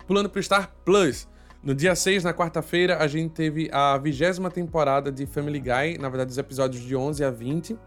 Pulando 0.06 0.28
pro 0.28 0.42
Star 0.42 0.70
Plus. 0.84 1.26
No 1.62 1.74
dia 1.74 1.94
6, 1.94 2.24
na 2.24 2.34
quarta-feira, 2.34 2.98
a 2.98 3.06
gente 3.06 3.30
teve 3.30 3.70
a 3.72 3.96
vigésima 3.96 4.50
temporada 4.50 5.10
de 5.10 5.24
Family 5.24 5.60
Guy. 5.60 5.96
Na 5.98 6.10
verdade, 6.10 6.32
os 6.32 6.36
episódios 6.36 6.82
de 6.82 6.94
11 6.94 7.24
a 7.24 7.30
20. 7.30 7.78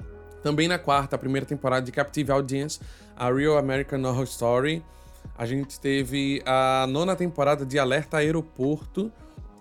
Também 0.41 0.67
na 0.67 0.79
quarta, 0.79 1.15
a 1.15 1.19
primeira 1.19 1.45
temporada 1.45 1.85
de 1.85 1.91
Captive 1.91 2.31
Audience, 2.31 2.79
a 3.15 3.31
Real 3.31 3.59
American 3.59 4.01
Horror 4.03 4.23
Story. 4.23 4.83
A 5.37 5.45
gente 5.45 5.79
teve 5.79 6.41
a 6.47 6.87
nona 6.89 7.15
temporada 7.15 7.63
de 7.63 7.77
Alerta 7.77 8.17
Aeroporto. 8.17 9.11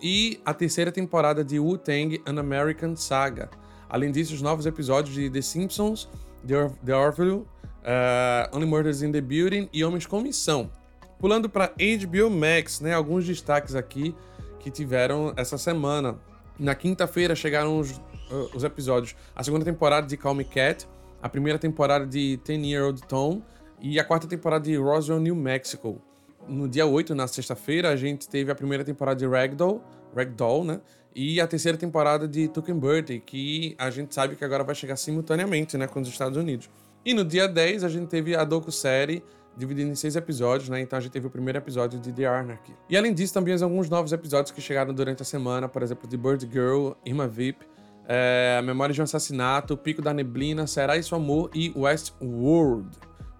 E 0.01 0.41
a 0.45 0.55
terceira 0.55 0.91
temporada 0.91 1.45
de 1.45 1.59
Wu-Tang 1.59 2.22
An 2.26 2.39
American 2.39 2.97
Saga. 2.97 3.51
Além 3.89 4.11
disso, 4.11 4.35
os 4.35 4.43
novos 4.43 4.66
episódios 4.66 5.14
de 5.14 5.30
The 5.30 5.43
Simpsons, 5.43 6.09
The, 6.47 6.70
The 6.85 6.95
Orville, 6.95 7.45
uh, 7.85 8.57
Only 8.57 8.66
Murders 8.66 9.03
in 9.03 9.12
the 9.12 9.20
Building 9.20 9.68
e 9.72 9.85
Homens 9.85 10.07
com 10.07 10.20
Missão. 10.20 10.70
Pulando 11.18 11.49
para 11.49 11.68
HBO 11.68 12.30
Max, 12.30 12.80
né, 12.80 12.93
alguns 12.93 13.26
destaques 13.26 13.74
aqui 13.74 14.14
que 14.59 14.70
tiveram 14.70 15.32
essa 15.37 15.57
semana. 15.59 16.18
Na 16.59 16.74
quinta-feira 16.74 17.35
chegaram 17.35 17.78
os, 17.78 17.93
uh, 17.93 18.51
os, 18.55 18.64
episódios, 18.64 19.14
a 19.35 19.43
segunda 19.43 19.64
temporada 19.64 20.07
de 20.07 20.16
Call 20.16 20.35
Me 20.35 20.45
Cat, 20.45 20.87
a 21.22 21.28
primeira 21.28 21.59
temporada 21.59 22.07
de 22.07 22.39
Ten 22.45 22.64
Year 22.66 22.85
Old 22.85 23.03
Tom 23.07 23.43
e 23.80 23.99
a 23.99 24.05
quarta 24.05 24.26
temporada 24.26 24.64
de 24.64 24.76
Roswell, 24.76 25.20
New 25.20 25.35
Mexico. 25.35 26.01
No 26.47 26.68
dia 26.68 26.87
8, 26.87 27.14
na 27.14 27.26
sexta-feira, 27.26 27.89
a 27.91 27.97
gente 27.97 28.28
teve 28.28 28.51
a 28.51 28.55
primeira 28.55 28.85
temporada 28.85 29.18
de 29.18 29.26
Ragdoll, 29.26 29.82
Ragdoll, 30.14 30.64
né? 30.64 30.80
E 31.15 31.41
a 31.41 31.47
terceira 31.47 31.79
temporada 31.79 32.27
de 32.27 32.49
Tuck 32.49 32.73
Bertie, 32.73 33.21
que 33.21 33.77
a 33.79 33.89
gente 33.91 34.15
sabe 34.15 34.35
que 34.35 34.45
agora 34.45 34.65
vai 34.65 34.75
chegar 34.75 34.97
simultaneamente, 34.97 35.77
né, 35.79 35.87
com 35.87 36.01
os 36.01 36.09
Estados 36.09 36.37
Unidos. 36.37 36.69
E 37.05 37.15
no 37.15 37.25
dia 37.25 37.47
10 37.47 37.85
a 37.85 37.89
gente 37.89 38.09
teve 38.09 38.35
a 38.35 38.45
docu-série 38.45 39.23
dividida 39.57 39.89
em 39.89 39.95
seis 39.95 40.17
episódios, 40.17 40.69
né? 40.69 40.81
Então 40.81 40.99
a 40.99 41.01
gente 41.01 41.12
teve 41.12 41.27
o 41.27 41.31
primeiro 41.31 41.59
episódio 41.59 41.99
de 42.01 42.12
The 42.12 42.27
Anarchy. 42.27 42.75
E 42.89 42.97
além 42.97 43.15
disso, 43.15 43.33
também 43.33 43.55
alguns 43.62 43.89
novos 43.89 44.12
episódios 44.12 44.51
que 44.51 44.61
chegaram 44.61 44.93
durante 44.93 45.23
a 45.23 45.25
semana, 45.25 45.69
por 45.69 45.83
exemplo, 45.83 46.09
de 46.09 46.17
Bird 46.17 46.49
Girl, 46.51 46.93
Irma 47.05 47.29
VIP, 47.29 47.65
é, 48.07 48.61
Memória 48.62 48.93
de 48.93 49.01
um 49.01 49.05
Assassinato, 49.05 49.77
Pico 49.77 50.03
da 50.03 50.12
Neblina, 50.12 50.67
Será 50.67 50.97
Isso 50.97 51.15
Amor 51.15 51.51
e 51.55 51.73
Westworld. 51.77 52.89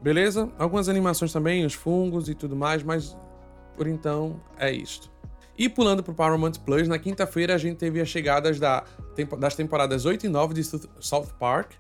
Beleza? 0.01 0.51
Algumas 0.59 0.89
animações 0.89 1.33
também, 1.33 1.64
os 1.64 1.75
fungos 1.75 2.29
e 2.29 2.35
tudo 2.35 2.55
mais, 2.55 2.83
mas 2.83 3.16
por 3.77 3.87
então 3.87 4.41
é 4.59 4.70
isto. 4.70 5.13
E 5.57 5.68
pulando 5.68 6.02
para 6.02 6.12
o 6.12 6.14
Paramount 6.14 6.55
Plus, 6.64 6.88
na 6.88 6.98
quinta-feira 6.98 7.55
a 7.55 7.59
gente 7.59 7.76
teve 7.76 8.00
as 8.00 8.09
chegadas 8.09 8.59
da, 8.59 8.84
das 9.38 9.55
temporadas 9.55 10.05
8 10.05 10.26
e 10.26 10.28
9 10.28 10.55
de 10.55 10.64
South 11.00 11.28
Park 11.38 11.72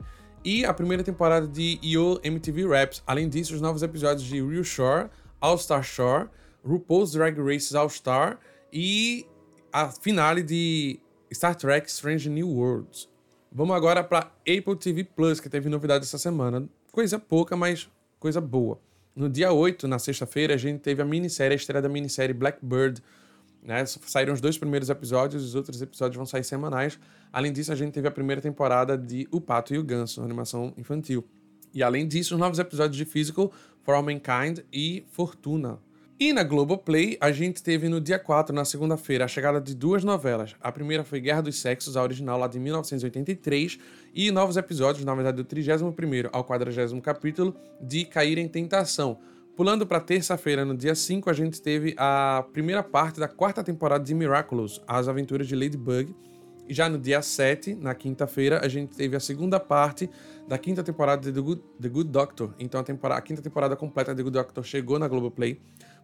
e 0.44 0.64
a 0.64 0.72
primeira 0.72 1.02
temporada 1.02 1.48
de 1.48 1.80
Yo 1.82 2.20
MTV 2.22 2.68
Raps. 2.68 3.02
Além 3.06 3.28
disso, 3.28 3.54
os 3.54 3.60
novos 3.60 3.82
episódios 3.82 4.26
de 4.26 4.40
Real 4.40 4.62
Shore, 4.62 5.08
All 5.40 5.58
Star 5.58 5.82
Shore, 5.82 6.28
RuPaul's 6.64 7.12
Drag 7.12 7.36
Race 7.40 7.76
All 7.76 7.88
Star 7.88 8.38
e 8.72 9.26
a 9.72 9.90
finale 9.90 10.42
de 10.42 11.00
Star 11.32 11.56
Trek 11.56 11.88
Strange 11.88 12.30
New 12.30 12.48
Worlds. 12.48 13.08
Vamos 13.50 13.74
agora 13.74 14.04
para 14.04 14.32
Apple 14.40 14.76
TV 14.76 15.04
Plus, 15.04 15.40
que 15.40 15.48
teve 15.48 15.68
novidade 15.68 16.04
essa 16.04 16.18
semana. 16.18 16.68
Coisa 16.92 17.18
pouca, 17.18 17.56
mas 17.56 17.88
coisa 18.18 18.40
boa. 18.40 18.78
No 19.14 19.28
dia 19.28 19.52
8, 19.52 19.86
na 19.86 19.98
sexta-feira, 19.98 20.54
a 20.54 20.56
gente 20.56 20.80
teve 20.80 21.00
a 21.00 21.04
minissérie, 21.04 21.54
a 21.54 21.56
estreia 21.56 21.80
da 21.80 21.88
minissérie 21.88 22.34
Blackbird. 22.34 23.00
Né? 23.64 23.84
Saíram 23.86 24.34
os 24.34 24.40
dois 24.40 24.58
primeiros 24.58 24.90
episódios, 24.90 25.42
os 25.42 25.54
outros 25.54 25.80
episódios 25.80 26.16
vão 26.16 26.26
sair 26.26 26.44
semanais. 26.44 26.98
Além 27.32 27.52
disso, 27.52 27.72
a 27.72 27.74
gente 27.74 27.92
teve 27.92 28.06
a 28.06 28.10
primeira 28.10 28.42
temporada 28.42 28.96
de 28.96 29.26
O 29.30 29.40
Pato 29.40 29.74
e 29.74 29.78
o 29.78 29.82
Ganso, 29.82 30.22
animação 30.22 30.74
infantil. 30.76 31.24
E 31.72 31.82
além 31.82 32.06
disso, 32.06 32.34
os 32.34 32.40
novos 32.40 32.58
episódios 32.58 32.96
de 32.96 33.04
Physical, 33.04 33.50
For 33.82 33.94
All 33.94 34.02
Mankind 34.02 34.60
e 34.72 35.04
Fortuna. 35.10 35.78
E 36.20 36.32
na 36.32 36.44
Globoplay, 36.44 37.18
a 37.20 37.32
gente 37.32 37.60
teve 37.60 37.88
no 37.88 38.00
dia 38.00 38.20
4, 38.20 38.54
na 38.54 38.64
segunda-feira, 38.64 39.24
a 39.24 39.28
chegada 39.28 39.60
de 39.60 39.74
duas 39.74 40.04
novelas. 40.04 40.54
A 40.60 40.70
primeira 40.70 41.02
foi 41.02 41.18
Guerra 41.18 41.40
dos 41.40 41.58
Sexos, 41.58 41.96
a 41.96 42.02
original 42.04 42.38
lá 42.38 42.46
de 42.46 42.60
1983, 42.60 43.80
e 44.14 44.30
novos 44.30 44.56
episódios, 44.56 45.04
na 45.04 45.12
verdade, 45.12 45.38
do 45.38 45.44
31 45.44 45.92
ao 46.30 46.44
40 46.44 47.00
capítulo 47.00 47.56
de 47.80 48.04
Cair 48.04 48.38
em 48.38 48.46
Tentação. 48.46 49.18
Pulando 49.56 49.86
para 49.86 50.00
terça-feira, 50.00 50.64
no 50.64 50.76
dia 50.76 50.96
5, 50.96 51.30
a 51.30 51.32
gente 51.32 51.62
teve 51.62 51.94
a 51.96 52.44
primeira 52.52 52.82
parte 52.82 53.20
da 53.20 53.28
quarta 53.28 53.62
temporada 53.62 54.02
de 54.02 54.12
Miraculous, 54.12 54.82
As 54.84 55.06
Aventuras 55.06 55.46
de 55.46 55.54
Ladybug. 55.54 56.12
E 56.68 56.74
já 56.74 56.88
no 56.88 56.98
dia 56.98 57.22
7, 57.22 57.72
na 57.76 57.94
quinta-feira, 57.94 58.64
a 58.64 58.68
gente 58.68 58.96
teve 58.96 59.14
a 59.14 59.20
segunda 59.20 59.60
parte 59.60 60.10
da 60.48 60.58
quinta 60.58 60.82
temporada 60.82 61.22
de 61.22 61.32
The 61.32 61.40
Good, 61.40 61.62
The 61.80 61.88
Good 61.88 62.10
Doctor. 62.10 62.52
Então 62.58 62.80
a, 62.80 62.82
temporada, 62.82 63.20
a 63.20 63.22
quinta 63.22 63.40
temporada 63.40 63.76
completa 63.76 64.10
de 64.12 64.16
The 64.16 64.22
Good 64.24 64.38
Doctor 64.38 64.64
chegou 64.64 64.98
na 64.98 65.06
Globoplay. 65.06 65.60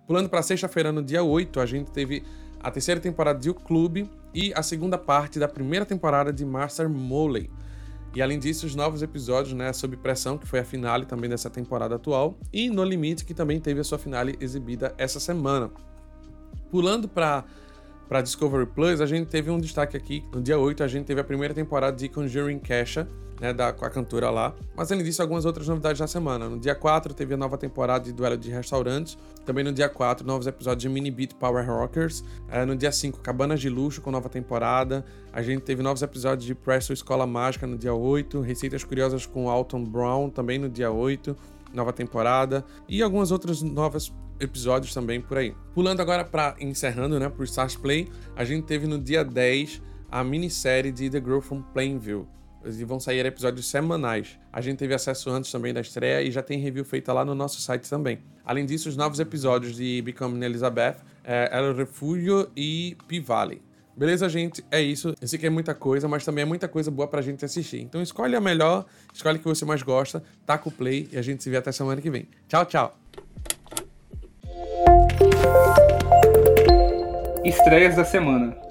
Pulando 0.06 0.28
para 0.28 0.42
sexta-feira, 0.42 0.92
no 0.92 1.02
dia 1.02 1.24
8, 1.24 1.58
a 1.58 1.66
gente 1.66 1.90
teve 1.90 2.22
a 2.60 2.70
terceira 2.70 3.00
temporada 3.00 3.40
de 3.40 3.50
O 3.50 3.54
Clube 3.54 4.08
e 4.32 4.52
a 4.54 4.62
segunda 4.62 4.96
parte 4.96 5.40
da 5.40 5.48
primeira 5.48 5.84
temporada 5.84 6.32
de 6.32 6.44
Master 6.44 6.88
Moley. 6.88 7.50
E 8.14 8.20
além 8.20 8.38
disso, 8.38 8.66
os 8.66 8.74
novos 8.74 9.02
episódios, 9.02 9.54
né, 9.54 9.72
Sob 9.72 9.96
Pressão, 9.96 10.36
que 10.36 10.46
foi 10.46 10.58
a 10.58 10.64
finale 10.64 11.06
também 11.06 11.30
dessa 11.30 11.48
temporada 11.48 11.94
atual, 11.94 12.36
e 12.52 12.68
No 12.68 12.82
Limite, 12.82 13.24
que 13.24 13.32
também 13.32 13.60
teve 13.60 13.80
a 13.80 13.84
sua 13.84 13.98
finale 13.98 14.36
exibida 14.40 14.94
essa 14.98 15.20
semana. 15.20 15.70
Pulando 16.70 17.08
para 17.08 17.44
para 18.08 18.22
Discovery 18.22 18.66
Plus, 18.66 19.00
a 19.00 19.06
gente 19.06 19.28
teve 19.28 19.52
um 19.52 19.60
destaque 19.60 19.96
aqui. 19.96 20.24
No 20.34 20.42
dia 20.42 20.58
8, 20.58 20.82
a 20.82 20.88
gente 20.88 21.06
teve 21.06 21.20
a 21.20 21.24
primeira 21.24 21.54
temporada 21.54 21.96
de 21.96 22.08
Conjuring 22.08 22.58
Kesha, 22.58 23.08
né, 23.40 23.52
da, 23.52 23.72
com 23.72 23.84
a 23.84 23.90
cantora 23.90 24.30
lá. 24.30 24.54
Mas 24.76 24.92
além 24.92 25.02
disso, 25.02 25.22
algumas 25.22 25.44
outras 25.44 25.66
novidades 25.66 26.00
na 26.00 26.06
semana. 26.06 26.48
No 26.48 26.58
dia 26.58 26.74
4, 26.74 27.14
teve 27.14 27.34
a 27.34 27.36
nova 27.36 27.56
temporada 27.56 28.04
de 28.04 28.12
Duelo 28.12 28.36
de 28.36 28.50
Restaurantes. 28.50 29.16
Também 29.46 29.64
no 29.64 29.72
dia 29.72 29.88
4, 29.88 30.26
novos 30.26 30.46
episódios 30.46 30.82
de 30.82 30.88
Mini 30.88 31.10
Beat 31.10 31.34
Power 31.34 31.66
Rockers. 31.66 32.22
É, 32.48 32.64
no 32.64 32.76
dia 32.76 32.92
5, 32.92 33.20
Cabanas 33.20 33.60
de 33.60 33.70
Luxo 33.70 34.00
com 34.02 34.10
nova 34.10 34.28
temporada. 34.28 35.04
A 35.32 35.42
gente 35.42 35.62
teve 35.62 35.82
novos 35.82 36.02
episódios 36.02 36.44
de 36.44 36.54
Presto 36.54 36.92
Escola 36.92 37.26
Mágica 37.26 37.66
no 37.66 37.78
dia 37.78 37.94
8. 37.94 38.40
Receitas 38.42 38.84
Curiosas 38.84 39.24
com 39.24 39.48
Alton 39.48 39.84
Brown 39.84 40.28
também 40.28 40.58
no 40.58 40.68
dia 40.68 40.90
8 40.90 41.34
nova 41.72 41.92
temporada 41.92 42.64
e 42.88 43.00
algumas 43.00 43.30
outras 43.30 43.62
novas 43.62 44.12
episódios 44.40 44.92
também 44.94 45.20
por 45.20 45.38
aí. 45.38 45.54
Pulando 45.74 46.00
agora 46.00 46.24
para 46.24 46.56
encerrando, 46.58 47.20
né, 47.20 47.28
pro 47.28 47.44
Stars 47.44 47.76
Play, 47.76 48.08
a 48.34 48.44
gente 48.44 48.64
teve 48.64 48.86
no 48.86 48.98
dia 48.98 49.24
10 49.24 49.80
a 50.10 50.24
minissérie 50.24 50.90
de 50.90 51.08
The 51.08 51.20
Girl 51.20 51.40
from 51.40 51.62
Plainville. 51.62 52.26
E 52.64 52.84
vão 52.84 53.00
sair 53.00 53.24
episódios 53.24 53.68
semanais. 53.68 54.38
A 54.52 54.60
gente 54.60 54.78
teve 54.78 54.92
acesso 54.92 55.30
antes 55.30 55.50
também 55.50 55.72
da 55.72 55.80
estreia 55.80 56.22
e 56.22 56.30
já 56.30 56.42
tem 56.42 56.58
review 56.58 56.84
feita 56.84 57.12
lá 57.12 57.24
no 57.24 57.34
nosso 57.34 57.60
site 57.60 57.88
também. 57.88 58.18
Além 58.44 58.66
disso, 58.66 58.88
os 58.88 58.96
novos 58.96 59.18
episódios 59.18 59.74
de 59.74 60.02
Becoming 60.02 60.44
Elizabeth, 60.44 60.96
é, 61.24 61.50
El 61.52 61.74
Refugio 61.74 62.50
e 62.54 62.96
P-Valley. 63.08 63.62
Beleza, 63.96 64.28
gente? 64.28 64.64
É 64.70 64.80
isso. 64.80 65.14
Eu 65.20 65.28
sei 65.28 65.38
que 65.38 65.46
é 65.46 65.50
muita 65.50 65.74
coisa, 65.74 66.08
mas 66.08 66.24
também 66.24 66.42
é 66.42 66.44
muita 66.44 66.68
coisa 66.68 66.90
boa 66.90 67.08
pra 67.08 67.20
gente 67.20 67.44
assistir. 67.44 67.80
Então 67.80 68.00
escolhe 68.00 68.34
a 68.34 68.40
melhor, 68.40 68.86
escolhe 69.12 69.36
o 69.36 69.40
que 69.40 69.48
você 69.48 69.64
mais 69.64 69.82
gosta, 69.82 70.22
taca 70.46 70.68
o 70.68 70.72
play 70.72 71.08
e 71.12 71.18
a 71.18 71.22
gente 71.22 71.42
se 71.42 71.50
vê 71.50 71.56
até 71.56 71.72
semana 71.72 72.00
que 72.00 72.10
vem. 72.10 72.26
Tchau, 72.48 72.64
tchau! 72.64 72.98
Estreias 77.44 77.96
da 77.96 78.04
semana. 78.04 78.69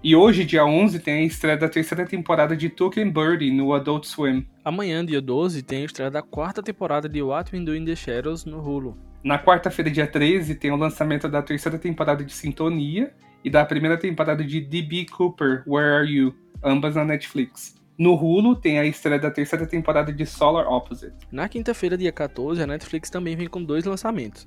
E 0.00 0.14
hoje, 0.14 0.44
dia 0.44 0.64
11, 0.64 1.00
tem 1.00 1.14
a 1.14 1.22
estreia 1.24 1.56
da 1.56 1.68
terceira 1.68 2.06
temporada 2.06 2.56
de 2.56 2.68
Tuck 2.68 3.00
and 3.00 3.10
Birdie 3.10 3.50
no 3.50 3.74
Adult 3.74 4.04
Swim. 4.04 4.46
Amanhã, 4.64 5.04
dia 5.04 5.20
12, 5.20 5.60
tem 5.64 5.82
a 5.82 5.86
estreia 5.86 6.08
da 6.08 6.22
quarta 6.22 6.62
temporada 6.62 7.08
de 7.08 7.20
What 7.20 7.54
We 7.54 7.64
Do 7.64 7.74
in 7.74 7.84
the 7.84 7.96
Shadows 7.96 8.44
no 8.44 8.60
Hulu. 8.60 8.96
Na 9.24 9.42
quarta-feira, 9.42 9.90
dia 9.90 10.06
13, 10.06 10.54
tem 10.54 10.70
o 10.70 10.76
lançamento 10.76 11.28
da 11.28 11.42
terceira 11.42 11.76
temporada 11.78 12.24
de 12.24 12.32
Sintonia 12.32 13.12
e 13.44 13.50
da 13.50 13.64
primeira 13.64 13.98
temporada 13.98 14.44
de 14.44 14.60
D.B. 14.60 15.06
Cooper, 15.06 15.64
Where 15.66 15.90
Are 15.90 16.08
You? 16.08 16.32
Ambas 16.62 16.94
na 16.94 17.04
Netflix. 17.04 17.74
No 17.98 18.14
Hulu 18.14 18.54
tem 18.54 18.78
a 18.78 18.84
estreia 18.84 19.18
da 19.18 19.32
terceira 19.32 19.66
temporada 19.66 20.12
de 20.12 20.24
Solar 20.24 20.72
Opposite. 20.72 21.16
Na 21.32 21.48
quinta-feira, 21.48 21.98
dia 21.98 22.12
14, 22.12 22.62
a 22.62 22.66
Netflix 22.68 23.10
também 23.10 23.34
vem 23.34 23.48
com 23.48 23.64
dois 23.64 23.84
lançamentos 23.84 24.46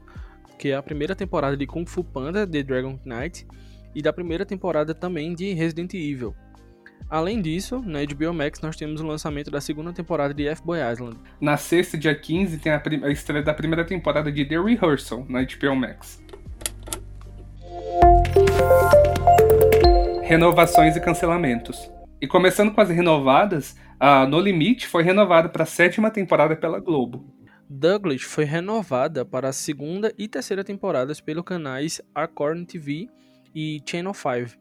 que 0.61 0.69
é 0.69 0.75
a 0.75 0.83
primeira 0.83 1.15
temporada 1.15 1.57
de 1.57 1.65
Kung 1.65 1.87
Fu 1.87 2.03
Panda 2.03 2.45
The 2.45 2.61
Dragon 2.61 2.99
Knight 3.03 3.47
e 3.95 4.01
da 4.01 4.13
primeira 4.13 4.45
temporada 4.45 4.93
também 4.93 5.33
de 5.33 5.53
Resident 5.53 5.93
Evil. 5.93 6.35
Além 7.09 7.41
disso, 7.41 7.81
na 7.85 7.99
HBO 8.05 8.33
Max 8.33 8.61
nós 8.61 8.77
temos 8.77 9.01
o 9.01 9.05
lançamento 9.05 9.51
da 9.51 9.59
segunda 9.59 9.91
temporada 9.91 10.33
de 10.33 10.47
F-Boy 10.47 10.79
Island. 10.79 11.17
Na 11.41 11.57
sexta, 11.57 11.97
dia 11.97 12.15
15, 12.15 12.57
tem 12.59 12.71
a, 12.71 12.81
a 13.03 13.11
estreia 13.11 13.43
da 13.43 13.53
primeira 13.53 13.83
temporada 13.83 14.31
de 14.31 14.45
The 14.45 14.57
Rehearsal 14.57 15.25
na 15.27 15.41
HBO 15.43 15.75
Max. 15.75 16.23
Renovações 20.23 20.95
e 20.95 21.01
cancelamentos. 21.01 21.91
E 22.21 22.27
começando 22.27 22.71
com 22.71 22.79
as 22.79 22.89
renovadas, 22.89 23.75
a 23.99 24.25
No 24.25 24.39
Limite 24.39 24.87
foi 24.87 25.03
renovada 25.03 25.49
para 25.49 25.63
a 25.63 25.65
sétima 25.65 26.09
temporada 26.09 26.55
pela 26.55 26.79
Globo. 26.79 27.25
Douglas 27.69 28.21
foi 28.21 28.45
renovada 28.45 29.25
para 29.25 29.49
a 29.49 29.53
segunda 29.53 30.13
e 30.17 30.27
terceira 30.27 30.63
temporadas 30.63 31.19
pelos 31.19 31.43
canais 31.43 32.01
Acorn 32.15 32.65
TV 32.65 33.09
e 33.53 33.81
Channel 33.85 34.13
5. 34.13 34.59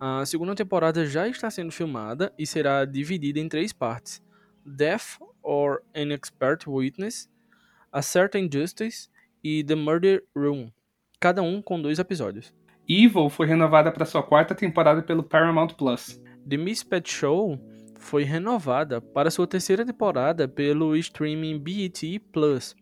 A 0.00 0.26
segunda 0.26 0.54
temporada 0.54 1.06
já 1.06 1.28
está 1.28 1.50
sendo 1.50 1.72
filmada 1.72 2.32
e 2.38 2.46
será 2.46 2.84
dividida 2.84 3.38
em 3.38 3.48
três 3.48 3.72
partes: 3.72 4.22
Death 4.64 5.18
or 5.42 5.82
an 5.94 6.12
Expert 6.12 6.66
Witness, 6.66 7.30
A 7.92 8.02
Certain 8.02 8.48
Justice 8.52 9.08
e 9.42 9.62
The 9.62 9.74
Murder 9.74 10.24
Room, 10.36 10.70
cada 11.20 11.42
um 11.42 11.62
com 11.62 11.80
dois 11.80 11.98
episódios. 11.98 12.52
Evil 12.88 13.30
foi 13.30 13.46
renovada 13.46 13.90
para 13.90 14.04
sua 14.04 14.22
quarta 14.22 14.54
temporada 14.54 15.02
pelo 15.02 15.22
Paramount 15.22 15.74
Plus. 15.74 16.20
The 16.46 16.56
Miss 16.56 16.82
Pet 16.82 17.10
Show 17.10 17.58
foi 17.98 18.24
renovada 18.24 19.00
para 19.00 19.30
sua 19.30 19.46
terceira 19.46 19.86
temporada 19.86 20.46
pelo 20.46 20.94
streaming 20.96 21.58
BET 21.58 22.20
Plus. 22.30 22.76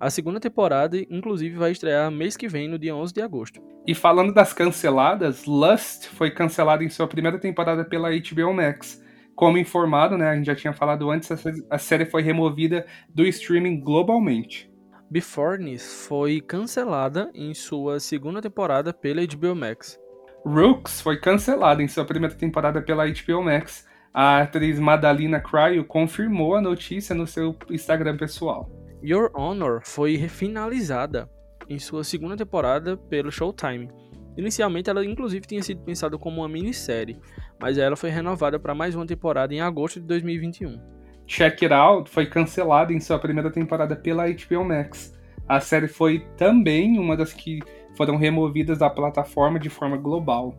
A 0.00 0.10
segunda 0.10 0.38
temporada, 0.38 0.96
inclusive, 1.10 1.56
vai 1.56 1.72
estrear 1.72 2.10
mês 2.10 2.36
que 2.36 2.48
vem, 2.48 2.68
no 2.68 2.78
dia 2.78 2.94
11 2.94 3.12
de 3.12 3.20
agosto. 3.20 3.60
E 3.86 3.94
falando 3.94 4.32
das 4.32 4.52
canceladas, 4.52 5.44
Lust 5.44 6.08
foi 6.08 6.30
cancelada 6.30 6.84
em 6.84 6.88
sua 6.88 7.06
primeira 7.06 7.38
temporada 7.38 7.84
pela 7.84 8.10
HBO 8.10 8.52
Max. 8.52 9.02
Como 9.34 9.58
informado, 9.58 10.16
né, 10.16 10.30
a 10.30 10.36
gente 10.36 10.46
já 10.46 10.54
tinha 10.54 10.72
falado 10.72 11.10
antes, 11.10 11.30
a 11.70 11.78
série 11.78 12.06
foi 12.06 12.22
removida 12.22 12.86
do 13.08 13.24
streaming 13.26 13.80
globalmente. 13.80 14.70
Beforeness 15.10 16.06
foi 16.06 16.40
cancelada 16.40 17.30
em 17.34 17.54
sua 17.54 17.98
segunda 17.98 18.42
temporada 18.42 18.92
pela 18.92 19.22
HBO 19.24 19.54
Max. 19.54 19.98
Rooks 20.44 21.00
foi 21.00 21.18
cancelada 21.18 21.82
em 21.82 21.88
sua 21.88 22.04
primeira 22.04 22.34
temporada 22.34 22.82
pela 22.82 23.06
HBO 23.06 23.42
Max 23.42 23.86
a 24.12 24.40
atriz 24.40 24.80
Madalina 24.80 25.40
Cryo 25.40 25.84
confirmou 25.84 26.56
a 26.56 26.60
notícia 26.60 27.14
no 27.14 27.26
seu 27.26 27.56
Instagram 27.70 28.16
pessoal. 28.16 28.68
Your 29.02 29.30
Honor 29.34 29.80
foi 29.84 30.16
refinalizada 30.16 31.28
em 31.68 31.78
sua 31.78 32.02
segunda 32.02 32.36
temporada 32.36 32.96
pelo 32.96 33.30
Showtime. 33.30 33.88
Inicialmente, 34.36 34.90
ela 34.90 35.04
inclusive 35.04 35.46
tinha 35.46 35.62
sido 35.62 35.82
pensada 35.82 36.18
como 36.18 36.40
uma 36.40 36.48
minissérie, 36.48 37.18
mas 37.60 37.78
ela 37.78 37.96
foi 37.96 38.10
renovada 38.10 38.58
para 38.58 38.74
mais 38.74 38.94
uma 38.94 39.06
temporada 39.06 39.54
em 39.54 39.60
agosto 39.60 40.00
de 40.00 40.06
2021. 40.06 40.80
Check 41.26 41.62
It 41.62 41.72
Out 41.72 42.10
foi 42.10 42.26
cancelada 42.26 42.92
em 42.92 43.00
sua 43.00 43.18
primeira 43.18 43.50
temporada 43.50 43.94
pela 43.94 44.26
HBO 44.28 44.64
Max. 44.64 45.14
A 45.46 45.60
série 45.60 45.88
foi 45.88 46.26
também 46.36 46.98
uma 46.98 47.16
das 47.16 47.32
que 47.32 47.60
foram 47.96 48.16
removidas 48.16 48.78
da 48.78 48.90
plataforma 48.90 49.58
de 49.58 49.68
forma 49.68 49.96
global. 49.96 50.54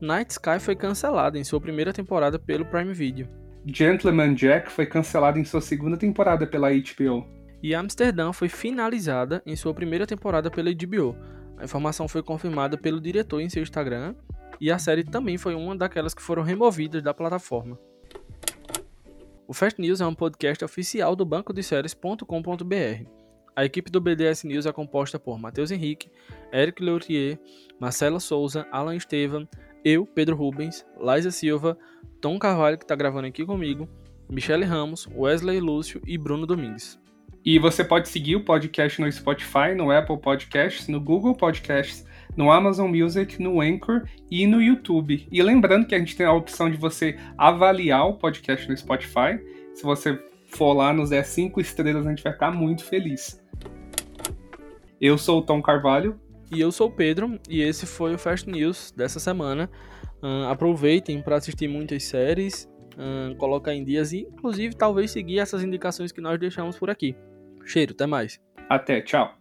Night 0.00 0.32
Sky 0.32 0.58
foi 0.58 0.76
cancelada 0.76 1.38
em 1.38 1.44
sua 1.44 1.60
primeira 1.60 1.92
temporada 1.92 2.38
pelo 2.38 2.64
Prime 2.66 2.92
Video. 2.92 3.28
Gentleman 3.66 4.34
Jack 4.34 4.70
foi 4.70 4.86
cancelada 4.86 5.38
em 5.38 5.44
sua 5.44 5.60
segunda 5.60 5.96
temporada 5.96 6.46
pela 6.46 6.70
HBO. 6.70 7.39
E 7.62 7.74
Amsterdã 7.74 8.32
foi 8.32 8.48
finalizada 8.48 9.42
em 9.44 9.54
sua 9.54 9.74
primeira 9.74 10.06
temporada 10.06 10.50
pela 10.50 10.72
HBO. 10.72 11.16
A 11.58 11.64
informação 11.64 12.08
foi 12.08 12.22
confirmada 12.22 12.78
pelo 12.78 13.00
diretor 13.00 13.40
em 13.40 13.50
seu 13.50 13.62
Instagram 13.62 14.14
e 14.60 14.70
a 14.70 14.78
série 14.78 15.04
também 15.04 15.36
foi 15.36 15.54
uma 15.54 15.76
daquelas 15.76 16.14
que 16.14 16.22
foram 16.22 16.42
removidas 16.42 17.02
da 17.02 17.12
plataforma. 17.12 17.78
O 19.46 19.52
Fast 19.52 19.80
News 19.80 20.00
é 20.00 20.06
um 20.06 20.14
podcast 20.14 20.64
oficial 20.64 21.16
do 21.16 21.24
banco 21.24 21.52
de 21.52 21.62
séries.com.br. 21.62 23.04
A 23.56 23.64
equipe 23.64 23.90
do 23.90 24.00
BDS 24.00 24.44
News 24.44 24.64
é 24.64 24.72
composta 24.72 25.18
por 25.18 25.38
Matheus 25.38 25.70
Henrique, 25.70 26.08
Eric 26.52 26.82
Leutier, 26.82 27.38
Marcela 27.78 28.20
Souza, 28.20 28.66
Alan 28.70 28.94
Estevam, 28.94 29.48
eu, 29.84 30.06
Pedro 30.06 30.36
Rubens, 30.36 30.86
Liza 30.98 31.30
Silva, 31.30 31.76
Tom 32.20 32.38
Carvalho, 32.38 32.78
que 32.78 32.84
está 32.84 32.94
gravando 32.94 33.26
aqui 33.26 33.44
comigo, 33.44 33.88
Michele 34.28 34.64
Ramos, 34.64 35.08
Wesley 35.14 35.58
Lúcio 35.58 36.00
e 36.06 36.16
Bruno 36.16 36.46
Domingues. 36.46 36.98
E 37.42 37.58
você 37.58 37.82
pode 37.82 38.08
seguir 38.08 38.36
o 38.36 38.44
podcast 38.44 39.00
no 39.00 39.10
Spotify, 39.10 39.74
no 39.74 39.90
Apple 39.90 40.18
Podcasts, 40.18 40.88
no 40.88 41.00
Google 41.00 41.34
Podcasts, 41.34 42.06
no 42.36 42.52
Amazon 42.52 42.94
Music, 42.94 43.42
no 43.42 43.62
Anchor 43.62 44.02
e 44.30 44.46
no 44.46 44.62
YouTube. 44.62 45.26
E 45.32 45.42
lembrando 45.42 45.86
que 45.86 45.94
a 45.94 45.98
gente 45.98 46.14
tem 46.14 46.26
a 46.26 46.32
opção 46.32 46.70
de 46.70 46.76
você 46.76 47.18
avaliar 47.38 48.06
o 48.06 48.14
podcast 48.14 48.68
no 48.68 48.76
Spotify. 48.76 49.40
Se 49.74 49.82
você 49.82 50.22
for 50.48 50.74
lá, 50.74 50.92
nos 50.92 51.10
der 51.10 51.24
cinco 51.24 51.62
estrelas, 51.62 52.06
a 52.06 52.10
gente 52.10 52.22
vai 52.22 52.32
ficar 52.32 52.50
muito 52.50 52.84
feliz. 52.84 53.42
Eu 55.00 55.16
sou 55.16 55.38
o 55.38 55.42
Tom 55.42 55.62
Carvalho. 55.62 56.20
E 56.52 56.60
eu 56.60 56.70
sou 56.70 56.88
o 56.88 56.90
Pedro, 56.90 57.38
e 57.48 57.62
esse 57.62 57.86
foi 57.86 58.12
o 58.12 58.18
Fast 58.18 58.50
News 58.50 58.92
dessa 58.94 59.18
semana. 59.20 59.70
Uh, 60.22 60.48
aproveitem 60.50 61.22
para 61.22 61.36
assistir 61.36 61.68
muitas 61.68 62.02
séries, 62.02 62.68
uh, 62.96 63.34
colocar 63.36 63.72
em 63.72 63.84
dias 63.84 64.12
e, 64.12 64.26
inclusive, 64.30 64.74
talvez 64.74 65.10
seguir 65.10 65.38
essas 65.38 65.62
indicações 65.62 66.12
que 66.12 66.20
nós 66.20 66.38
deixamos 66.38 66.76
por 66.76 66.90
aqui. 66.90 67.16
Cheiro, 67.70 67.92
até 67.92 68.04
mais. 68.06 68.40
Até, 68.68 69.00
tchau. 69.00 69.39